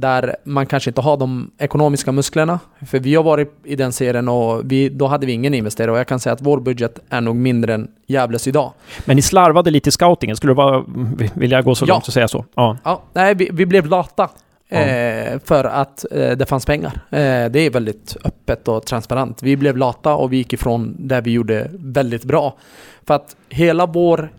där 0.00 0.36
man 0.44 0.66
kanske 0.66 0.90
inte 0.90 1.00
har 1.00 1.16
de 1.16 1.50
ekonomiska 1.58 2.12
musklerna. 2.12 2.58
För 2.86 2.98
vi 2.98 3.14
har 3.14 3.22
varit 3.22 3.54
i 3.64 3.76
den 3.76 3.92
serien 3.92 4.28
och 4.28 4.72
vi, 4.72 4.88
då 4.88 5.06
hade 5.06 5.26
vi 5.26 5.32
ingen 5.32 5.54
investerare 5.54 5.92
och 5.92 5.98
jag 5.98 6.06
kan 6.06 6.20
säga 6.20 6.32
att 6.32 6.42
vår 6.42 6.60
budget 6.60 6.98
är 7.08 7.20
nog 7.20 7.36
mindre 7.36 7.74
än 7.74 7.88
Gävles 8.06 8.48
idag. 8.48 8.72
Men 9.04 9.16
ni 9.16 9.22
slarvade 9.22 9.70
lite 9.70 9.88
i 9.88 9.92
scoutingen, 9.92 10.36
skulle 10.36 10.50
du 10.50 10.56
vara, 10.56 10.84
vill 11.34 11.50
jag 11.50 11.64
gå 11.64 11.74
så 11.74 11.84
ja. 11.84 11.94
långt 11.94 12.06
och 12.06 12.12
säga 12.12 12.28
så? 12.28 12.44
Ja. 12.54 12.76
ja 12.84 13.02
nej, 13.12 13.34
vi, 13.34 13.48
vi 13.52 13.66
blev 13.66 13.86
lata. 13.86 14.28
Eh, 14.72 15.38
för 15.44 15.64
att 15.64 16.04
eh, 16.10 16.30
det 16.30 16.46
fanns 16.46 16.66
pengar. 16.66 16.92
Eh, 17.10 17.50
det 17.50 17.58
är 17.58 17.70
väldigt 17.70 18.16
öppet 18.24 18.68
och 18.68 18.86
transparent. 18.86 19.42
Vi 19.42 19.56
blev 19.56 19.76
lata 19.76 20.14
och 20.14 20.32
vi 20.32 20.36
gick 20.36 20.52
ifrån 20.52 20.96
det 20.98 21.20
vi 21.20 21.30
gjorde 21.30 21.70
väldigt 21.72 22.24
bra. 22.24 22.56
För 23.06 23.14
att 23.14 23.36
hela 23.48 23.86
vår 23.86 24.30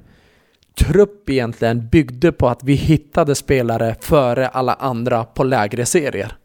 trupp 0.75 1.29
egentligen 1.29 1.87
byggde 1.87 2.31
på 2.31 2.47
att 2.47 2.63
vi 2.63 2.73
hittade 2.73 3.35
spelare 3.35 3.95
före 4.01 4.47
alla 4.47 4.73
andra 4.73 5.23
på 5.23 5.43
lägre 5.43 5.85
serier. 5.85 6.37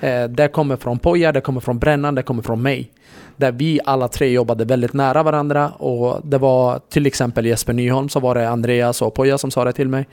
Eh, 0.00 0.24
det 0.24 0.48
kommer 0.48 0.76
från 0.76 0.98
Poja, 0.98 1.32
det 1.32 1.40
kommer 1.40 1.60
från 1.60 1.78
Brännan, 1.78 2.14
det 2.14 2.22
kommer 2.22 2.42
från 2.42 2.62
mig. 2.62 2.92
Där 3.36 3.52
vi 3.52 3.80
alla 3.84 4.08
tre 4.08 4.32
jobbade 4.32 4.64
väldigt 4.64 4.92
nära 4.92 5.22
varandra 5.22 5.70
och 5.70 6.26
det 6.26 6.38
var 6.38 6.80
till 6.88 7.06
exempel 7.06 7.46
Jesper 7.46 7.72
Nyholm 7.72 8.08
så 8.08 8.20
var 8.20 8.34
det 8.34 8.48
Andreas 8.48 9.02
och 9.02 9.14
Poja 9.14 9.38
som 9.38 9.50
sa 9.50 9.64
det 9.64 9.72
till 9.72 9.88
mig. 9.88 10.08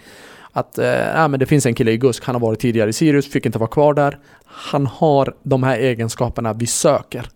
Att 0.51 0.77
eh, 0.77 1.27
men 1.27 1.39
det 1.39 1.45
finns 1.45 1.65
en 1.65 1.73
kille 1.73 1.91
i 1.91 1.97
Gusk, 1.97 2.25
han 2.25 2.35
har 2.35 2.39
varit 2.39 2.59
tidigare 2.59 2.89
i 2.89 2.93
Sirius, 2.93 3.31
fick 3.31 3.45
inte 3.45 3.59
vara 3.59 3.69
kvar 3.69 3.93
där. 3.93 4.19
Han 4.45 4.87
har 4.87 5.33
de 5.43 5.63
här 5.63 5.77
egenskaperna 5.77 6.53
vi 6.53 6.67
söker. 6.67 7.29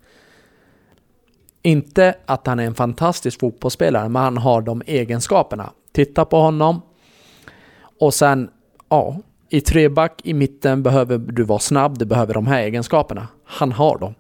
Inte 1.61 2.15
att 2.25 2.47
han 2.47 2.59
är 2.59 2.65
en 2.65 2.75
fantastisk 2.75 3.39
fotbollsspelare, 3.39 4.09
men 4.09 4.21
han 4.21 4.37
har 4.37 4.61
de 4.61 4.83
egenskaperna. 4.85 5.69
Titta 5.93 6.25
på 6.25 6.37
honom. 6.37 6.81
Och 7.99 8.13
sen, 8.13 8.49
ja, 8.89 9.17
i 9.49 9.61
treback 9.61 10.21
i 10.23 10.33
mitten 10.33 10.83
behöver 10.83 11.17
du 11.17 11.43
vara 11.43 11.59
snabb, 11.59 11.97
du 11.97 12.05
behöver 12.05 12.33
de 12.33 12.47
här 12.47 12.61
egenskaperna. 12.61 13.27
Han 13.45 13.71
har 13.71 13.97
dem. 13.97 14.13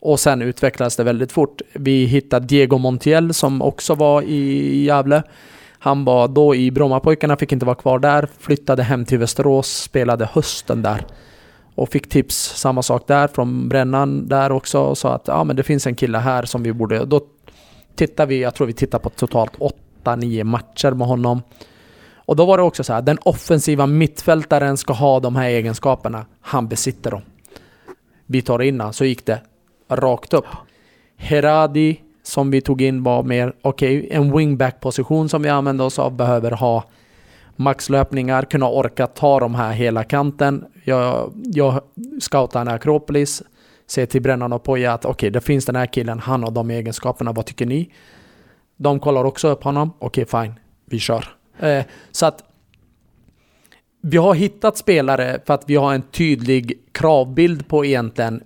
Och 0.00 0.20
sen 0.20 0.42
utvecklades 0.42 0.96
det 0.96 1.04
väldigt 1.04 1.32
fort. 1.32 1.62
Vi 1.72 2.04
hittade 2.04 2.46
Diego 2.46 2.78
Montiel 2.78 3.34
som 3.34 3.62
också 3.62 3.94
var 3.94 4.22
i 4.22 4.84
Gävle. 4.84 5.22
Han 5.78 6.04
var 6.04 6.28
då 6.28 6.54
i 6.54 6.70
Brommapojkarna, 6.70 7.36
fick 7.36 7.52
inte 7.52 7.66
vara 7.66 7.76
kvar 7.76 7.98
där, 7.98 8.28
flyttade 8.38 8.82
hem 8.82 9.04
till 9.04 9.18
Västerås, 9.18 9.82
spelade 9.82 10.28
hösten 10.32 10.82
där. 10.82 11.06
Och 11.74 11.88
fick 11.88 12.08
tips, 12.08 12.36
samma 12.56 12.82
sak 12.82 13.06
där, 13.06 13.28
från 13.28 13.68
Brännan 13.68 14.28
där 14.28 14.52
också 14.52 14.80
och 14.80 14.98
sa 14.98 15.14
att 15.14 15.28
ja 15.28 15.44
men 15.44 15.56
det 15.56 15.62
finns 15.62 15.86
en 15.86 15.94
kille 15.94 16.18
här 16.18 16.44
som 16.44 16.62
vi 16.62 16.72
borde... 16.72 17.04
Då 17.04 17.20
tittar 17.94 18.26
vi, 18.26 18.42
jag 18.42 18.54
tror 18.54 18.66
vi 18.66 18.72
tittar 18.72 18.98
på 18.98 19.10
totalt 19.10 19.52
åtta. 19.58 19.89
8-9 20.04 20.44
matcher 20.44 20.90
med 20.90 21.08
honom. 21.08 21.42
Och 22.14 22.36
då 22.36 22.46
var 22.46 22.56
det 22.56 22.62
också 22.62 22.84
så 22.84 22.92
här, 22.92 23.02
den 23.02 23.18
offensiva 23.22 23.86
mittfältaren 23.86 24.76
ska 24.76 24.92
ha 24.92 25.20
de 25.20 25.36
här 25.36 25.48
egenskaperna. 25.48 26.26
Han 26.40 26.68
besitter 26.68 27.10
dem. 27.10 27.22
Vi 28.26 28.42
tar 28.42 28.62
in 28.62 28.82
så 28.92 29.04
gick 29.04 29.26
det 29.26 29.40
rakt 29.88 30.34
upp. 30.34 30.46
Heradi 31.16 32.00
som 32.22 32.50
vi 32.50 32.60
tog 32.60 32.82
in 32.82 33.02
var 33.02 33.22
mer, 33.22 33.52
okej, 33.62 33.98
okay, 33.98 34.16
en 34.16 34.36
wingback-position 34.36 35.28
som 35.28 35.42
vi 35.42 35.48
använde 35.48 35.84
oss 35.84 35.98
av 35.98 36.12
behöver 36.12 36.50
ha 36.50 36.84
maxlöpningar, 37.56 38.42
kunna 38.42 38.68
orka 38.68 39.06
ta 39.06 39.40
de 39.40 39.54
här 39.54 39.72
hela 39.72 40.04
kanten. 40.04 40.64
Jag, 40.84 41.32
jag 41.44 41.80
scoutar 42.20 42.60
en 42.60 42.68
Akropolis, 42.68 43.42
ser 43.86 44.06
till 44.06 44.22
Brännan 44.22 44.52
och 44.52 44.62
Poja 44.62 44.92
att 44.92 45.04
okej, 45.04 45.12
okay, 45.12 45.30
det 45.30 45.40
finns 45.40 45.66
den 45.66 45.76
här 45.76 45.86
killen, 45.86 46.18
han 46.18 46.42
har 46.42 46.50
de 46.50 46.70
egenskaperna, 46.70 47.32
vad 47.32 47.46
tycker 47.46 47.66
ni? 47.66 47.90
De 48.82 49.00
kollar 49.00 49.24
också 49.24 49.48
upp 49.48 49.64
honom, 49.64 49.92
okej 49.98 50.24
okay, 50.24 50.42
fine, 50.42 50.54
vi 50.84 50.98
kör. 50.98 51.24
Eh, 51.58 51.84
så 52.10 52.26
att 52.26 52.44
vi 54.00 54.16
har 54.16 54.34
hittat 54.34 54.76
spelare 54.76 55.40
för 55.46 55.54
att 55.54 55.64
vi 55.66 55.76
har 55.76 55.94
en 55.94 56.02
tydlig 56.02 56.78
kravbild 56.92 57.68
på 57.68 57.84
egentligen 57.84 58.42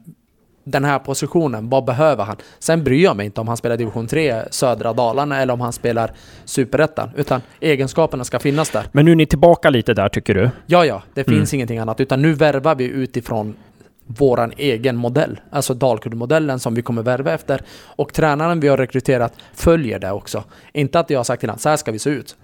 den 0.65 0.85
här 0.85 0.99
positionen, 0.99 1.69
vad 1.69 1.85
behöver 1.85 2.25
han? 2.25 2.37
Sen 2.59 2.85
bryr 2.85 3.05
jag 3.05 3.17
mig 3.17 3.27
inte 3.27 3.41
om 3.41 3.49
han 3.49 3.57
spelar 3.57 3.77
division 3.77 4.07
3, 4.07 4.43
södra 4.51 4.93
Dalarna 4.93 5.43
eller 5.43 5.55
om 5.55 5.61
han 5.61 5.73
spelar 5.73 6.13
superettan, 6.45 7.11
utan 7.17 7.41
egenskaperna 7.61 8.25
ska 8.25 8.39
finnas 8.39 8.71
där. 8.71 8.87
Men 8.93 9.05
nu 9.05 9.11
är 9.11 9.17
ni 9.17 9.27
tillbaka 9.27 9.71
lite 9.71 9.95
där 9.95 10.09
tycker 10.09 10.35
du? 10.35 10.51
Ja, 10.67 10.85
ja, 10.85 11.03
det 11.15 11.29
mm. 11.29 11.39
finns 11.39 11.55
ingenting 11.55 11.79
annat, 11.79 12.01
utan 12.01 12.23
nu 12.23 12.33
värvar 12.33 12.75
vi 12.75 12.85
utifrån 12.85 13.55
våran 14.07 14.53
egen 14.57 14.97
modell, 14.97 15.41
alltså 15.51 15.75
Dalkurdmodellen 15.75 16.61
som 16.61 16.75
vi 16.75 16.83
kommer 16.83 17.03
värva 17.03 17.33
efter. 17.33 17.63
Och 17.85 18.13
tränaren 18.13 18.61
vi 18.61 18.69
har 18.69 18.77
rekryterat 18.77 19.33
följer 19.55 19.99
det 19.99 20.11
också. 20.11 20.45
Inte 20.73 21.01
att 21.01 21.11
jag 21.11 21.19
har 21.19 21.25
sagt 21.25 21.41
till 21.41 21.49
honom, 21.49 21.59
så 21.59 21.69
här 21.69 21.77
ska 21.77 21.93
vi 21.93 21.99
se 21.99 22.11
ut. 22.11 22.37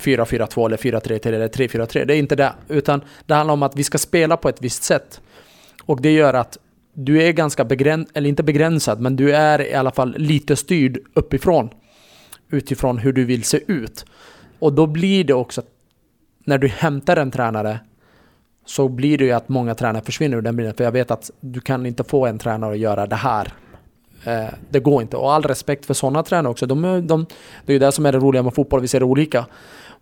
4-4-2 0.00 0.66
eller 0.66 0.76
4-3-3 0.76 1.26
eller 1.26 1.48
3-4-3. 1.48 2.04
Det 2.04 2.14
är 2.14 2.18
inte 2.18 2.36
det. 2.36 2.52
Utan 2.68 3.00
det 3.26 3.34
handlar 3.34 3.54
om 3.54 3.62
att 3.62 3.76
vi 3.76 3.84
ska 3.84 3.98
spela 3.98 4.36
på 4.36 4.48
ett 4.48 4.62
visst 4.62 4.82
sätt. 4.82 5.20
Och 5.84 6.00
det 6.00 6.12
gör 6.12 6.34
att 6.34 6.58
du 6.94 7.22
är 7.22 7.32
ganska 7.32 7.64
begränsad, 7.64 8.16
eller 8.16 8.28
inte 8.28 8.42
begränsad, 8.42 9.00
men 9.00 9.16
du 9.16 9.34
är 9.34 9.68
i 9.68 9.74
alla 9.74 9.90
fall 9.90 10.14
lite 10.18 10.56
styrd 10.56 10.98
uppifrån. 11.14 11.70
Utifrån 12.50 12.98
hur 12.98 13.12
du 13.12 13.24
vill 13.24 13.44
se 13.44 13.60
ut. 13.66 14.04
Och 14.58 14.72
då 14.72 14.86
blir 14.86 15.24
det 15.24 15.34
också, 15.34 15.62
när 16.44 16.58
du 16.58 16.68
hämtar 16.68 17.16
en 17.16 17.30
tränare, 17.30 17.80
så 18.70 18.88
blir 18.88 19.18
det 19.18 19.24
ju 19.24 19.32
att 19.32 19.48
många 19.48 19.74
tränare 19.74 20.04
försvinner 20.04 20.36
ur 20.36 20.42
den 20.42 20.56
bilden. 20.56 20.74
För 20.74 20.84
jag 20.84 20.92
vet 20.92 21.10
att 21.10 21.30
du 21.40 21.60
kan 21.60 21.86
inte 21.86 22.04
få 22.04 22.26
en 22.26 22.38
tränare 22.38 22.72
att 22.72 22.78
göra 22.78 23.06
det 23.06 23.16
här. 23.16 23.52
Eh, 24.24 24.48
det 24.70 24.80
går 24.80 25.02
inte. 25.02 25.16
Och 25.16 25.32
all 25.32 25.42
respekt 25.42 25.86
för 25.86 25.94
sådana 25.94 26.22
tränare 26.22 26.50
också. 26.50 26.66
De, 26.66 27.06
de, 27.06 27.26
det 27.66 27.72
är 27.72 27.74
ju 27.74 27.78
det 27.78 27.92
som 27.92 28.06
är 28.06 28.12
det 28.12 28.18
roliga 28.18 28.42
med 28.42 28.54
fotboll, 28.54 28.80
vi 28.80 28.88
ser 28.88 29.00
det 29.00 29.06
olika. 29.06 29.46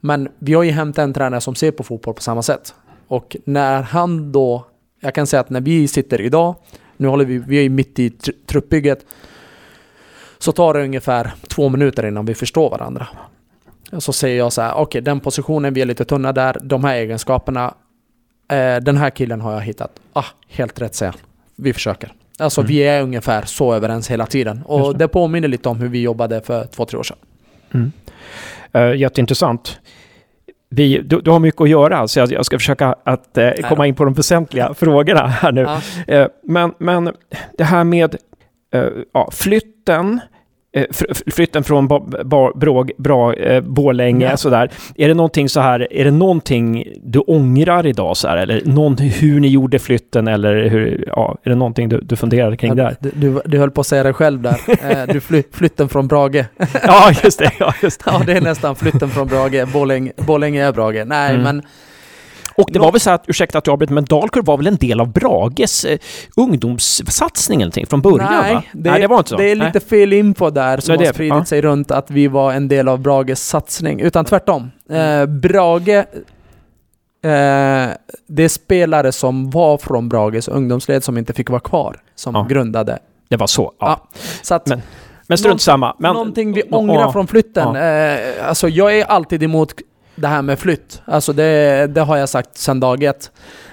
Men 0.00 0.28
vi 0.38 0.54
har 0.54 0.62
ju 0.62 0.70
hämtat 0.70 1.02
en 1.02 1.12
tränare 1.12 1.40
som 1.40 1.54
ser 1.54 1.70
på 1.70 1.82
fotboll 1.82 2.14
på 2.14 2.22
samma 2.22 2.42
sätt. 2.42 2.74
Och 3.06 3.36
när 3.44 3.82
han 3.82 4.32
då, 4.32 4.66
jag 5.00 5.14
kan 5.14 5.26
säga 5.26 5.40
att 5.40 5.50
när 5.50 5.60
vi 5.60 5.88
sitter 5.88 6.20
idag, 6.20 6.54
nu 6.96 7.08
håller 7.08 7.24
vi, 7.24 7.38
vi 7.38 7.64
är 7.64 7.68
mitt 7.68 7.98
i 7.98 8.10
tr 8.10 8.30
truppbygget, 8.46 9.06
så 10.38 10.52
tar 10.52 10.74
det 10.74 10.84
ungefär 10.84 11.32
två 11.48 11.68
minuter 11.68 12.06
innan 12.06 12.26
vi 12.26 12.34
förstår 12.34 12.70
varandra. 12.70 13.06
Så 13.98 14.12
säger 14.12 14.38
jag 14.38 14.52
så 14.52 14.62
här, 14.62 14.72
okej 14.72 14.82
okay, 14.82 15.00
den 15.00 15.20
positionen, 15.20 15.74
vi 15.74 15.80
är 15.80 15.86
lite 15.86 16.04
tunna 16.04 16.32
där, 16.32 16.56
de 16.62 16.84
här 16.84 16.96
egenskaperna, 16.96 17.74
den 18.82 18.96
här 18.96 19.10
killen 19.10 19.40
har 19.40 19.52
jag 19.52 19.60
hittat. 19.60 19.90
Ah, 20.12 20.24
helt 20.48 20.80
rätt 20.80 20.94
säger 20.94 21.12
han. 21.12 21.20
Vi 21.56 21.72
försöker. 21.72 22.12
Alltså 22.38 22.60
mm. 22.60 22.68
vi 22.68 22.78
är 22.78 23.02
ungefär 23.02 23.42
så 23.42 23.74
överens 23.74 24.10
hela 24.10 24.26
tiden. 24.26 24.62
Och 24.64 24.92
det. 24.92 24.98
det 24.98 25.08
påminner 25.08 25.48
lite 25.48 25.68
om 25.68 25.80
hur 25.80 25.88
vi 25.88 26.02
jobbade 26.02 26.40
för 26.40 26.64
två, 26.64 26.84
tre 26.84 26.98
år 26.98 27.02
sedan. 27.02 27.16
Mm. 27.74 27.92
Uh, 28.76 28.96
jätteintressant. 28.96 29.78
Vi, 30.70 30.98
du, 30.98 31.20
du, 31.20 31.30
har 31.30 31.38
mycket 31.38 31.60
att 31.60 31.68
göra, 31.68 32.08
så 32.08 32.18
jag, 32.18 32.32
jag 32.32 32.46
ska 32.46 32.58
försöka 32.58 32.94
att 33.04 33.38
uh, 33.38 33.68
komma 33.68 33.86
in 33.86 33.94
på 33.94 34.04
de 34.04 34.14
väsentliga 34.14 34.74
frågorna 34.78 35.26
här 35.26 35.52
nu. 35.52 35.62
Uh, 35.62 36.26
men, 36.42 36.74
men 36.78 37.12
det 37.58 37.64
här 37.64 37.84
med 37.84 38.16
flytten, 39.32 40.20
Eh, 40.20 40.20
flytten 41.32 41.64
från 41.64 41.88
Bråg, 42.54 42.90
bra, 42.98 43.34
eh, 43.34 43.60
Borlänge, 43.60 44.36
sådär. 44.36 44.70
Är 44.96 45.08
det 45.08 45.14
någonting 45.14 45.48
så 45.48 45.60
här, 45.60 45.92
är 45.92 46.04
det 46.04 46.10
någonting 46.10 46.84
du 47.02 47.18
ångrar 47.18 47.86
idag 47.86 48.16
så 48.16 48.28
här, 48.28 48.36
eller 48.36 48.62
någon, 48.64 48.98
hur 48.98 49.40
ni 49.40 49.48
gjorde 49.48 49.78
flytten 49.78 50.28
eller 50.28 50.68
hur, 50.68 51.04
ja, 51.06 51.38
är 51.42 51.50
det 51.50 51.56
någonting 51.56 51.88
du, 51.88 52.00
du 52.00 52.16
funderar 52.16 52.56
kring 52.56 52.76
ja, 52.76 52.84
där? 52.84 52.96
Du, 53.00 53.40
du 53.44 53.58
höll 53.58 53.70
på 53.70 53.80
att 53.80 53.86
säga 53.86 54.02
det 54.02 54.12
själv 54.12 54.42
där, 54.42 54.56
eh, 54.90 55.12
du 55.12 55.20
fly, 55.20 55.42
flytten 55.52 55.88
från 55.88 56.08
Brage. 56.08 56.44
ja, 56.82 57.12
just 57.24 57.38
det. 57.38 57.52
Ja, 57.58 57.74
just 57.82 58.00
det. 58.04 58.10
ja, 58.10 58.22
det 58.26 58.32
är 58.32 58.40
nästan 58.40 58.76
flytten 58.76 59.08
från 59.08 59.28
Brage, 59.28 59.72
Borlänge, 59.72 60.12
Borlänge 60.16 60.64
är 60.64 60.72
Brage. 60.72 61.06
Nej, 61.06 61.30
mm. 61.30 61.42
men 61.42 61.62
och 62.58 62.70
det 62.72 62.78
var 62.78 62.92
väl 62.92 63.00
så 63.00 63.10
att, 63.10 63.24
ursäkta 63.26 63.58
att 63.58 63.66
jag 63.66 63.72
avbryter, 63.72 63.94
men 63.94 64.04
Dalkurd 64.04 64.46
var 64.46 64.56
väl 64.56 64.66
en 64.66 64.76
del 64.76 65.00
av 65.00 65.12
Brages 65.12 65.84
eh, 65.84 65.98
ungdomssatsning 66.36 67.62
eller 67.62 67.86
från 67.86 68.02
början? 68.02 68.42
Nej, 68.42 68.54
va? 68.54 68.62
Det, 68.72 68.90
Nej, 68.90 69.00
det 69.00 69.06
var 69.06 69.18
inte 69.18 69.30
så. 69.30 69.36
Det 69.36 69.50
är 69.50 69.54
lite 69.54 69.70
Nej. 69.74 69.80
fel 69.80 70.12
info 70.12 70.50
där 70.50 70.80
som 70.80 70.96
har 70.96 71.04
spridit 71.04 71.34
ja. 71.34 71.44
sig 71.44 71.62
runt 71.62 71.90
att 71.90 72.10
vi 72.10 72.26
var 72.26 72.52
en 72.52 72.68
del 72.68 72.88
av 72.88 73.00
Brages 73.00 73.48
satsning, 73.48 74.00
utan 74.00 74.24
tvärtom. 74.24 74.70
Eh, 74.90 75.26
Brage 75.26 76.04
Eh, 77.22 77.90
det 78.26 78.44
är 78.44 78.48
spelare 78.48 79.12
som 79.12 79.50
var 79.50 79.78
från 79.78 80.08
Brages 80.08 80.48
ungdomsled 80.48 81.04
som 81.04 81.18
inte 81.18 81.32
fick 81.32 81.50
vara 81.50 81.60
kvar, 81.60 82.00
som 82.14 82.34
ja. 82.34 82.46
grundade. 82.48 82.98
Det 83.28 83.36
var 83.36 83.46
så? 83.46 83.72
Ja. 83.78 83.86
ja 83.86 84.18
så 84.42 84.54
att, 84.54 84.66
men, 84.66 84.82
men 85.26 85.38
strunt 85.38 85.60
samma. 85.60 85.96
Men, 85.98 86.12
någonting 86.12 86.52
vi 86.52 86.62
ångrar 86.62 87.12
från 87.12 87.26
flytten. 87.26 87.76
Eh, 87.76 88.48
alltså 88.48 88.68
jag 88.68 88.98
är 88.98 89.04
alltid 89.04 89.42
emot 89.42 89.74
det 90.20 90.28
här 90.28 90.42
med 90.42 90.58
flytt. 90.58 91.02
Alltså 91.04 91.32
det, 91.32 91.86
det 91.86 92.00
har 92.00 92.16
jag 92.16 92.28
sagt 92.28 92.56
sedan 92.58 92.80
dag 92.80 93.02
ett. 93.02 93.30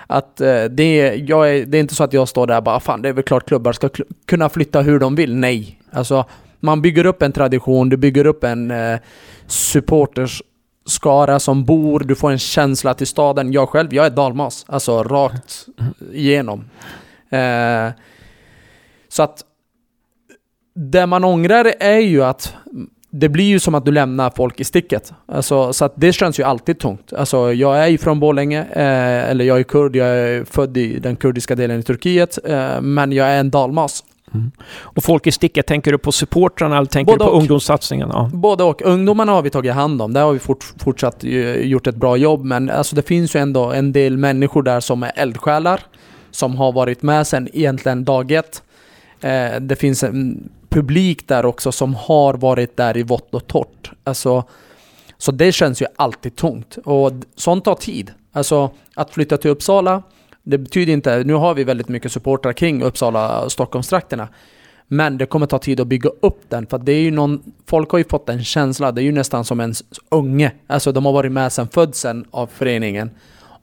Att 0.08 0.42
eh, 0.42 0.64
det, 0.64 1.16
jag 1.16 1.50
är, 1.50 1.66
det 1.66 1.78
är 1.78 1.80
inte 1.80 1.96
så 1.96 2.04
att 2.04 2.14
jag 2.14 2.28
står 2.28 2.48
där 2.48 2.58
och 2.58 2.64
bara 2.64 2.80
fan 2.80 3.02
det 3.02 3.10
är 3.10 3.14
väl 3.14 3.24
klart 3.24 3.48
klubbar 3.48 3.74
ska 3.74 3.90
kl 3.90 4.02
kunna 4.26 4.50
flytta 4.50 4.82
hur 4.82 5.00
de 5.00 5.16
vill. 5.16 5.36
Nej. 5.36 5.80
Alltså 5.92 6.26
man 6.60 6.82
bygger 6.82 7.06
upp 7.06 7.22
en 7.22 7.32
tradition, 7.32 7.90
du 7.90 7.98
bygger 7.98 8.26
upp 8.26 8.44
en 8.44 8.72
eh, 8.72 9.00
supporterskara 9.48 11.40
som 11.40 11.66
bor, 11.66 12.00
du 12.00 12.16
får 12.16 12.32
en 12.32 12.40
känsla 12.40 12.94
till 12.94 13.08
staden. 13.08 13.54
Jag 13.54 13.70
själv, 13.70 13.94
jag 13.94 14.06
är 14.06 14.10
dalmas. 14.10 14.66
Alltså 14.68 15.04
rakt 15.04 15.66
igenom. 16.12 16.70
Eh, 17.30 17.90
så 19.10 19.24
att 19.24 19.44
det 20.76 21.06
man 21.06 21.24
ångrar 21.24 21.74
är 21.80 22.00
ju 22.00 22.24
att 22.24 22.54
det 23.20 23.30
blir 23.30 23.46
ju 23.46 23.60
som 23.60 23.76
att 23.76 23.86
du 23.86 23.92
lämnar 23.92 24.32
folk 24.36 24.60
i 24.60 24.64
sticket. 24.64 25.14
Alltså, 25.26 25.74
så 25.74 25.90
det 25.96 26.14
känns 26.14 26.40
ju 26.40 26.44
alltid 26.44 26.80
tungt. 26.80 27.14
Alltså, 27.14 27.54
jag 27.54 27.78
är 27.78 27.88
ju 27.88 27.98
från 27.98 28.20
Borlänge, 28.20 28.62
eh, 28.62 29.30
eller 29.30 29.46
jag 29.46 29.60
är 29.60 29.64
kurd, 29.64 29.96
jag 29.96 30.08
är 30.08 30.46
född 30.46 30.78
i 30.78 31.00
den 31.00 31.16
kurdiska 31.16 31.56
delen 31.56 31.80
i 31.80 31.84
Turkiet, 31.84 32.38
eh, 32.44 32.82
men 32.82 33.12
jag 33.12 33.28
är 33.28 33.40
en 33.40 33.50
dalmas. 33.50 34.04
Mm. 34.34 34.52
Och 34.80 35.04
folk 35.04 35.28
i 35.28 35.32
sticket, 35.32 35.68
tänker 35.68 35.92
du 35.92 35.98
på 35.98 36.12
supportrarna 36.12 36.78
eller 36.78 36.88
tänker 36.88 37.14
Både 37.14 37.24
du 37.24 37.28
på 37.28 37.34
och. 37.34 37.40
ungdomssatsningen? 37.40 38.10
Ja. 38.14 38.30
Både 38.34 38.64
och. 38.64 38.82
Ungdomarna 38.82 39.32
har 39.32 39.42
vi 39.42 39.50
tagit 39.50 39.74
hand 39.74 40.02
om. 40.02 40.14
Där 40.14 40.24
har 40.24 40.34
vi 40.34 40.40
fort, 40.40 40.74
fortsatt 40.78 41.24
gjort 41.62 41.88
ett 41.88 41.96
bra 41.96 42.18
jobb. 42.18 42.44
Men 42.46 42.70
alltså, 42.70 42.96
det 42.96 43.02
finns 43.02 43.36
ju 43.36 43.40
ändå 43.40 43.72
en 43.72 43.92
del 43.92 44.18
människor 44.18 44.64
där 44.64 44.80
som 44.80 45.04
är 45.04 45.12
eldsjälar. 45.16 45.80
Som 46.32 46.56
har 46.56 46.72
varit 46.72 47.02
med 47.02 47.28
sedan 47.28 47.48
egentligen 47.54 48.04
dag 48.06 48.32
ett. 48.32 48.64
Eh, 49.22 49.60
det 49.60 49.76
finns 49.76 50.04
en 50.04 50.50
publik 50.76 51.28
där 51.28 51.46
också 51.46 51.72
som 51.72 51.96
har 51.96 52.34
varit 52.34 52.78
där 52.78 52.98
i 52.98 53.04
vått 53.04 53.34
och 53.34 53.48
torrt. 53.48 53.92
Alltså, 54.04 54.44
Så 55.18 55.32
det 55.32 55.52
känns 55.52 55.82
ju 55.82 55.86
alltid 55.96 56.36
tungt. 56.36 56.78
Och 56.84 57.12
sånt 57.36 57.66
tar 57.66 57.76
tid. 57.76 58.12
Alltså 58.32 58.70
att 58.96 59.12
flytta 59.12 59.38
till 59.38 59.52
Uppsala, 59.52 60.04
det 60.44 60.58
betyder 60.58 60.94
inte... 60.94 61.24
Nu 61.24 61.34
har 61.34 61.54
vi 61.54 61.64
väldigt 61.64 61.88
mycket 61.90 62.12
supportrar 62.12 62.54
kring 62.54 62.84
Uppsala 62.84 63.42
och 63.42 63.52
Stockholmstrakterna. 63.52 64.28
Men 64.88 65.18
det 65.18 65.26
kommer 65.26 65.46
ta 65.46 65.60
tid 65.60 65.80
att 65.80 65.88
bygga 65.88 66.10
upp 66.22 66.42
den. 66.50 66.68
För 66.68 66.78
det 66.78 66.92
är 66.92 67.02
ju 67.02 67.12
någon... 67.12 67.54
Folk 67.66 67.90
har 67.90 67.98
ju 67.98 68.04
fått 68.04 68.30
en 68.30 68.44
känsla, 68.44 68.92
det 68.92 69.02
är 69.02 69.04
ju 69.04 69.12
nästan 69.12 69.46
som 69.46 69.60
en 69.60 69.74
unge. 70.12 70.52
Alltså 70.68 70.92
de 70.92 71.06
har 71.06 71.14
varit 71.14 71.32
med 71.32 71.52
sedan 71.52 71.68
födseln 71.68 72.26
av 72.32 72.48
föreningen. 72.48 73.10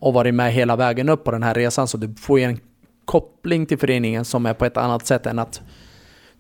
Och 0.00 0.14
varit 0.14 0.34
med 0.34 0.52
hela 0.52 0.76
vägen 0.76 1.08
upp 1.08 1.24
på 1.24 1.30
den 1.30 1.42
här 1.42 1.54
resan. 1.54 1.88
Så 1.88 1.96
du 1.96 2.14
får 2.14 2.38
ju 2.38 2.44
en 2.44 2.58
koppling 3.04 3.66
till 3.66 3.78
föreningen 3.78 4.24
som 4.24 4.46
är 4.46 4.54
på 4.54 4.64
ett 4.64 4.76
annat 4.76 5.06
sätt 5.06 5.26
än 5.26 5.38
att 5.38 5.60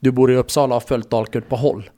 du 0.02 0.10
bor 0.10 0.32
i 0.32 0.36
Uppsala 0.36 0.66
och 0.66 0.80
har 0.82 0.88
följt 0.88 1.10
Dalkurd 1.10 1.48
på 1.48 1.56
håll. 1.56 1.90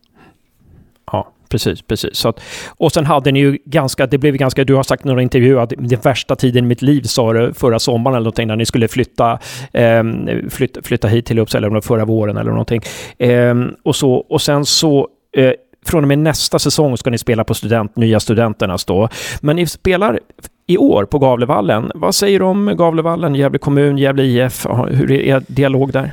Ja, 1.12 1.32
precis, 1.48 1.82
precis. 1.82 2.16
Så 2.16 2.28
att, 2.28 2.40
och 2.76 2.92
sen 2.92 3.06
hade 3.06 3.32
ni 3.32 3.40
ju 3.40 3.58
ganska, 3.64 4.06
det 4.06 4.18
blev 4.18 4.36
ganska, 4.36 4.64
du 4.64 4.74
har 4.74 4.82
sagt 4.82 5.04
i 5.04 5.08
några 5.08 5.22
intervjuer 5.22 5.60
att 5.60 5.72
den 5.78 6.00
värsta 6.00 6.36
tiden 6.36 6.64
i 6.64 6.68
mitt 6.68 6.82
liv 6.82 7.02
sa 7.02 7.32
du 7.32 7.54
förra 7.54 7.78
sommaren 7.78 8.14
eller 8.14 8.24
någonting 8.24 8.48
när 8.48 8.56
ni 8.56 8.66
skulle 8.66 8.88
flytta, 8.88 9.38
eh, 9.72 10.02
flytta, 10.50 10.82
flytta 10.82 11.08
hit 11.08 11.26
till 11.26 11.38
Uppsala, 11.38 11.66
eller 11.66 11.80
förra 11.80 12.04
våren 12.04 12.36
eller 12.36 12.50
någonting. 12.50 12.82
Eh, 13.18 13.54
och, 13.84 13.96
så, 13.96 14.12
och 14.12 14.42
sen 14.42 14.64
så 14.64 15.08
eh, 15.36 15.52
från 15.86 16.04
och 16.04 16.08
med 16.08 16.18
nästa 16.18 16.58
säsong 16.58 16.96
ska 16.96 17.10
ni 17.10 17.18
spela 17.18 17.44
på 17.44 17.54
student, 17.54 17.96
Nya 17.96 18.20
Studenternas 18.20 18.84
då. 18.84 19.08
Men 19.40 19.56
ni 19.56 19.66
spelar 19.66 20.20
i 20.66 20.76
år 20.76 21.04
på 21.04 21.18
Gavlevallen. 21.18 21.90
Vad 21.94 22.14
säger 22.14 22.38
du 22.38 22.44
om 22.44 22.74
Gavlevallen, 22.76 23.34
Gävle 23.34 23.58
kommun, 23.58 23.98
Gävle 23.98 24.22
IF? 24.22 24.66
Hur 24.90 25.12
är 25.12 25.42
dialog 25.48 25.92
där? 25.92 26.12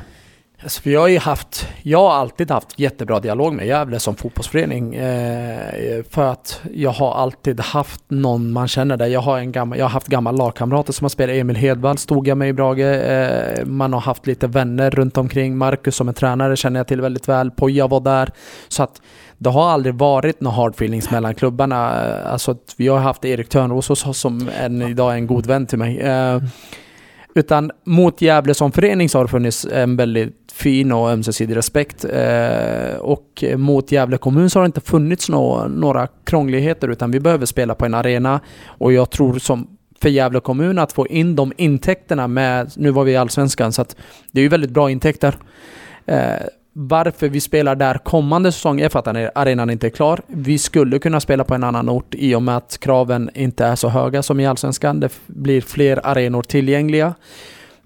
Alltså, 0.62 0.80
vi 0.84 0.94
har 0.94 1.08
ju 1.08 1.18
haft, 1.18 1.68
jag 1.82 1.98
har 1.98 2.12
alltid 2.12 2.50
haft 2.50 2.78
jättebra 2.78 3.20
dialog 3.20 3.52
med 3.54 3.66
Gävle 3.66 4.00
som 4.00 4.16
fotbollsförening. 4.16 4.94
Eh, 4.94 6.02
för 6.10 6.32
att 6.32 6.60
jag 6.74 6.90
har 6.90 7.14
alltid 7.14 7.60
haft 7.60 8.04
någon 8.08 8.52
man 8.52 8.68
känner 8.68 8.96
där. 8.96 9.06
Jag 9.06 9.20
har, 9.20 9.38
en 9.38 9.52
gammal, 9.52 9.78
jag 9.78 9.84
har 9.84 9.90
haft 9.90 10.06
gamla 10.06 10.30
lagkamrater 10.30 10.92
som 10.92 11.04
har 11.04 11.08
spelat. 11.08 11.36
Emil 11.36 11.56
Hedvall 11.56 11.98
stod 11.98 12.28
jag 12.28 12.38
med 12.38 12.48
i 12.48 12.52
Brage. 12.52 12.78
Eh, 12.78 13.64
man 13.64 13.92
har 13.92 14.00
haft 14.00 14.26
lite 14.26 14.46
vänner 14.46 14.90
runt 14.90 15.18
omkring. 15.18 15.56
Marcus 15.58 15.96
som 15.96 16.08
är 16.08 16.12
tränare 16.12 16.56
känner 16.56 16.80
jag 16.80 16.86
till 16.86 17.00
väldigt 17.00 17.28
väl. 17.28 17.50
Poja 17.50 17.86
var 17.86 18.00
där. 18.00 18.30
Så 18.68 18.82
att 18.82 19.02
det 19.38 19.50
har 19.50 19.70
aldrig 19.70 19.94
varit 19.94 20.40
några 20.40 20.56
hard 20.56 20.74
feelings 20.74 21.10
mellan 21.10 21.34
klubbarna. 21.34 21.90
Alltså, 22.24 22.56
vi 22.76 22.88
har 22.88 22.98
haft 22.98 23.24
Erik 23.24 23.48
Törnros 23.48 23.88
hos 23.88 24.06
oss 24.06 24.18
som 24.18 24.50
en, 24.60 24.82
idag 24.82 25.12
är 25.12 25.16
en 25.16 25.26
god 25.26 25.46
vän 25.46 25.66
till 25.66 25.78
mig. 25.78 26.00
Eh, 26.00 26.40
utan 27.34 27.70
mot 27.84 28.22
Gävle 28.22 28.54
som 28.54 28.72
förening 28.72 29.08
så 29.08 29.18
har 29.18 29.24
det 29.24 29.30
funnits 29.30 29.64
en 29.64 29.96
väldigt 29.96 30.52
fin 30.52 30.92
och 30.92 31.10
ömsesidig 31.10 31.56
respekt. 31.56 32.04
Eh, 32.04 32.96
och 33.00 33.44
mot 33.56 33.92
Gävle 33.92 34.18
kommun 34.18 34.50
så 34.50 34.58
har 34.58 34.64
det 34.64 34.66
inte 34.66 34.80
funnits 34.80 35.28
no 35.28 35.68
några 35.68 36.06
krångligheter 36.24 36.88
utan 36.88 37.10
vi 37.10 37.20
behöver 37.20 37.46
spela 37.46 37.74
på 37.74 37.86
en 37.86 37.94
arena. 37.94 38.40
Och 38.66 38.92
jag 38.92 39.10
tror 39.10 39.38
som 39.38 39.66
för 40.02 40.08
Gävle 40.08 40.40
kommun 40.40 40.78
att 40.78 40.92
få 40.92 41.06
in 41.06 41.36
de 41.36 41.52
intäkterna 41.56 42.28
med, 42.28 42.72
nu 42.76 42.90
var 42.90 43.04
vi 43.04 43.12
i 43.12 43.16
Allsvenskan 43.16 43.72
så 43.72 43.82
att 43.82 43.96
det 44.30 44.40
är 44.40 44.42
ju 44.42 44.48
väldigt 44.48 44.70
bra 44.70 44.90
intäkter. 44.90 45.36
Eh, 46.06 46.32
varför 46.72 47.28
vi 47.28 47.40
spelar 47.40 47.74
där 47.76 47.94
kommande 47.94 48.52
säsong 48.52 48.80
är 48.80 48.88
för 48.88 48.98
att 48.98 49.36
arenan 49.36 49.70
inte 49.70 49.86
är 49.86 49.90
klar. 49.90 50.20
Vi 50.26 50.58
skulle 50.58 50.98
kunna 50.98 51.20
spela 51.20 51.44
på 51.44 51.54
en 51.54 51.64
annan 51.64 51.88
ort 51.88 52.14
i 52.14 52.34
och 52.34 52.42
med 52.42 52.56
att 52.56 52.78
kraven 52.80 53.30
inte 53.34 53.64
är 53.64 53.76
så 53.76 53.88
höga 53.88 54.22
som 54.22 54.40
i 54.40 54.46
Allsvenskan. 54.46 55.00
Det 55.00 55.12
blir 55.26 55.60
fler 55.60 56.06
arenor 56.06 56.42
tillgängliga. 56.42 57.14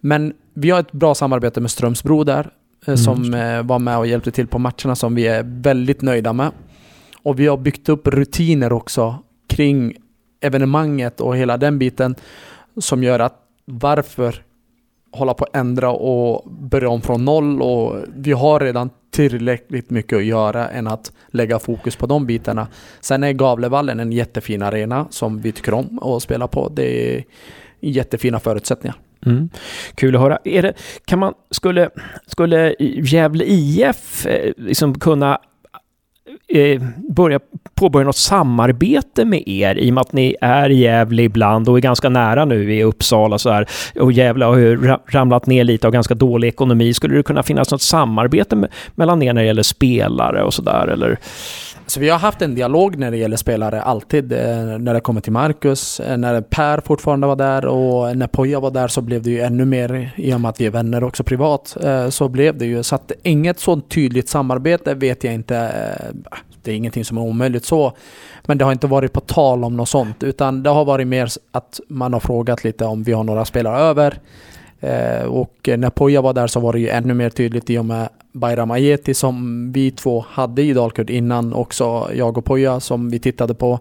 Men 0.01 0.32
vi 0.55 0.70
har 0.70 0.80
ett 0.80 0.93
bra 0.93 1.14
samarbete 1.14 1.61
med 1.61 1.70
Strömsbro 1.70 2.24
där, 2.24 2.51
eh, 2.82 2.89
mm. 2.89 2.97
som 2.97 3.34
eh, 3.34 3.62
var 3.62 3.78
med 3.78 3.99
och 3.99 4.07
hjälpte 4.07 4.30
till 4.30 4.47
på 4.47 4.59
matcherna 4.59 4.95
som 4.95 5.14
vi 5.14 5.26
är 5.26 5.43
väldigt 5.47 6.03
nöjda 6.03 6.32
med. 6.32 6.51
Och 7.22 7.41
vi 7.41 7.47
har 7.47 7.57
byggt 7.57 7.89
upp 7.89 8.07
rutiner 8.07 8.72
också 8.72 9.18
kring 9.49 9.97
evenemanget 10.41 11.20
och 11.20 11.37
hela 11.37 11.57
den 11.57 11.78
biten 11.78 12.14
som 12.80 13.03
gör 13.03 13.20
att 13.20 13.34
varför 13.64 14.43
hålla 15.13 15.35
på 15.35 15.45
att 15.45 15.57
ändra 15.57 15.91
och 15.91 16.51
börja 16.51 16.89
om 16.89 17.03
från 17.03 17.25
noll 17.25 17.63
och 17.63 17.97
vi 18.17 18.33
har 18.33 18.61
redan 18.61 18.91
tillräckligt 19.11 19.91
mycket 19.91 20.17
att 20.17 20.25
göra 20.25 20.69
än 20.69 20.87
att 20.87 21.13
lägga 21.29 21.59
fokus 21.59 21.97
på 21.97 22.07
de 22.07 22.27
bitarna. 22.27 22.69
Sen 23.01 23.25
är 23.25 23.33
Gavlevallen 23.33 24.01
en 24.01 24.13
jättefin 24.13 24.63
arena 24.63 25.07
som 25.11 25.41
vi 25.41 25.53
tycker 25.53 25.75
om 25.75 25.99
att 25.99 26.23
spela 26.23 26.49
på. 26.49 26.69
Det 26.69 27.17
är 27.17 27.25
jättefina 27.81 28.41
förutsättningar. 28.41 28.97
Mm. 29.27 29.49
Kul 29.95 30.17
att 30.17 30.23
höra. 30.23 30.39
Är 30.45 30.63
det, 30.63 30.75
kan 31.05 31.19
man, 31.19 31.35
skulle, 31.51 31.91
skulle 32.27 32.75
Gävle 32.79 33.45
IF 33.45 34.27
eh, 34.27 34.53
liksom 34.57 34.99
kunna 34.99 35.39
eh, 36.49 36.82
börja 37.09 37.41
påbörja 37.74 38.07
något 38.07 38.16
samarbete 38.16 39.24
med 39.24 39.43
er 39.49 39.78
i 39.78 39.91
och 39.91 39.95
med 39.95 40.01
att 40.01 40.12
ni 40.12 40.37
är 40.41 40.70
i 40.70 40.74
Gävle 40.74 41.22
ibland 41.22 41.68
och 41.68 41.76
är 41.76 41.80
ganska 41.80 42.09
nära 42.09 42.45
nu 42.45 42.74
i 42.74 42.82
Uppsala 42.82 43.39
så 43.39 43.51
här, 43.51 43.66
och 44.01 44.12
Gävle 44.12 44.45
har 44.45 44.57
ju 44.57 44.97
ramlat 45.07 45.47
ner 45.47 45.64
lite 45.64 45.87
och 45.87 45.93
ganska 45.93 46.14
dålig 46.14 46.49
ekonomi. 46.49 46.95
Skulle 46.95 47.16
det 47.16 47.22
kunna 47.22 47.43
finnas 47.43 47.70
något 47.70 47.82
samarbete 47.82 48.57
med, 48.57 48.70
mellan 48.95 49.22
er 49.22 49.32
när 49.32 49.43
det 49.43 49.47
gäller 49.47 49.62
spelare 49.62 50.43
och 50.43 50.55
sådär 50.55 50.89
eller? 50.89 51.18
Så 51.89 52.01
vi 52.01 52.09
har 52.09 52.18
haft 52.18 52.43
en 52.43 52.55
dialog 52.55 52.99
när 52.99 53.11
det 53.11 53.16
gäller 53.16 53.37
spelare 53.37 53.82
alltid. 53.82 54.32
Eh, 54.32 54.39
när 54.78 54.95
det 54.95 55.01
kommer 55.01 55.20
till 55.20 55.32
Marcus, 55.32 56.01
eh, 56.01 56.16
när 56.16 56.41
Per 56.41 56.80
fortfarande 56.80 57.26
var 57.26 57.37
där 57.37 57.66
och 57.66 58.16
när 58.16 58.26
Poja 58.26 58.61
var 58.61 58.70
där 58.70 58.89
så 58.89 59.01
blev 59.01 59.22
det 59.22 59.30
ju 59.30 59.41
ännu 59.41 59.64
mer, 59.64 60.11
i 60.16 60.34
och 60.34 60.41
med 60.41 60.49
att 60.49 60.61
vi 60.61 60.66
är 60.66 60.70
vänner 60.70 61.05
också 61.05 61.24
privat, 61.24 61.76
eh, 61.84 62.09
så 62.09 62.28
blev 62.28 62.59
det 62.59 62.66
ju. 62.66 62.82
Så 62.82 62.95
att 62.95 63.12
inget 63.22 63.61
sånt 63.61 63.89
tydligt 63.89 64.28
samarbete 64.28 64.95
vet 64.95 65.24
jag 65.24 65.34
inte. 65.34 65.70
Det 66.62 66.70
är 66.72 66.74
ingenting 66.74 67.05
som 67.05 67.18
är 67.18 67.22
omöjligt 67.22 67.64
så. 67.64 67.93
Men 68.47 68.59
det 68.59 68.64
har 68.64 68.72
inte 68.72 68.87
varit 68.87 69.12
på 69.12 69.20
tal 69.20 69.64
om 69.64 69.76
något 69.76 69.89
sånt, 69.89 70.22
utan 70.22 70.62
det 70.62 70.70
har 70.70 70.84
varit 70.84 71.07
mer 71.07 71.28
att 71.53 71.80
man 71.89 72.12
har 72.12 72.20
frågat 72.20 72.64
lite 72.64 72.84
om 72.84 73.03
vi 73.03 73.12
har 73.12 73.24
några 73.24 73.45
spelare 73.45 73.78
över. 73.78 74.18
Och 75.28 75.68
när 75.76 75.91
Poja 75.91 76.20
var 76.20 76.32
där 76.32 76.47
så 76.47 76.61
var 76.61 76.72
det 76.72 76.78
ju 76.78 76.89
ännu 76.89 77.14
mer 77.14 77.30
tydligt 77.30 77.70
i 77.70 77.78
och 77.78 77.84
med 77.84 78.09
Bayram 78.37 78.70
Ayeti 78.70 79.14
som 79.14 79.72
vi 79.72 79.91
två 79.91 80.24
hade 80.28 80.62
i 80.62 80.72
Dalkurd 80.72 81.11
innan 81.11 81.53
också, 81.53 82.11
jag 82.14 82.39
och 82.39 82.45
Poja 82.45 82.80
som 82.80 83.11
vi 83.11 83.18
tittade 83.18 83.55
på. 83.55 83.80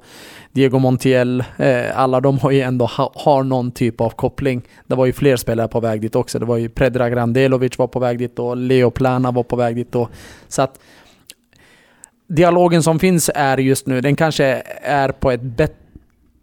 Diego 0.52 0.80
Montiel, 0.80 1.44
eh, 1.58 2.00
alla 2.00 2.22
de 2.22 2.40
har 2.40 2.52
ju 2.52 2.62
ändå 2.62 2.86
ha, 2.86 3.12
har 3.16 3.44
någon 3.44 3.72
typ 3.72 4.02
av 4.02 4.10
koppling. 4.10 4.62
Det 4.88 4.96
var 4.96 5.06
ju 5.06 5.14
fler 5.14 5.36
spelare 5.36 5.68
på 5.68 5.80
väg 5.80 6.02
dit 6.02 6.16
också. 6.16 6.40
Det 6.40 6.46
var 6.46 6.58
ju 6.58 6.70
Predrag 6.70 7.16
Randelovic 7.16 7.78
var 7.78 7.88
på 7.88 8.00
väg 8.00 8.18
dit 8.18 8.40
och 8.40 8.58
Leo 8.58 8.92
Plana 8.92 9.32
var 9.32 9.44
på 9.44 9.56
väg 9.56 9.76
dit. 9.76 9.96
Och, 9.96 10.10
så 10.48 10.62
att 10.62 10.80
dialogen 12.28 12.84
som 12.84 13.00
finns 13.00 13.30
är 13.36 13.58
just 13.58 13.88
nu, 13.88 14.02
den 14.02 14.16
kanske 14.16 14.64
är 14.82 15.10
på 15.10 15.32
ett 15.32 15.42
bättre 15.42 15.85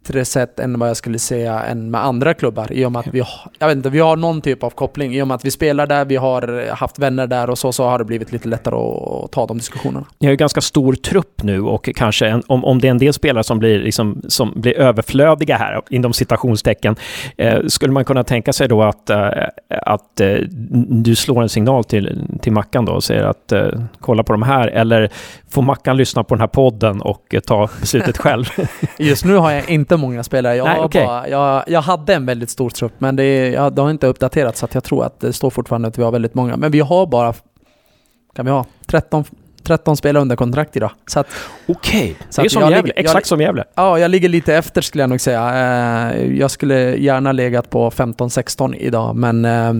bättre 0.03 0.25
sätt 0.25 0.59
än 0.59 0.79
vad 0.79 0.89
jag 0.89 0.97
skulle 0.97 1.19
säga 1.19 1.59
än 1.59 1.91
med 1.91 2.05
andra 2.05 2.33
klubbar. 2.33 2.73
I 2.73 2.85
och 2.85 2.91
med 2.91 2.99
att 2.99 3.07
vi, 3.07 3.23
jag 3.59 3.67
vet 3.67 3.77
inte, 3.77 3.89
vi 3.89 3.99
har 3.99 4.15
någon 4.15 4.41
typ 4.41 4.63
av 4.63 4.69
koppling. 4.69 5.15
I 5.15 5.21
och 5.21 5.27
med 5.27 5.35
att 5.35 5.45
vi 5.45 5.51
spelar 5.51 5.87
där, 5.87 6.05
vi 6.05 6.15
har 6.15 6.71
haft 6.75 6.99
vänner 6.99 7.27
där 7.27 7.49
och 7.49 7.57
så, 7.57 7.71
så 7.71 7.83
har 7.83 7.99
det 7.99 8.05
blivit 8.05 8.31
lite 8.31 8.47
lättare 8.47 8.75
att 8.75 9.31
ta 9.31 9.45
de 9.45 9.57
diskussionerna. 9.57 10.05
Ni 10.19 10.27
har 10.27 10.31
ju 10.31 10.37
ganska 10.37 10.61
stor 10.61 10.93
trupp 10.93 11.43
nu 11.43 11.61
och 11.61 11.89
kanske 11.95 12.27
en, 12.27 12.43
om, 12.47 12.65
om 12.65 12.79
det 12.79 12.87
är 12.87 12.91
en 12.91 12.97
del 12.97 13.13
spelare 13.13 13.43
som 13.43 13.59
blir, 13.59 13.79
liksom, 13.79 14.21
som 14.27 14.53
blir 14.55 14.77
överflödiga 14.77 15.57
här, 15.57 15.81
inom 15.89 16.13
citationstecken, 16.13 16.95
eh, 17.37 17.59
skulle 17.67 17.93
man 17.93 18.05
kunna 18.05 18.23
tänka 18.23 18.53
sig 18.53 18.67
då 18.67 18.83
att, 18.83 19.09
eh, 19.09 19.29
att 19.69 20.21
eh, 20.21 20.35
du 20.89 21.15
slår 21.15 21.41
en 21.41 21.49
signal 21.49 21.83
till, 21.83 22.27
till 22.41 22.51
Mackan 22.51 22.85
då 22.85 22.91
och 22.91 23.03
säger 23.03 23.23
att 23.23 23.51
eh, 23.51 23.67
kolla 23.99 24.23
på 24.23 24.33
de 24.33 24.43
här, 24.43 24.67
eller 24.67 25.09
får 25.49 25.61
Mackan 25.61 25.97
lyssna 25.97 26.23
på 26.23 26.35
den 26.35 26.39
här 26.39 26.47
podden 26.47 27.01
och 27.01 27.35
ta 27.45 27.69
beslutet 27.79 28.17
själv? 28.23 28.45
Just 28.97 29.25
nu 29.25 29.35
har 29.35 29.51
jag 29.51 29.69
inte 29.69 29.92
inte 29.93 30.01
många 30.01 30.23
spelare. 30.23 30.55
Jag, 30.55 30.65
Nej, 30.65 30.79
okay. 30.79 31.05
bara, 31.05 31.27
jag, 31.27 31.63
jag 31.67 31.81
hade 31.81 32.13
en 32.13 32.25
väldigt 32.25 32.49
stor 32.49 32.69
trupp, 32.69 32.93
men 32.97 33.15
det, 33.15 33.49
jag, 33.49 33.73
det 33.73 33.81
har 33.81 33.89
inte 33.89 34.07
uppdaterats 34.07 34.59
så 34.59 34.67
jag 34.71 34.83
tror 34.83 35.05
att 35.05 35.19
det 35.19 35.33
står 35.33 35.49
fortfarande 35.49 35.87
att 35.87 35.97
vi 35.97 36.03
har 36.03 36.11
väldigt 36.11 36.33
många. 36.33 36.57
Men 36.57 36.71
vi 36.71 36.79
har 36.79 37.05
bara, 37.05 37.33
kan 38.35 38.45
vi 38.45 38.51
ha, 38.51 38.65
13, 38.85 39.23
13 39.63 39.97
spelare 39.97 40.21
under 40.21 40.35
kontrakt 40.35 40.75
idag. 40.75 40.91
Okej, 41.15 41.25
okay. 41.67 42.15
det 42.35 42.41
är 42.41 42.49
som 42.49 42.61
Gävle, 42.61 42.77
ligger, 42.77 42.93
exakt 42.95 43.15
jag, 43.15 43.25
som 43.25 43.41
Gävle. 43.41 43.63
Ja, 43.75 43.99
jag 43.99 44.11
ligger 44.11 44.29
lite 44.29 44.55
efter 44.55 44.81
skulle 44.81 45.03
jag 45.03 45.09
nog 45.09 45.21
säga. 45.21 45.49
Eh, 46.11 46.37
jag 46.39 46.51
skulle 46.51 46.95
gärna 46.95 47.31
legat 47.31 47.69
på 47.69 47.89
15-16 47.89 48.75
idag, 48.75 49.15
men 49.15 49.45
eh, 49.45 49.73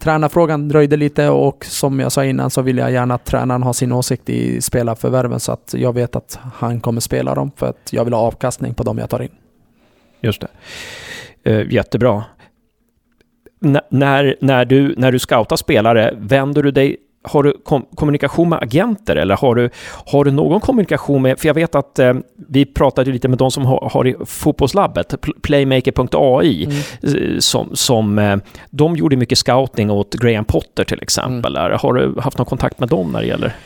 Tränarfrågan 0.00 0.68
dröjde 0.68 0.96
lite 0.96 1.28
och 1.28 1.64
som 1.64 2.00
jag 2.00 2.12
sa 2.12 2.24
innan 2.24 2.50
så 2.50 2.62
vill 2.62 2.78
jag 2.78 2.92
gärna 2.92 3.14
att 3.14 3.24
tränaren 3.24 3.62
har 3.62 3.72
sin 3.72 3.92
åsikt 3.92 4.30
i 4.30 4.60
spelarförvärven 4.60 5.40
så 5.40 5.52
att 5.52 5.74
jag 5.78 5.92
vet 5.92 6.16
att 6.16 6.38
han 6.54 6.80
kommer 6.80 7.00
spela 7.00 7.34
dem 7.34 7.50
för 7.56 7.66
att 7.66 7.92
jag 7.92 8.04
vill 8.04 8.12
ha 8.12 8.20
avkastning 8.20 8.74
på 8.74 8.82
dem 8.82 8.98
jag 8.98 9.10
tar 9.10 9.22
in. 9.22 9.30
Just 10.20 10.40
det. 10.40 10.48
Eh, 11.50 11.72
jättebra. 11.72 12.24
N 13.64 13.78
när, 13.90 14.36
när, 14.40 14.64
du, 14.64 14.94
när 14.96 15.12
du 15.12 15.18
scoutar 15.18 15.56
spelare, 15.56 16.14
vänder 16.18 16.62
du 16.62 16.70
dig 16.70 16.96
har 17.22 17.42
du 17.42 17.52
kom 17.64 17.86
kommunikation 17.94 18.48
med 18.48 18.58
agenter 18.62 19.16
eller 19.16 19.36
har 19.36 19.54
du, 19.54 19.70
har 20.06 20.24
du 20.24 20.30
någon 20.30 20.60
kommunikation 20.60 21.22
med, 21.22 21.38
för 21.38 21.46
jag 21.46 21.54
vet 21.54 21.74
att 21.74 21.98
eh, 21.98 22.14
vi 22.48 22.66
pratade 22.66 23.12
lite 23.12 23.28
med 23.28 23.38
de 23.38 23.50
som 23.50 23.66
har, 23.66 23.90
har 23.92 24.06
i 24.06 24.16
fotbollslabbet, 24.26 25.14
playmaker.ai, 25.42 26.64
mm. 26.64 27.40
Som, 27.40 27.76
som 27.76 28.18
eh, 28.18 28.36
de 28.70 28.96
gjorde 28.96 29.16
mycket 29.16 29.38
scouting 29.38 29.90
åt 29.90 30.14
Graham 30.14 30.44
Potter 30.44 30.84
till 30.84 31.02
exempel. 31.02 31.56
Mm. 31.56 31.78
Har 31.80 31.92
du 31.92 32.20
haft 32.20 32.38
någon 32.38 32.46
kontakt 32.46 32.80
med 32.80 32.88
dem 32.88 33.12
när 33.12 33.20
det 33.20 33.26
gäller? 33.26 33.56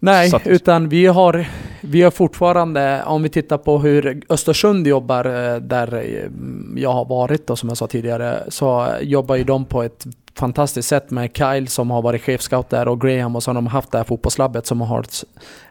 Nej, 0.00 0.30
så 0.30 0.40
utan 0.44 0.88
vi 0.88 1.06
har, 1.06 1.46
vi 1.80 2.02
har 2.02 2.10
fortfarande, 2.10 3.02
om 3.06 3.22
vi 3.22 3.28
tittar 3.28 3.58
på 3.58 3.78
hur 3.78 4.22
Östersund 4.28 4.86
jobbar, 4.86 5.24
eh, 5.24 5.56
där 5.56 5.94
eh, 5.94 6.30
jag 6.76 6.92
har 6.92 7.04
varit 7.04 7.50
och 7.50 7.58
som 7.58 7.68
jag 7.68 7.78
sa 7.78 7.86
tidigare, 7.86 8.42
så 8.48 8.86
jobbar 9.00 9.36
ju 9.36 9.44
de 9.44 9.64
på 9.64 9.82
ett 9.82 10.06
fantastiskt 10.34 10.88
sätt 10.88 11.10
med 11.10 11.36
Kyle 11.36 11.68
som 11.68 11.90
har 11.90 12.02
varit 12.02 12.22
chefscout 12.22 12.70
där 12.70 12.88
och 12.88 13.00
Graham 13.00 13.36
och 13.36 13.42
så 13.42 13.50
har 13.50 13.54
de 13.54 13.66
haft 13.66 13.90
det 13.90 13.98
här 13.98 14.04
fotbollslabbet 14.04 14.66
som 14.66 14.80
har 14.80 15.04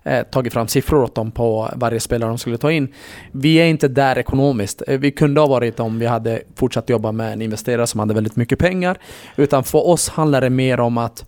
eh, 0.03 0.23
tagit 0.23 0.53
fram 0.53 0.67
siffror 0.67 1.03
åt 1.03 1.15
dem 1.15 1.31
på 1.31 1.69
varje 1.75 1.99
spelare 1.99 2.29
de 2.29 2.37
skulle 2.37 2.57
ta 2.57 2.71
in. 2.71 2.93
Vi 3.31 3.55
är 3.55 3.65
inte 3.65 3.87
där 3.87 4.17
ekonomiskt. 4.17 4.83
Eh, 4.87 4.99
vi 4.99 5.11
kunde 5.11 5.41
ha 5.41 5.47
varit 5.47 5.79
om 5.79 5.99
vi 5.99 6.05
hade 6.05 6.41
fortsatt 6.55 6.89
jobba 6.89 7.11
med 7.11 7.33
en 7.33 7.41
investerare 7.41 7.87
som 7.87 7.99
hade 7.99 8.13
väldigt 8.13 8.35
mycket 8.35 8.59
pengar. 8.59 8.97
Utan 9.35 9.63
för 9.63 9.87
oss 9.87 10.09
handlar 10.09 10.41
det 10.41 10.49
mer 10.49 10.79
om 10.79 10.97
att 10.97 11.25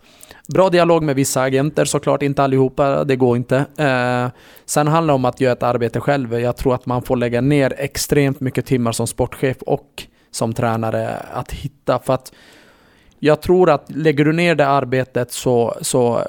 Bra 0.47 0.69
dialog 0.69 1.03
med 1.03 1.15
vissa 1.15 1.41
agenter 1.41 1.85
såklart, 1.85 2.21
inte 2.21 2.43
allihopa, 2.43 3.03
det 3.03 3.15
går 3.15 3.37
inte. 3.37 3.57
Eh, 3.77 4.27
sen 4.65 4.87
handlar 4.87 5.11
det 5.11 5.15
om 5.15 5.25
att 5.25 5.41
göra 5.41 5.53
ett 5.53 5.63
arbete 5.63 5.99
själv. 5.99 6.39
Jag 6.39 6.57
tror 6.57 6.75
att 6.75 6.85
man 6.85 7.01
får 7.01 7.15
lägga 7.15 7.41
ner 7.41 7.73
extremt 7.77 8.39
mycket 8.39 8.65
timmar 8.65 8.91
som 8.91 9.07
sportchef 9.07 9.57
och 9.61 10.03
som 10.31 10.53
tränare 10.53 11.15
att 11.33 11.51
hitta. 11.51 11.99
För 11.99 12.13
att 12.13 12.31
jag 13.23 13.41
tror 13.41 13.69
att 13.69 13.85
lägger 13.87 14.25
du 14.25 14.33
ner 14.33 14.55
det 14.55 14.67
arbetet 14.67 15.31
så, 15.31 15.77
så 15.81 16.21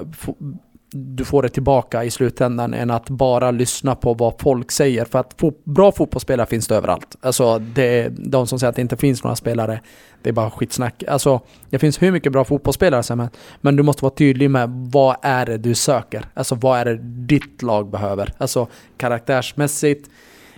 du 0.91 1.25
får 1.25 1.43
det 1.43 1.49
tillbaka 1.49 2.03
i 2.03 2.11
slutändan 2.11 2.73
än 2.73 2.91
att 2.91 3.09
bara 3.09 3.51
lyssna 3.51 3.95
på 3.95 4.13
vad 4.13 4.33
folk 4.39 4.71
säger. 4.71 5.05
För 5.05 5.19
att 5.19 5.35
fo 5.37 5.53
bra 5.63 5.91
fotbollsspelare 5.91 6.47
finns 6.47 6.67
det 6.67 6.75
överallt. 6.75 7.15
Alltså 7.21 7.59
det, 7.59 8.09
de 8.17 8.47
som 8.47 8.59
säger 8.59 8.69
att 8.69 8.75
det 8.75 8.81
inte 8.81 8.97
finns 8.97 9.23
några 9.23 9.35
spelare, 9.35 9.81
det 10.21 10.29
är 10.29 10.33
bara 10.33 10.51
skitsnack. 10.51 11.03
Alltså 11.07 11.41
det 11.69 11.79
finns 11.79 12.01
hur 12.01 12.11
mycket 12.11 12.31
bra 12.31 12.43
fotbollsspelare 12.43 13.03
som 13.03 13.19
helst. 13.19 13.37
Men 13.61 13.75
du 13.75 13.83
måste 13.83 14.03
vara 14.03 14.13
tydlig 14.15 14.49
med 14.49 14.69
vad 14.69 15.15
är 15.21 15.45
det 15.45 15.57
du 15.57 15.75
söker? 15.75 16.25
Alltså 16.33 16.55
vad 16.55 16.79
är 16.79 16.85
det 16.85 16.97
ditt 17.27 17.61
lag 17.61 17.89
behöver? 17.89 18.33
Alltså 18.37 18.67
karaktärsmässigt, 18.97 20.09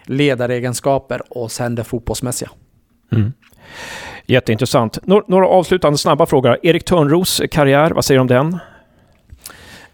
ledaregenskaper 0.06 1.22
och 1.30 1.52
sen 1.52 1.76
det 1.76 1.84
fotbollsmässiga. 1.84 2.50
Mm. 3.12 3.34
Jätteintressant. 4.28 5.00
Några 5.06 5.48
avslutande 5.48 5.98
snabba 5.98 6.26
frågor. 6.26 6.58
Erik 6.64 6.86
Törnros 6.86 7.42
karriär, 7.52 7.92
vad 7.92 8.06
säger 8.06 8.18
du 8.18 8.22
om 8.22 8.28
den? 8.28 8.60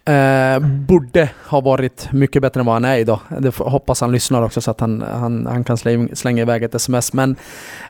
Eh, 0.06 0.58
borde 0.60 1.30
ha 1.46 1.60
varit 1.60 2.12
mycket 2.12 2.42
bättre 2.42 2.60
än 2.60 2.66
vad 2.66 2.74
han 2.74 2.84
är 2.84 2.96
idag. 2.98 3.20
Det 3.38 3.56
hoppas 3.56 4.00
han 4.00 4.12
lyssnar 4.12 4.42
också 4.42 4.60
så 4.60 4.70
att 4.70 4.80
han, 4.80 5.02
han, 5.02 5.46
han 5.46 5.64
kan 5.64 5.76
slänga, 6.12 6.42
iväg 6.42 6.62
ett 6.62 6.74
sms. 6.74 7.12
Men 7.12 7.36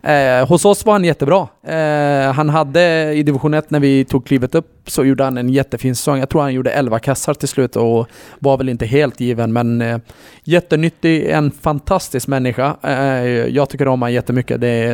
eh, 0.03 0.49
hos 0.49 0.65
oss 0.65 0.85
var 0.85 0.93
han 0.93 1.05
jättebra. 1.05 1.49
Eh, 1.63 2.33
han 2.33 2.49
hade 2.49 3.13
i 3.13 3.23
division 3.23 3.55
1 3.55 3.71
när 3.71 3.81
vi 3.81 4.05
tog 4.05 4.27
klivet 4.27 4.55
upp 4.55 4.71
så 4.87 5.05
gjorde 5.05 5.25
han 5.25 5.39
en 5.39 5.49
jättefin 5.49 5.97
säsong. 5.97 6.19
Jag 6.19 6.29
tror 6.29 6.43
han 6.43 6.55
gjorde 6.55 6.71
11 6.71 6.99
kassar 6.99 7.35
till 7.35 7.49
slut 7.49 7.77
och 7.77 8.09
var 8.39 8.57
väl 8.57 8.69
inte 8.69 8.87
helt 8.87 9.21
given 9.21 9.53
men 9.53 9.83
eh, 9.83 9.99
jättenyttig, 10.45 11.31
en 11.31 11.51
fantastisk 11.51 12.29
människa. 12.29 12.77
Eh, 12.83 13.25
jag 13.27 13.69
tycker 13.69 13.89
om 13.89 14.01
honom 14.01 14.13
jättemycket. 14.15 14.61
Det 14.61 14.69
är 14.69 14.93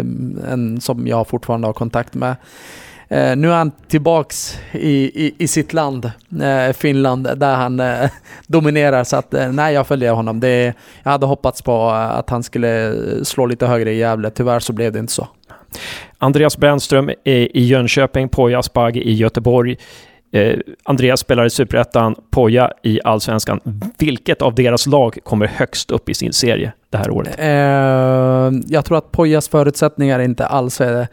en 0.51 0.81
som 0.81 1.07
jag 1.07 1.29
fortfarande 1.29 1.68
har 1.68 1.73
kontakt 1.73 2.14
med. 2.14 2.37
Eh, 3.11 3.37
nu 3.37 3.49
är 3.51 3.55
han 3.55 3.73
tillbaks 3.89 4.59
i, 4.73 5.27
i, 5.27 5.35
i 5.39 5.49
sitt 5.49 5.73
land, 5.73 6.11
eh, 6.43 6.73
Finland, 6.73 7.29
där 7.37 7.55
han 7.55 7.81
eh, 7.81 8.11
dominerar. 8.47 9.05
Så 9.05 9.17
att, 9.17 9.35
eh, 9.35 9.53
nej, 9.53 9.75
jag 9.75 9.87
följer 9.87 10.13
honom. 10.13 10.41
Det, 10.41 10.75
jag 11.03 11.11
hade 11.11 11.27
hoppats 11.27 11.63
på 11.63 11.89
att 11.91 12.31
han 12.31 12.43
skulle 12.43 12.95
slå 13.25 13.47
lite 13.47 13.67
högre 13.67 13.93
i 13.93 13.99
Gävle. 13.99 14.31
Tyvärr 14.31 14.61
så 14.61 14.73
blev 14.73 14.93
det 14.93 14.99
inte 14.99 15.13
så. 15.13 15.29
Andreas 16.19 16.59
Brännström 16.59 17.11
i 17.25 17.65
Jönköping, 17.65 18.29
Poya 18.29 18.59
Asbaghi 18.59 19.01
i 19.01 19.13
Göteborg. 19.13 19.77
Eh, 20.33 20.59
Andreas 20.85 21.21
spelar 21.21 21.45
i 21.45 21.51
Superettan, 21.51 22.15
Poja 22.31 22.73
i 22.83 23.01
Allsvenskan. 23.05 23.61
Vilket 23.99 24.43
av 24.43 24.55
deras 24.55 24.87
lag 24.87 25.19
kommer 25.23 25.47
högst 25.47 25.91
upp 25.91 26.09
i 26.09 26.15
sin 26.15 26.33
serie 26.33 26.73
det 26.91 26.99
här 26.99 27.11
året? 27.11 27.35
Eh, 27.39 28.61
jag 28.67 28.85
tror 28.85 28.99
att 28.99 29.13
Pojas 29.13 29.49
förutsättningar 29.49 30.21
inte 30.21 30.47
alls 30.47 30.81
är 30.81 31.09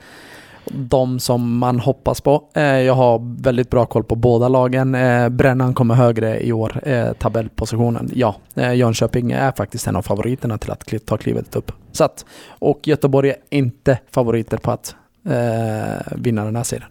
de 0.71 1.19
som 1.19 1.57
man 1.57 1.79
hoppas 1.79 2.21
på. 2.21 2.43
Eh, 2.53 2.63
jag 2.63 2.93
har 2.93 3.41
väldigt 3.43 3.69
bra 3.69 3.85
koll 3.85 4.03
på 4.03 4.15
båda 4.15 4.47
lagen. 4.47 4.95
Eh, 4.95 5.29
Brännan 5.29 5.73
kommer 5.73 5.95
högre 5.95 6.39
i 6.39 6.51
år, 6.51 6.81
eh, 6.83 7.13
tabellpositionen. 7.13 8.09
Ja, 8.13 8.35
Jönköping 8.55 9.31
är 9.31 9.51
faktiskt 9.51 9.87
en 9.87 9.95
av 9.95 10.01
favoriterna 10.01 10.57
till 10.57 10.71
att 10.71 11.05
ta 11.05 11.17
klivet 11.17 11.55
upp. 11.55 11.71
Så 11.91 12.03
att, 12.03 12.25
och 12.49 12.79
Göteborg 12.83 13.29
är 13.29 13.35
inte 13.49 13.99
favoriter 14.11 14.57
på 14.57 14.71
att 14.71 14.95
eh, 15.25 16.13
vinna 16.15 16.45
den 16.45 16.55
här 16.55 16.63
serien. 16.63 16.89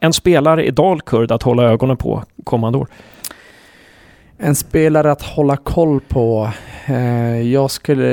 En 0.00 0.12
spelare 0.12 0.66
i 0.66 0.70
Dalkurd 0.70 1.32
att 1.32 1.42
hålla 1.42 1.62
ögonen 1.62 1.96
på 1.96 2.22
kommande 2.44 2.78
år? 2.78 2.88
En 4.44 4.54
spelare 4.54 5.12
att 5.12 5.22
hålla 5.22 5.56
koll 5.56 6.00
på. 6.00 6.50
Eh, 6.86 7.40
jag 7.40 7.70
skulle... 7.70 8.08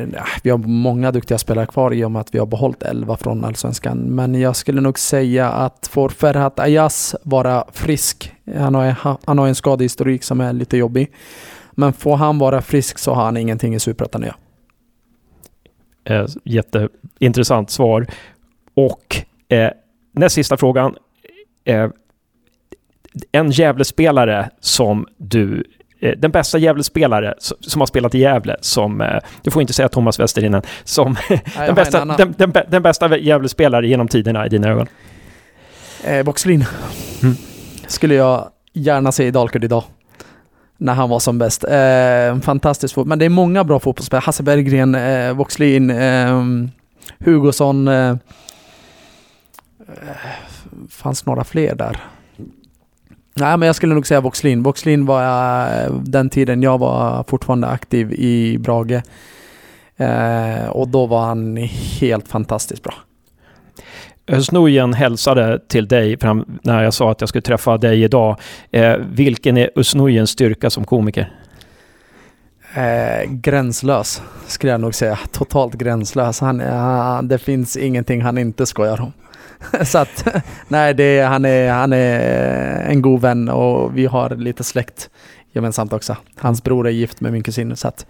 Eh, 0.00 0.08
vi 0.42 0.50
har 0.50 0.58
många 0.58 1.12
duktiga 1.12 1.38
spelare 1.38 1.66
kvar 1.66 1.92
i 1.94 2.04
och 2.04 2.10
med 2.10 2.20
att 2.20 2.34
vi 2.34 2.38
har 2.38 2.46
behållit 2.46 2.82
11 2.82 3.16
från 3.16 3.44
Allsvenskan. 3.44 3.98
Men 3.98 4.34
jag 4.34 4.56
skulle 4.56 4.80
nog 4.80 4.98
säga 4.98 5.48
att 5.48 5.86
får 5.86 6.08
Ferhat 6.08 6.58
Ayaz 6.60 7.16
vara 7.22 7.64
frisk, 7.72 8.32
han 8.56 8.74
har, 8.74 8.94
han 9.24 9.38
har 9.38 9.48
en 9.48 9.54
skadehistorik 9.54 10.22
som 10.22 10.40
är 10.40 10.52
lite 10.52 10.76
jobbig. 10.76 11.12
Men 11.70 11.92
får 11.92 12.16
han 12.16 12.38
vara 12.38 12.62
frisk 12.62 12.98
så 12.98 13.14
har 13.14 13.24
han 13.24 13.36
ingenting 13.36 13.74
i 13.74 13.80
Superettan 13.80 14.22
att 14.22 14.28
göra. 14.28 16.20
Eh, 16.20 16.26
jätteintressant 16.44 17.70
svar. 17.70 18.06
Och 18.74 19.16
eh, 19.48 19.70
näst 20.12 20.34
sista 20.34 20.56
frågan. 20.56 20.96
Eh, 21.64 21.90
en 23.32 23.50
Gävlespelare 23.50 24.50
som 24.60 25.06
du 25.16 25.64
eh, 26.00 26.12
den 26.18 26.30
bästa 26.30 26.58
Gävlespelare 26.58 27.34
som 27.38 27.80
har 27.80 27.86
spelat 27.86 28.14
i 28.14 28.18
Gävle, 28.18 28.56
som, 28.60 29.00
eh, 29.00 29.18
du 29.42 29.50
får 29.50 29.62
inte 29.62 29.74
säga 29.74 29.88
Thomas 29.88 30.20
Westerinen, 30.20 30.62
som 30.84 31.16
den, 31.56 31.74
bästa, 31.74 32.04
den, 32.04 32.34
den, 32.38 32.52
den, 32.68 32.82
bästa 32.82 33.18
Gävlespelare 33.18 33.88
genom 33.88 34.08
tiderna 34.08 34.46
i 34.46 34.48
dina 34.48 34.68
ögon? 34.68 34.86
Eh, 36.04 36.22
Boxlin. 36.22 36.64
Mm. 37.22 37.34
Skulle 37.86 38.14
jag 38.14 38.48
gärna 38.72 39.12
se 39.12 39.26
i 39.26 39.30
Dalkurd 39.30 39.64
idag. 39.64 39.84
När 40.76 40.94
han 40.94 41.10
var 41.10 41.18
som 41.18 41.38
bäst. 41.38 41.64
Eh, 41.64 42.40
fantastiskt 42.40 42.94
fotboll. 42.94 43.08
Men 43.08 43.18
det 43.18 43.24
är 43.24 43.28
många 43.28 43.64
bra 43.64 43.80
fotbollsspelare. 43.80 44.22
Hasse 44.24 44.42
Berggren, 44.42 44.94
eh, 44.94 45.32
Voxlin, 45.32 45.90
eh, 45.90 46.42
Hugosson. 47.24 47.88
Eh, 47.88 48.16
fanns 50.90 51.26
några 51.26 51.44
fler 51.44 51.74
där. 51.74 51.96
Nej, 53.34 53.56
men 53.56 53.66
jag 53.66 53.76
skulle 53.76 53.94
nog 53.94 54.06
säga 54.06 54.20
Voxlin. 54.20 54.62
Voxlin 54.62 55.06
var 55.06 55.22
uh, 55.22 55.94
den 56.02 56.30
tiden 56.30 56.62
jag 56.62 56.78
var 56.78 57.24
fortfarande 57.28 57.66
aktiv 57.66 58.12
i 58.12 58.58
Brage. 58.58 59.02
Uh, 60.00 60.68
och 60.68 60.88
då 60.88 61.06
var 61.06 61.24
han 61.24 61.56
helt 62.00 62.28
fantastiskt 62.28 62.82
bra. 62.82 62.94
Öznujen 64.26 64.94
hälsade 64.94 65.58
till 65.68 65.88
dig 65.88 66.18
när 66.62 66.82
jag 66.82 66.94
sa 66.94 67.10
att 67.10 67.20
jag 67.20 67.28
skulle 67.28 67.42
träffa 67.42 67.78
dig 67.78 68.02
idag. 68.02 68.36
Eh, 68.70 68.96
vilken 68.96 69.56
är 69.56 69.70
Ösnujens 69.76 70.30
styrka 70.30 70.70
som 70.70 70.84
komiker? 70.84 71.32
Eh, 72.74 73.30
gränslös, 73.30 74.22
skulle 74.46 74.72
jag 74.72 74.80
nog 74.80 74.94
säga. 74.94 75.18
Totalt 75.32 75.74
gränslös. 75.74 76.40
Han, 76.40 76.60
uh, 76.60 77.22
det 77.22 77.38
finns 77.38 77.76
ingenting 77.76 78.22
han 78.22 78.38
inte 78.38 78.66
skojar 78.66 79.00
om. 79.00 79.12
så 79.84 79.98
att, 79.98 80.26
nej, 80.68 80.94
det, 80.94 81.20
han, 81.20 81.44
är, 81.44 81.72
han 81.72 81.92
är 81.92 82.20
en 82.88 83.02
god 83.02 83.20
vän 83.20 83.48
och 83.48 83.98
vi 83.98 84.06
har 84.06 84.30
lite 84.30 84.64
släkt 84.64 85.10
gemensamt 85.52 85.92
också. 85.92 86.16
Hans 86.36 86.62
bror 86.62 86.86
är 86.86 86.90
gift 86.90 87.20
med 87.20 87.32
min 87.32 87.42
kusin 87.42 87.76
så 87.76 87.88
att 87.88 88.06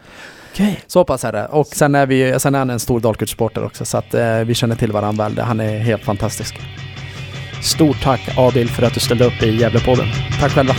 okay. 0.53 0.75
så 0.87 1.05
pass 1.05 1.25
är 1.25 1.33
det. 1.33 1.47
Och 1.47 1.67
sen 1.67 1.95
är, 1.95 2.07
vi, 2.07 2.35
sen 2.39 2.55
är 2.55 2.59
han 2.59 2.71
en 2.71 2.81
stor 2.81 3.01
Dalkurd-supporter 3.01 3.65
också 3.65 3.85
så 3.85 3.99
att 3.99 4.15
eh, 4.15 4.39
vi 4.39 4.55
känner 4.55 4.77
till 4.77 4.93
varandra 4.93 5.29
väl. 5.29 5.39
Han 5.39 5.61
är 5.61 5.79
helt 5.79 6.05
fantastisk. 6.05 6.61
Stort 7.63 8.03
tack 8.03 8.21
Adil 8.37 8.69
för 8.69 8.83
att 8.83 8.95
du 8.95 9.01
ställde 9.01 9.25
upp 9.25 9.43
i 9.43 9.57
Gävlepodden. 9.57 10.07
Tack 10.41 10.53
själva. 10.53 10.75